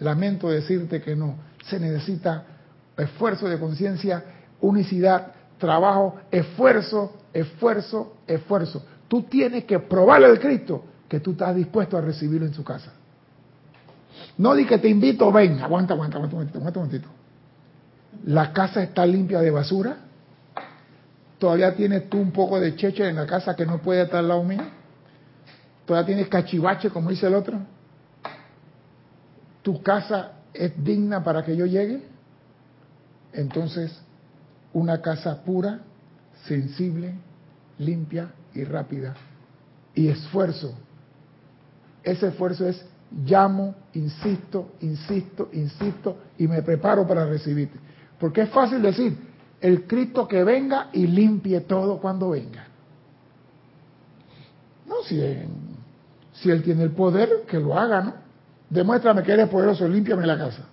lamento 0.00 0.48
decirte 0.48 1.00
que 1.00 1.16
no. 1.16 1.36
Se 1.64 1.80
necesita 1.80 2.44
esfuerzo 2.96 3.48
de 3.48 3.58
conciencia, 3.58 4.24
unicidad, 4.60 5.32
trabajo, 5.58 6.16
esfuerzo, 6.30 7.16
esfuerzo, 7.32 8.16
esfuerzo. 8.26 8.84
Tú 9.08 9.22
tienes 9.22 9.64
que 9.64 9.78
probarle 9.78 10.26
al 10.26 10.40
Cristo 10.40 10.84
que 11.08 11.20
tú 11.20 11.32
estás 11.32 11.54
dispuesto 11.54 11.96
a 11.96 12.00
recibirlo 12.00 12.46
en 12.46 12.54
su 12.54 12.64
casa. 12.64 12.92
No 14.38 14.54
di 14.54 14.64
que 14.64 14.78
te 14.78 14.88
invito, 14.88 15.30
ven, 15.32 15.60
aguanta, 15.60 15.94
aguanta, 15.94 16.16
aguanta 16.16 16.36
momentito, 16.36 16.58
aguanta 16.58 16.80
un 16.80 16.86
momentito. 16.86 17.15
La 18.24 18.52
casa 18.52 18.82
está 18.82 19.06
limpia 19.06 19.40
de 19.40 19.50
basura. 19.50 19.96
Todavía 21.38 21.74
tienes 21.74 22.08
tú 22.08 22.18
un 22.18 22.32
poco 22.32 22.58
de 22.58 22.74
cheche 22.76 23.08
en 23.08 23.16
la 23.16 23.26
casa 23.26 23.54
que 23.54 23.66
no 23.66 23.78
puede 23.78 24.02
estar 24.02 24.20
al 24.20 24.28
lado 24.28 24.42
mío. 24.42 24.62
Todavía 25.84 26.06
tienes 26.06 26.28
cachivache, 26.28 26.90
como 26.90 27.10
dice 27.10 27.26
el 27.26 27.34
otro. 27.34 27.58
Tu 29.62 29.82
casa 29.82 30.32
es 30.52 30.72
digna 30.82 31.22
para 31.22 31.44
que 31.44 31.56
yo 31.56 31.66
llegue. 31.66 32.02
Entonces, 33.32 33.96
una 34.72 35.00
casa 35.02 35.42
pura, 35.44 35.80
sensible, 36.46 37.14
limpia 37.78 38.30
y 38.54 38.64
rápida. 38.64 39.14
Y 39.94 40.08
esfuerzo. 40.08 40.74
Ese 42.02 42.28
esfuerzo 42.28 42.66
es 42.66 42.84
llamo, 43.10 43.74
insisto, 43.94 44.72
insisto, 44.80 45.48
insisto 45.52 46.16
y 46.38 46.46
me 46.46 46.62
preparo 46.62 47.06
para 47.06 47.26
recibirte. 47.26 47.78
Porque 48.18 48.42
es 48.42 48.50
fácil 48.50 48.82
decir, 48.82 49.16
el 49.60 49.86
Cristo 49.86 50.26
que 50.26 50.42
venga 50.44 50.88
y 50.92 51.06
limpie 51.06 51.60
todo 51.60 51.98
cuando 51.98 52.30
venga. 52.30 52.66
No, 54.86 55.02
si, 55.02 55.20
si 56.34 56.50
Él 56.50 56.62
tiene 56.62 56.84
el 56.84 56.90
poder, 56.90 57.44
que 57.48 57.58
lo 57.58 57.78
haga, 57.78 58.00
¿no? 58.00 58.14
Demuéstrame 58.68 59.22
que 59.22 59.32
eres 59.32 59.48
poderoso, 59.48 59.88
límpiame 59.88 60.26
la 60.26 60.38
casa. 60.38 60.64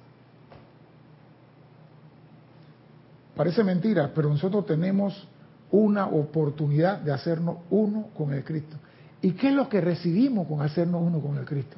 Parece 3.35 3.63
mentira, 3.63 4.11
pero 4.13 4.29
nosotros 4.29 4.65
tenemos 4.65 5.27
una 5.71 6.07
oportunidad 6.07 6.99
de 6.99 7.11
hacernos 7.11 7.57
uno 7.69 8.09
con 8.15 8.33
el 8.33 8.43
Cristo. 8.43 8.77
¿Y 9.21 9.31
qué 9.31 9.49
es 9.49 9.55
lo 9.55 9.69
que 9.69 9.81
recibimos 9.81 10.47
con 10.47 10.61
hacernos 10.61 11.01
uno 11.01 11.19
con 11.19 11.37
el 11.37 11.45
Cristo? 11.45 11.77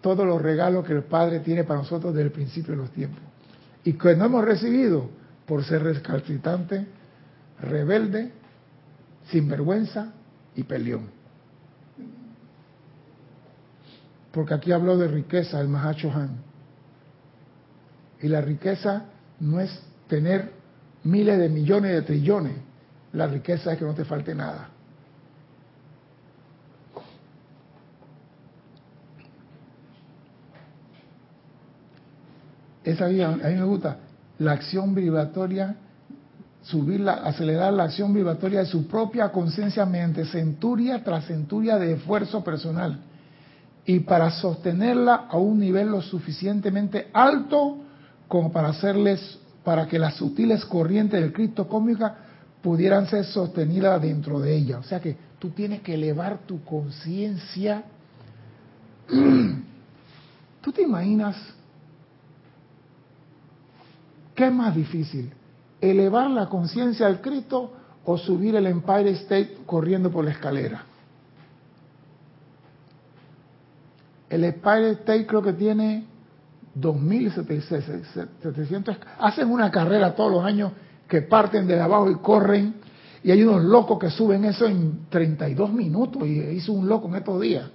Todos 0.00 0.26
los 0.26 0.40
regalos 0.40 0.84
que 0.84 0.92
el 0.92 1.04
Padre 1.04 1.40
tiene 1.40 1.64
para 1.64 1.80
nosotros 1.80 2.12
desde 2.12 2.26
el 2.26 2.32
principio 2.32 2.72
de 2.72 2.78
los 2.78 2.90
tiempos. 2.90 3.22
Y 3.84 3.94
que 3.94 4.14
no 4.16 4.26
hemos 4.26 4.44
recibido 4.44 5.10
por 5.46 5.64
ser 5.64 5.82
recalcitrante, 5.82 6.86
rebelde, 7.60 8.32
sinvergüenza 9.30 10.12
y 10.54 10.62
peleón. 10.62 11.10
Porque 14.30 14.54
aquí 14.54 14.72
habló 14.72 14.96
de 14.96 15.08
riqueza 15.08 15.60
el 15.60 15.68
Mahacho 15.68 16.10
Han. 16.10 16.36
Y 18.20 18.28
la 18.28 18.40
riqueza 18.40 19.04
no 19.40 19.60
es 19.60 19.82
tener 20.08 20.52
miles 21.04 21.38
de 21.38 21.48
millones 21.48 21.92
de 21.92 22.02
trillones 22.02 22.54
la 23.12 23.26
riqueza 23.26 23.72
es 23.72 23.78
que 23.78 23.84
no 23.84 23.94
te 23.94 24.04
falte 24.04 24.34
nada. 24.34 24.68
Esa 32.84 33.06
vida, 33.06 33.28
a 33.28 33.48
mí 33.48 33.54
me 33.54 33.64
gusta, 33.64 33.98
la 34.38 34.52
acción 34.52 34.94
vibratoria, 34.94 35.76
subirla, 36.62 37.12
acelerar 37.12 37.72
la 37.72 37.84
acción 37.84 38.12
vibratoria 38.12 38.60
de 38.60 38.66
su 38.66 38.86
propia 38.86 39.30
conciencia 39.30 39.86
mediante 39.86 40.24
centuria 40.26 41.02
tras 41.02 41.26
centuria 41.26 41.78
de 41.78 41.94
esfuerzo 41.94 42.42
personal. 42.42 42.98
Y 43.84 44.00
para 44.00 44.30
sostenerla 44.30 45.26
a 45.28 45.36
un 45.36 45.58
nivel 45.58 45.88
lo 45.88 46.02
suficientemente 46.02 47.08
alto 47.12 47.78
como 48.28 48.52
para 48.52 48.68
hacerles, 48.68 49.38
para 49.64 49.86
que 49.86 49.98
las 49.98 50.14
sutiles 50.14 50.64
corrientes 50.64 51.20
del 51.20 51.32
Cristo 51.32 51.68
cósmica 51.68 52.16
pudieran 52.62 53.08
ser 53.08 53.24
sostenidas 53.24 54.00
dentro 54.00 54.40
de 54.40 54.54
ella. 54.54 54.78
O 54.78 54.82
sea 54.84 55.00
que 55.00 55.16
tú 55.38 55.50
tienes 55.50 55.82
que 55.82 55.94
elevar 55.94 56.38
tu 56.46 56.62
conciencia. 56.64 57.82
¿Tú 60.62 60.72
te 60.72 60.82
imaginas 60.82 61.36
qué 64.34 64.46
es 64.46 64.52
más 64.52 64.74
difícil? 64.74 65.32
¿Elevar 65.80 66.28
la 66.30 66.48
conciencia 66.48 67.06
al 67.06 67.20
Cristo 67.20 67.72
o 68.04 68.18
subir 68.18 68.56
el 68.56 68.66
Empire 68.66 69.10
State 69.10 69.58
corriendo 69.66 70.10
por 70.10 70.24
la 70.24 70.32
escalera? 70.32 70.84
El 74.28 74.42
Empire 74.44 74.90
State 74.92 75.26
creo 75.26 75.42
que 75.42 75.52
tiene 75.52 76.06
2.700. 76.78 78.96
Hacen 79.18 79.50
una 79.50 79.70
carrera 79.70 80.14
todos 80.14 80.32
los 80.32 80.44
años 80.44 80.72
que 81.06 81.22
parten 81.22 81.66
de 81.66 81.78
abajo 81.78 82.10
y 82.10 82.14
corren, 82.16 82.76
y 83.22 83.30
hay 83.30 83.42
unos 83.42 83.62
locos 83.62 83.98
que 83.98 84.08
suben 84.10 84.46
eso 84.46 84.66
en 84.66 85.06
32 85.10 85.72
minutos, 85.72 86.26
y 86.26 86.40
hizo 86.40 86.72
un 86.72 86.88
loco 86.88 87.08
en 87.08 87.16
estos 87.16 87.38
días. 87.40 87.70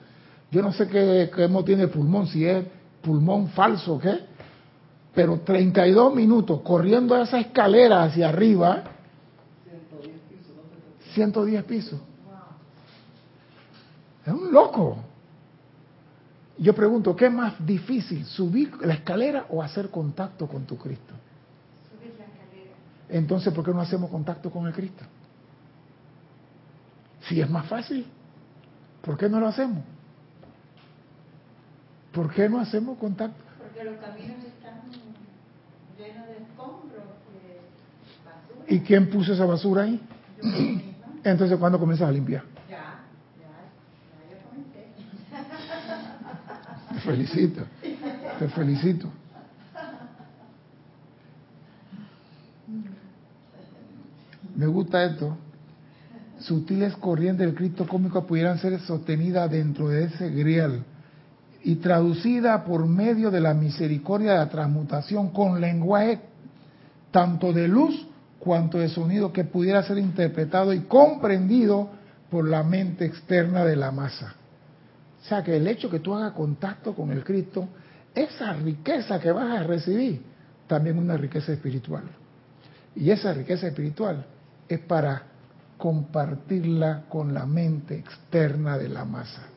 Yo 0.52 0.62
no 0.62 0.74
sé 0.74 0.88
qué, 0.88 1.32
qué 1.36 1.50
tiene 1.64 1.88
pulmón, 1.88 2.28
si 2.28 2.46
es 2.46 2.66
pulmón 3.02 3.48
falso 3.50 3.96
o 3.96 4.00
qué, 4.00 4.27
pero 5.18 5.40
32 5.40 6.14
minutos 6.14 6.62
corriendo 6.62 7.20
esa 7.20 7.40
escalera 7.40 8.04
hacia 8.04 8.30
arriba, 8.30 8.84
110 11.16 11.64
pisos. 11.64 12.00
Es 14.24 14.32
un 14.32 14.52
loco. 14.54 15.00
Yo 16.60 16.76
pregunto, 16.76 17.16
¿qué 17.16 17.26
es 17.26 17.34
más 17.34 17.66
difícil, 17.66 18.26
subir 18.26 18.72
la 18.82 18.94
escalera 18.94 19.48
o 19.50 19.64
hacer 19.64 19.90
contacto 19.90 20.46
con 20.46 20.66
tu 20.68 20.78
Cristo? 20.78 21.16
Entonces, 23.10 23.52
¿por 23.52 23.66
qué 23.66 23.72
no 23.72 23.82
hacemos 23.82 24.12
contacto 24.12 24.52
con 24.52 24.68
el 24.68 24.74
Cristo? 24.74 25.04
Si 27.22 27.42
es 27.42 27.50
más 27.50 27.66
fácil, 27.66 28.06
¿por 29.02 29.18
qué 29.18 29.28
no 29.28 29.40
lo 29.40 29.48
hacemos? 29.48 29.84
¿Por 32.12 32.32
qué 32.32 32.48
no 32.48 32.60
hacemos 32.60 33.00
contacto? 33.00 33.44
Porque 33.58 33.84
los 33.84 33.98
caminos 33.98 34.47
de 36.28 36.44
escombros, 36.44 37.04
de 37.32 37.62
basura. 38.26 38.66
¿Y 38.68 38.80
quién 38.82 39.10
puso 39.10 39.34
esa 39.34 39.46
basura 39.46 39.84
ahí? 39.84 40.02
Entonces, 41.24 41.58
¿cuándo 41.58 41.80
comienzas 41.80 42.10
a 42.10 42.12
limpiar? 42.12 42.44
Ya, 42.70 43.00
ya, 43.40 43.50
ya 44.20 44.30
yo 44.30 44.38
comencé. 44.50 44.94
Te 46.94 47.00
felicito, 47.02 47.66
te 48.40 48.48
felicito. 48.50 49.10
Me 54.56 54.66
gusta 54.66 55.04
esto. 55.06 55.38
Sutiles 56.40 56.96
corrientes 56.96 57.46
del 57.46 57.56
Cristo 57.56 57.88
cómico 57.88 58.26
pudieran 58.26 58.58
ser 58.60 58.80
sostenidas 58.82 59.50
dentro 59.52 59.90
de 59.90 60.06
ese 60.06 60.30
grial 60.30 60.84
y 61.68 61.76
traducida 61.76 62.64
por 62.64 62.86
medio 62.86 63.30
de 63.30 63.42
la 63.42 63.54
misericordia 63.54 64.32
de 64.32 64.38
la 64.38 64.48
transmutación 64.48 65.32
con 65.32 65.60
lenguaje 65.60 66.22
tanto 67.12 67.52
de 67.52 67.68
luz 67.68 68.08
cuanto 68.40 68.78
de 68.78 68.88
sonido 68.88 69.34
que 69.34 69.44
pudiera 69.44 69.84
ser 69.84 69.98
interpretado 69.98 70.72
y 70.72 70.84
comprendido 70.84 71.90
por 72.32 72.48
la 72.48 72.64
mente 72.64 73.04
externa 73.04 73.66
de 73.66 73.76
la 73.76 73.92
masa. 73.92 74.34
O 75.22 75.26
sea 75.28 75.44
que 75.44 75.58
el 75.58 75.68
hecho 75.68 75.90
que 75.90 76.00
tú 76.00 76.16
hagas 76.16 76.32
contacto 76.32 76.96
con 76.96 77.12
el 77.12 77.26
Cristo, 77.26 77.68
esa 78.16 78.54
riqueza 78.54 79.20
que 79.20 79.34
vas 79.34 79.60
a 79.60 79.64
recibir, 79.64 80.22
también 80.68 80.98
una 80.98 81.18
riqueza 81.18 81.52
espiritual. 81.52 82.04
Y 82.96 83.12
esa 83.12 83.34
riqueza 83.34 83.68
espiritual 83.68 84.26
es 84.70 84.80
para 84.80 85.24
compartirla 85.78 87.04
con 87.10 87.34
la 87.34 87.46
mente 87.46 87.98
externa 87.98 88.78
de 88.78 88.88
la 88.88 89.04
masa. 89.04 89.57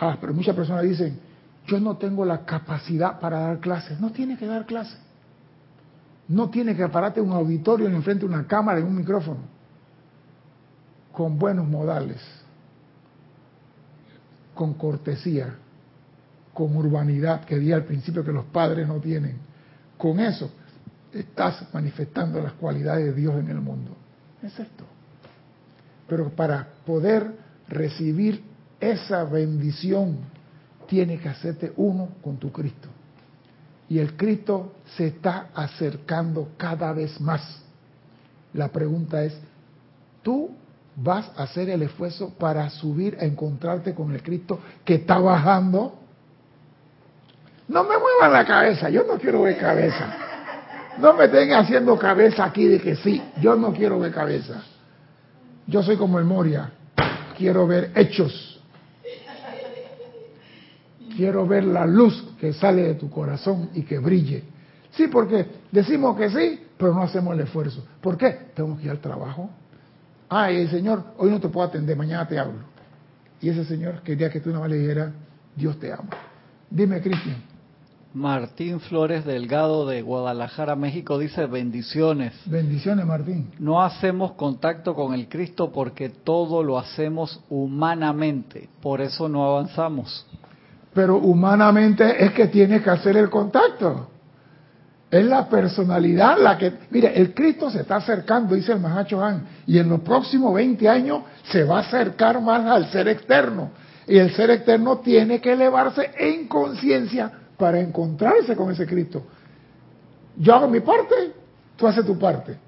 Ah, 0.00 0.16
pero 0.20 0.32
muchas 0.32 0.54
personas 0.54 0.84
dicen, 0.84 1.18
yo 1.66 1.80
no 1.80 1.96
tengo 1.96 2.24
la 2.24 2.44
capacidad 2.44 3.18
para 3.20 3.40
dar 3.40 3.60
clases. 3.60 4.00
No 4.00 4.10
tiene 4.12 4.36
que 4.38 4.46
dar 4.46 4.64
clases. 4.64 4.98
No 6.28 6.50
tiene 6.50 6.76
que 6.76 6.86
pararte 6.88 7.20
en 7.20 7.26
un 7.26 7.32
auditorio 7.32 7.88
en 7.88 8.02
frente 8.02 8.26
de 8.26 8.32
una 8.32 8.46
cámara, 8.46 8.78
en 8.78 8.86
un 8.86 8.96
micrófono. 8.96 9.40
Con 11.12 11.38
buenos 11.38 11.66
modales, 11.66 12.20
con 14.54 14.74
cortesía, 14.74 15.54
con 16.54 16.76
urbanidad, 16.76 17.44
que 17.44 17.58
di 17.58 17.72
al 17.72 17.84
principio 17.84 18.24
que 18.24 18.32
los 18.32 18.44
padres 18.46 18.86
no 18.86 19.00
tienen. 19.00 19.38
Con 19.96 20.20
eso 20.20 20.50
estás 21.12 21.66
manifestando 21.72 22.40
las 22.40 22.52
cualidades 22.52 23.06
de 23.06 23.12
Dios 23.14 23.34
en 23.38 23.48
el 23.48 23.60
mundo. 23.60 23.96
Es 24.42 24.58
esto. 24.58 24.84
Pero 26.06 26.30
para 26.30 26.68
poder 26.86 27.32
recibir 27.68 28.42
esa 28.80 29.24
bendición, 29.24 30.18
tiene 30.86 31.18
que 31.18 31.28
hacerte 31.28 31.72
uno 31.76 32.08
con 32.22 32.36
tu 32.36 32.50
Cristo. 32.50 32.88
Y 33.88 33.98
el 33.98 34.16
Cristo 34.16 34.74
se 34.96 35.06
está 35.08 35.48
acercando 35.54 36.50
cada 36.56 36.92
vez 36.92 37.20
más. 37.20 37.62
La 38.52 38.68
pregunta 38.68 39.22
es, 39.22 39.38
¿tú 40.22 40.50
vas 40.96 41.30
a 41.36 41.44
hacer 41.44 41.70
el 41.70 41.82
esfuerzo 41.82 42.34
para 42.38 42.68
subir 42.70 43.16
a 43.20 43.24
encontrarte 43.24 43.94
con 43.94 44.12
el 44.12 44.22
Cristo 44.22 44.58
que 44.84 44.96
está 44.96 45.18
bajando? 45.18 45.98
No 47.68 47.84
me 47.84 47.96
muevan 47.98 48.32
la 48.32 48.44
cabeza, 48.44 48.88
yo 48.88 49.04
no 49.04 49.18
quiero 49.18 49.42
ver 49.42 49.58
cabeza. 49.58 50.16
No 50.98 51.14
me 51.14 51.26
estén 51.26 51.52
haciendo 51.52 51.96
cabeza 51.98 52.44
aquí 52.44 52.66
de 52.66 52.80
que 52.80 52.96
sí, 52.96 53.22
yo 53.40 53.54
no 53.54 53.72
quiero 53.72 54.00
ver 54.00 54.12
cabeza. 54.12 54.62
Yo 55.66 55.82
soy 55.82 55.96
como 55.96 56.18
el 56.18 56.24
Moria, 56.24 56.72
quiero 57.36 57.66
ver 57.66 57.92
hechos. 57.94 58.57
Quiero 61.18 61.48
ver 61.48 61.64
la 61.64 61.84
luz 61.84 62.36
que 62.38 62.52
sale 62.52 62.84
de 62.84 62.94
tu 62.94 63.10
corazón 63.10 63.70
y 63.74 63.82
que 63.82 63.98
brille. 63.98 64.44
Sí, 64.92 65.08
porque 65.08 65.46
decimos 65.72 66.16
que 66.16 66.30
sí, 66.30 66.60
pero 66.76 66.94
no 66.94 67.02
hacemos 67.02 67.34
el 67.34 67.40
esfuerzo. 67.40 67.84
¿Por 68.00 68.16
qué? 68.16 68.50
Tengo 68.54 68.76
que 68.76 68.84
ir 68.84 68.90
al 68.92 69.00
trabajo. 69.00 69.50
Ay, 70.28 70.58
el 70.58 70.70
Señor, 70.70 71.02
hoy 71.16 71.32
no 71.32 71.40
te 71.40 71.48
puedo 71.48 71.66
atender, 71.66 71.96
mañana 71.96 72.28
te 72.28 72.38
hablo. 72.38 72.60
Y 73.40 73.48
ese 73.48 73.64
Señor 73.64 74.02
quería 74.02 74.30
que 74.30 74.38
tú 74.38 74.50
no 74.50 74.64
le 74.68 74.76
dijera, 74.76 75.12
Dios 75.56 75.76
te 75.80 75.92
ama. 75.92 76.08
Dime, 76.70 77.00
Cristian. 77.00 77.42
Martín 78.14 78.78
Flores 78.78 79.24
Delgado 79.24 79.88
de 79.88 80.02
Guadalajara, 80.02 80.76
México 80.76 81.18
dice 81.18 81.46
bendiciones. 81.46 82.32
Bendiciones, 82.46 83.04
Martín. 83.04 83.50
No 83.58 83.82
hacemos 83.82 84.34
contacto 84.34 84.94
con 84.94 85.14
el 85.14 85.28
Cristo 85.28 85.72
porque 85.72 86.10
todo 86.10 86.62
lo 86.62 86.78
hacemos 86.78 87.40
humanamente, 87.50 88.68
por 88.80 89.00
eso 89.00 89.28
no 89.28 89.44
avanzamos 89.44 90.24
pero 90.98 91.16
humanamente 91.18 92.24
es 92.24 92.32
que 92.32 92.48
tiene 92.48 92.82
que 92.82 92.90
hacer 92.90 93.16
el 93.16 93.30
contacto. 93.30 94.08
Es 95.08 95.24
la 95.24 95.48
personalidad 95.48 96.38
la 96.38 96.58
que... 96.58 96.72
Mire, 96.90 97.16
el 97.16 97.32
Cristo 97.34 97.70
se 97.70 97.82
está 97.82 97.98
acercando, 97.98 98.56
dice 98.56 98.72
el 98.72 98.80
Mahacho 98.80 99.22
Han, 99.22 99.46
y 99.64 99.78
en 99.78 99.88
los 99.88 100.00
próximos 100.00 100.52
20 100.54 100.88
años 100.88 101.20
se 101.44 101.62
va 101.62 101.76
a 101.76 101.80
acercar 101.82 102.42
más 102.42 102.66
al 102.66 102.90
ser 102.90 103.06
externo. 103.06 103.70
Y 104.08 104.18
el 104.18 104.34
ser 104.34 104.50
externo 104.50 104.98
tiene 104.98 105.40
que 105.40 105.52
elevarse 105.52 106.10
en 106.18 106.48
conciencia 106.48 107.30
para 107.56 107.78
encontrarse 107.78 108.56
con 108.56 108.72
ese 108.72 108.84
Cristo. 108.84 109.22
Yo 110.36 110.52
hago 110.52 110.66
mi 110.66 110.80
parte, 110.80 111.14
tú 111.76 111.86
haces 111.86 112.04
tu 112.04 112.18
parte. 112.18 112.58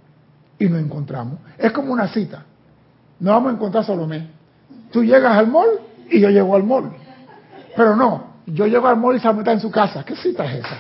Y 0.57 0.67
nos 0.67 0.81
encontramos. 0.81 1.41
Es 1.59 1.73
como 1.73 1.93
una 1.93 2.07
cita. 2.07 2.45
No 3.19 3.33
vamos 3.33 3.51
a 3.51 3.57
encontrar 3.57 3.85
Salomé. 3.85 4.29
Tú 4.93 5.03
llegas 5.03 5.37
al 5.37 5.49
mall 5.49 5.81
y 6.09 6.21
yo 6.21 6.31
llego 6.31 6.55
al 6.55 6.63
mall. 6.63 6.93
Pero 7.77 7.97
no, 7.97 8.25
yo 8.47 8.67
llego 8.67 8.87
al 8.87 8.97
mall 8.97 9.17
y 9.17 9.21
se 9.21 9.33
meta 9.33 9.53
en 9.53 9.61
su 9.61 9.71
casa. 9.71 10.05
¿Qué 10.05 10.17
cita 10.17 10.45
es 10.45 10.65
esa? 10.65 10.79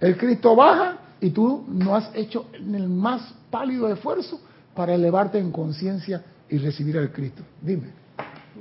El 0.00 0.16
Cristo 0.16 0.54
baja 0.54 0.98
y 1.20 1.30
tú 1.30 1.64
no 1.68 1.96
has 1.96 2.10
hecho 2.14 2.46
el 2.52 2.88
más 2.88 3.34
pálido 3.50 3.92
esfuerzo 3.92 4.40
para 4.74 4.94
elevarte 4.94 5.38
en 5.38 5.50
conciencia 5.50 6.22
y 6.48 6.58
recibir 6.58 6.98
al 6.98 7.10
Cristo. 7.10 7.42
Dime. 7.60 7.90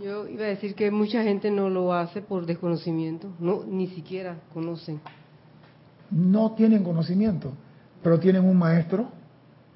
Yo 0.04 0.28
iba 0.28 0.46
a 0.46 0.48
decir 0.48 0.76
que 0.76 0.92
mucha 0.92 1.24
gente 1.24 1.50
no 1.50 1.70
lo 1.70 1.94
hace 1.94 2.22
por 2.22 2.46
desconocimiento, 2.46 3.30
no 3.40 3.64
ni 3.66 3.88
siquiera 3.88 4.38
conocen. 4.54 5.00
No 6.12 6.52
tienen 6.52 6.84
conocimiento, 6.84 7.52
pero 8.04 8.20
tienen 8.20 8.46
un 8.46 8.58
maestro 8.58 9.10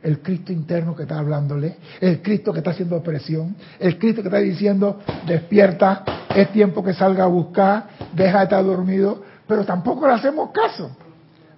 el 0.03 0.21
Cristo 0.21 0.51
interno 0.51 0.95
que 0.95 1.03
está 1.03 1.19
hablándole, 1.19 1.77
el 1.99 2.21
Cristo 2.21 2.51
que 2.51 2.59
está 2.59 2.71
haciendo 2.71 3.01
presión, 3.03 3.55
el 3.79 3.97
Cristo 3.99 4.21
que 4.21 4.27
está 4.29 4.39
diciendo, 4.39 4.99
despierta, 5.25 6.03
es 6.35 6.51
tiempo 6.51 6.83
que 6.83 6.93
salga 6.93 7.25
a 7.25 7.27
buscar, 7.27 7.87
deja 8.13 8.39
de 8.39 8.43
estar 8.45 8.63
dormido, 8.63 9.21
pero 9.47 9.65
tampoco 9.65 10.07
le 10.07 10.13
hacemos 10.13 10.51
caso. 10.51 10.95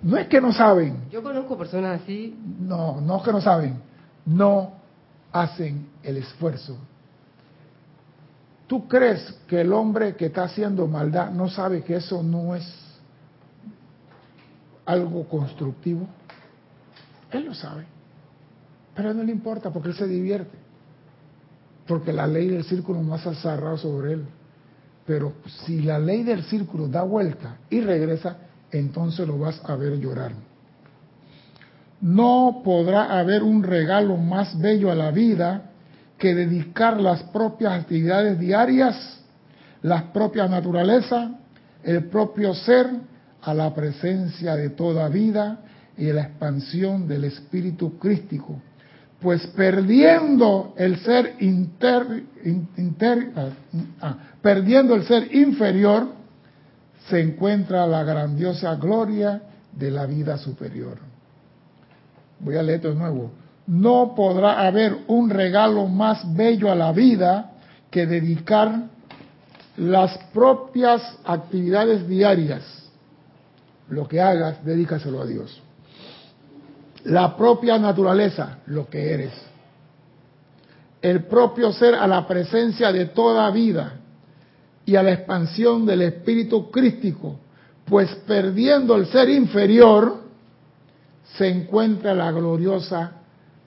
No 0.02 0.18
es 0.18 0.28
que 0.28 0.42
no 0.42 0.52
saben. 0.52 1.06
Yo 1.10 1.24
conozco 1.24 1.58
personas 1.58 2.02
así. 2.02 2.38
No, 2.60 3.00
no 3.00 3.18
es 3.18 3.24
que 3.24 3.32
no 3.32 3.40
saben, 3.40 3.82
no 4.26 4.74
hacen 5.32 5.88
el 6.04 6.18
esfuerzo. 6.18 6.78
¿Tú 8.68 8.88
crees 8.88 9.32
que 9.48 9.62
el 9.62 9.72
hombre 9.72 10.16
que 10.16 10.26
está 10.26 10.44
haciendo 10.44 10.88
maldad 10.88 11.32
no 11.32 11.50
sabe 11.50 11.84
que 11.84 11.96
eso 11.96 12.24
no 12.24 12.56
es 12.56 12.66
algo 14.86 15.28
constructivo? 15.28 16.08
Él 17.32 17.46
lo 17.46 17.54
sabe. 17.54 17.93
Pero 18.96 19.14
no 19.14 19.24
le 19.24 19.32
importa 19.32 19.72
porque 19.72 19.90
él 19.90 19.96
se 19.96 20.08
divierte. 20.08 20.58
Porque 21.88 22.14
la 22.14 22.28
ley 22.28 22.48
del 22.48 22.64
círculo 22.64 23.02
no 23.02 23.16
ha 23.16 23.20
cerrado 23.20 23.78
sobre 23.78 24.14
él. 24.14 24.26
Pero 25.06 25.34
si 25.66 25.82
la 25.82 26.00
ley 26.00 26.24
del 26.24 26.44
círculo 26.44 26.88
da 26.88 27.04
vuelta 27.04 27.58
y 27.70 27.82
regresa, 27.82 28.38
entonces 28.72 29.28
lo 29.28 29.38
vas 29.38 29.62
a 29.66 29.76
ver 29.76 30.00
llorar. 30.00 30.32
No 32.00 32.62
podrá 32.64 33.20
haber 33.20 33.44
un 33.44 33.64
regalo 33.64 34.18
más 34.18 34.58
bello 34.60 34.92
a 34.92 34.96
la 34.96 35.12
vida 35.12 35.72
que 36.18 36.36
dedicar 36.36 37.00
las 37.00 37.24
propias 37.24 37.74
actividades 37.74 38.40
diarias, 38.40 39.20
la 39.82 40.14
propia 40.14 40.48
naturaleza, 40.48 41.32
el 41.84 42.06
propio 42.06 42.54
ser 42.54 42.90
a 43.42 43.54
la 43.54 43.74
presencia 43.74 44.56
de 44.56 44.70
toda 44.70 45.10
vida 45.10 45.60
y 45.98 46.10
a 46.10 46.14
la 46.14 46.22
expansión 46.24 47.08
del 47.08 47.26
espíritu 47.26 47.98
crístico 47.98 48.62
pues 49.24 49.48
perdiendo 49.48 50.74
el 50.78 51.00
ser 51.00 51.38
inter, 51.40 52.24
ah, 53.36 53.50
ah, 54.02 54.18
perdiendo 54.42 54.96
el 54.96 55.06
ser 55.06 55.34
inferior, 55.34 56.10
se 57.10 57.22
encuentra 57.22 57.88
la 57.88 58.04
grandiosa 58.04 58.76
gloria 58.76 59.42
de 59.72 59.92
la 59.92 60.06
vida 60.06 60.38
superior. 60.38 60.98
Voy 62.40 62.58
a 62.58 62.64
leer 62.64 62.76
esto 62.76 62.90
de 62.90 62.96
nuevo. 62.96 63.32
No 63.66 64.14
podrá 64.14 64.68
haber 64.68 64.98
un 65.08 65.30
regalo 65.30 65.88
más 65.88 66.22
bello 66.36 66.70
a 66.70 66.76
la 66.76 66.92
vida 66.92 67.52
que 67.90 68.06
dedicar 68.06 68.88
las 69.78 70.18
propias 70.34 71.02
actividades 71.24 72.06
diarias. 72.10 72.62
Lo 73.88 74.06
que 74.06 74.20
hagas, 74.20 74.66
dedícaselo 74.66 75.22
a 75.22 75.26
Dios 75.26 75.64
la 77.06 77.36
propia 77.36 77.78
naturaleza, 77.78 78.60
lo 78.68 78.90
que 78.90 79.14
eres, 79.14 79.34
el 81.02 81.26
propio 81.26 81.72
ser 81.74 81.96
a 81.96 82.08
la 82.08 82.26
presencia 82.26 82.92
de 82.92 83.08
toda 83.08 83.50
vida 83.52 84.00
y 84.86 84.96
a 84.96 85.04
la 85.04 85.12
expansión 85.12 85.86
del 85.86 86.02
espíritu 86.02 86.72
crístico, 86.72 87.40
pues 87.86 88.10
perdiendo 88.26 88.96
el 88.96 89.08
ser 89.08 89.30
inferior, 89.30 90.24
se 91.38 91.48
encuentra 91.48 92.14
la 92.14 92.32
gloriosa 92.32 93.12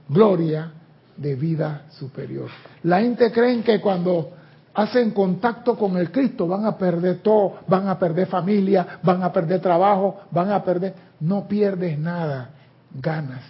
gloria 0.09 0.73
de 1.17 1.35
vida 1.35 1.87
superior. 1.91 2.49
La 2.85 3.01
gente 3.01 3.31
cree 3.33 3.63
que 3.63 3.81
cuando 3.81 4.31
hacen 4.73 5.11
contacto 5.11 5.77
con 5.77 5.97
el 5.97 6.11
Cristo 6.11 6.47
van 6.47 6.65
a 6.65 6.77
perder 6.77 7.19
todo, 7.19 7.57
van 7.67 7.89
a 7.89 7.99
perder 7.99 8.29
familia, 8.29 8.99
van 9.03 9.23
a 9.23 9.33
perder 9.33 9.61
trabajo, 9.61 10.23
van 10.31 10.51
a 10.53 10.63
perder... 10.63 10.95
No 11.19 11.49
pierdes 11.49 11.99
nada 11.99 12.56
ganas. 13.01 13.43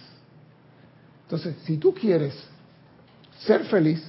Entonces, 1.23 1.55
si 1.63 1.77
tú 1.77 1.93
quieres 1.93 2.33
ser 3.39 3.65
feliz 3.65 4.01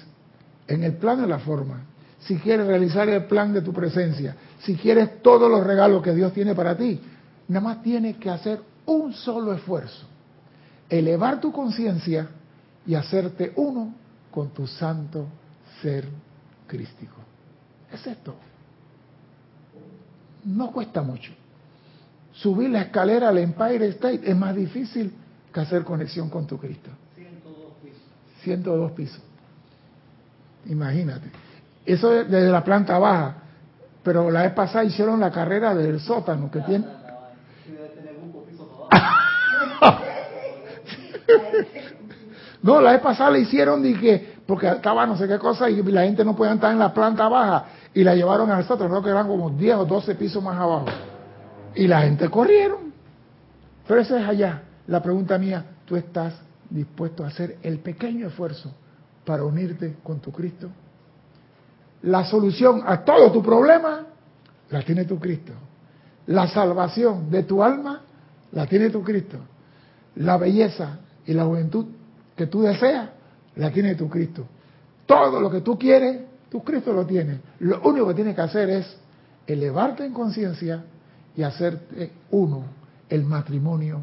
en 0.66 0.84
el 0.84 0.94
plano 0.94 1.22
de 1.22 1.28
la 1.28 1.38
forma, 1.38 1.82
si 2.20 2.36
quieres 2.36 2.66
realizar 2.66 3.08
el 3.08 3.24
plan 3.24 3.52
de 3.52 3.62
tu 3.62 3.72
presencia, 3.72 4.36
si 4.60 4.76
quieres 4.76 5.22
todos 5.22 5.50
los 5.50 5.64
regalos 5.64 6.02
que 6.02 6.14
Dios 6.14 6.32
tiene 6.32 6.54
para 6.54 6.76
ti, 6.76 7.00
nada 7.48 7.60
más 7.60 7.82
tienes 7.82 8.16
que 8.16 8.30
hacer 8.30 8.60
un 8.86 9.12
solo 9.12 9.52
esfuerzo, 9.52 10.06
elevar 10.88 11.40
tu 11.40 11.52
conciencia 11.52 12.28
y 12.86 12.94
hacerte 12.94 13.52
uno 13.56 13.94
con 14.30 14.50
tu 14.50 14.66
santo 14.66 15.26
ser 15.82 16.06
crístico. 16.66 17.16
Es 17.92 18.06
esto. 18.06 18.34
No 20.44 20.70
cuesta 20.72 21.02
mucho. 21.02 21.32
Subir 22.32 22.70
la 22.70 22.82
escalera 22.82 23.28
al 23.28 23.38
Empire 23.38 23.88
State 23.88 24.20
es 24.24 24.36
más 24.36 24.54
difícil 24.54 25.12
hacer 25.58 25.84
conexión 25.84 26.30
con 26.30 26.46
tu 26.46 26.58
Cristo. 26.58 26.90
102 27.14 27.72
pisos. 27.82 28.02
102 28.42 28.92
pisos. 28.92 29.20
Imagínate. 30.66 31.30
Eso 31.84 32.10
desde 32.10 32.50
la 32.50 32.64
planta 32.64 32.98
baja. 32.98 33.36
Pero 34.02 34.30
la 34.30 34.42
vez 34.42 34.52
pasada 34.52 34.84
hicieron 34.84 35.20
la 35.20 35.30
carrera 35.30 35.74
del 35.74 36.00
sótano 36.00 36.50
que 36.50 36.60
tiene. 36.60 36.86
no, 42.62 42.80
la 42.80 42.92
vez 42.92 43.00
pasada 43.00 43.32
le 43.32 43.40
hicieron 43.40 43.82
que, 43.82 44.38
porque 44.46 44.68
estaba 44.68 45.04
no 45.06 45.16
sé 45.16 45.26
qué 45.28 45.38
cosa 45.38 45.68
y 45.68 45.82
la 45.82 46.02
gente 46.02 46.24
no 46.24 46.34
podía 46.34 46.54
estar 46.54 46.72
en 46.72 46.78
la 46.78 46.94
planta 46.94 47.28
baja 47.28 47.66
y 47.92 48.04
la 48.04 48.14
llevaron 48.14 48.50
al 48.50 48.64
sótano, 48.64 48.90
creo 48.90 49.02
que 49.02 49.10
eran 49.10 49.26
como 49.26 49.50
10 49.50 49.76
o 49.76 49.84
12 49.84 50.14
pisos 50.14 50.42
más 50.42 50.56
abajo. 50.56 50.86
Y 51.74 51.86
la 51.86 52.02
gente 52.02 52.28
corrieron. 52.28 52.92
Pero 53.86 54.00
eso 54.00 54.16
es 54.16 54.26
allá. 54.26 54.62
La 54.88 55.02
pregunta 55.02 55.38
mía, 55.38 55.64
¿tú 55.84 55.96
estás 55.96 56.34
dispuesto 56.70 57.22
a 57.22 57.28
hacer 57.28 57.58
el 57.62 57.78
pequeño 57.78 58.28
esfuerzo 58.28 58.72
para 59.24 59.44
unirte 59.44 59.96
con 60.02 60.20
tu 60.20 60.32
Cristo? 60.32 60.68
La 62.02 62.24
solución 62.24 62.82
a 62.86 63.04
todo 63.04 63.30
tu 63.30 63.42
problema 63.42 64.06
la 64.70 64.82
tiene 64.82 65.04
tu 65.04 65.18
Cristo. 65.18 65.52
La 66.26 66.48
salvación 66.48 67.30
de 67.30 67.42
tu 67.42 67.62
alma 67.62 68.00
la 68.52 68.66
tiene 68.66 68.88
tu 68.88 69.02
Cristo. 69.02 69.36
La 70.16 70.38
belleza 70.38 71.00
y 71.26 71.34
la 71.34 71.44
juventud 71.44 71.86
que 72.34 72.46
tú 72.46 72.62
deseas 72.62 73.10
la 73.56 73.70
tiene 73.70 73.94
tu 73.94 74.08
Cristo. 74.08 74.46
Todo 75.04 75.38
lo 75.38 75.50
que 75.50 75.60
tú 75.60 75.78
quieres, 75.78 76.22
tu 76.50 76.62
Cristo 76.64 76.94
lo 76.94 77.04
tiene. 77.04 77.40
Lo 77.60 77.82
único 77.82 78.08
que 78.08 78.14
tienes 78.14 78.34
que 78.34 78.40
hacer 78.40 78.70
es 78.70 78.96
elevarte 79.46 80.06
en 80.06 80.14
conciencia 80.14 80.82
y 81.36 81.42
hacerte 81.42 82.12
uno, 82.30 82.64
el 83.10 83.24
matrimonio 83.24 84.02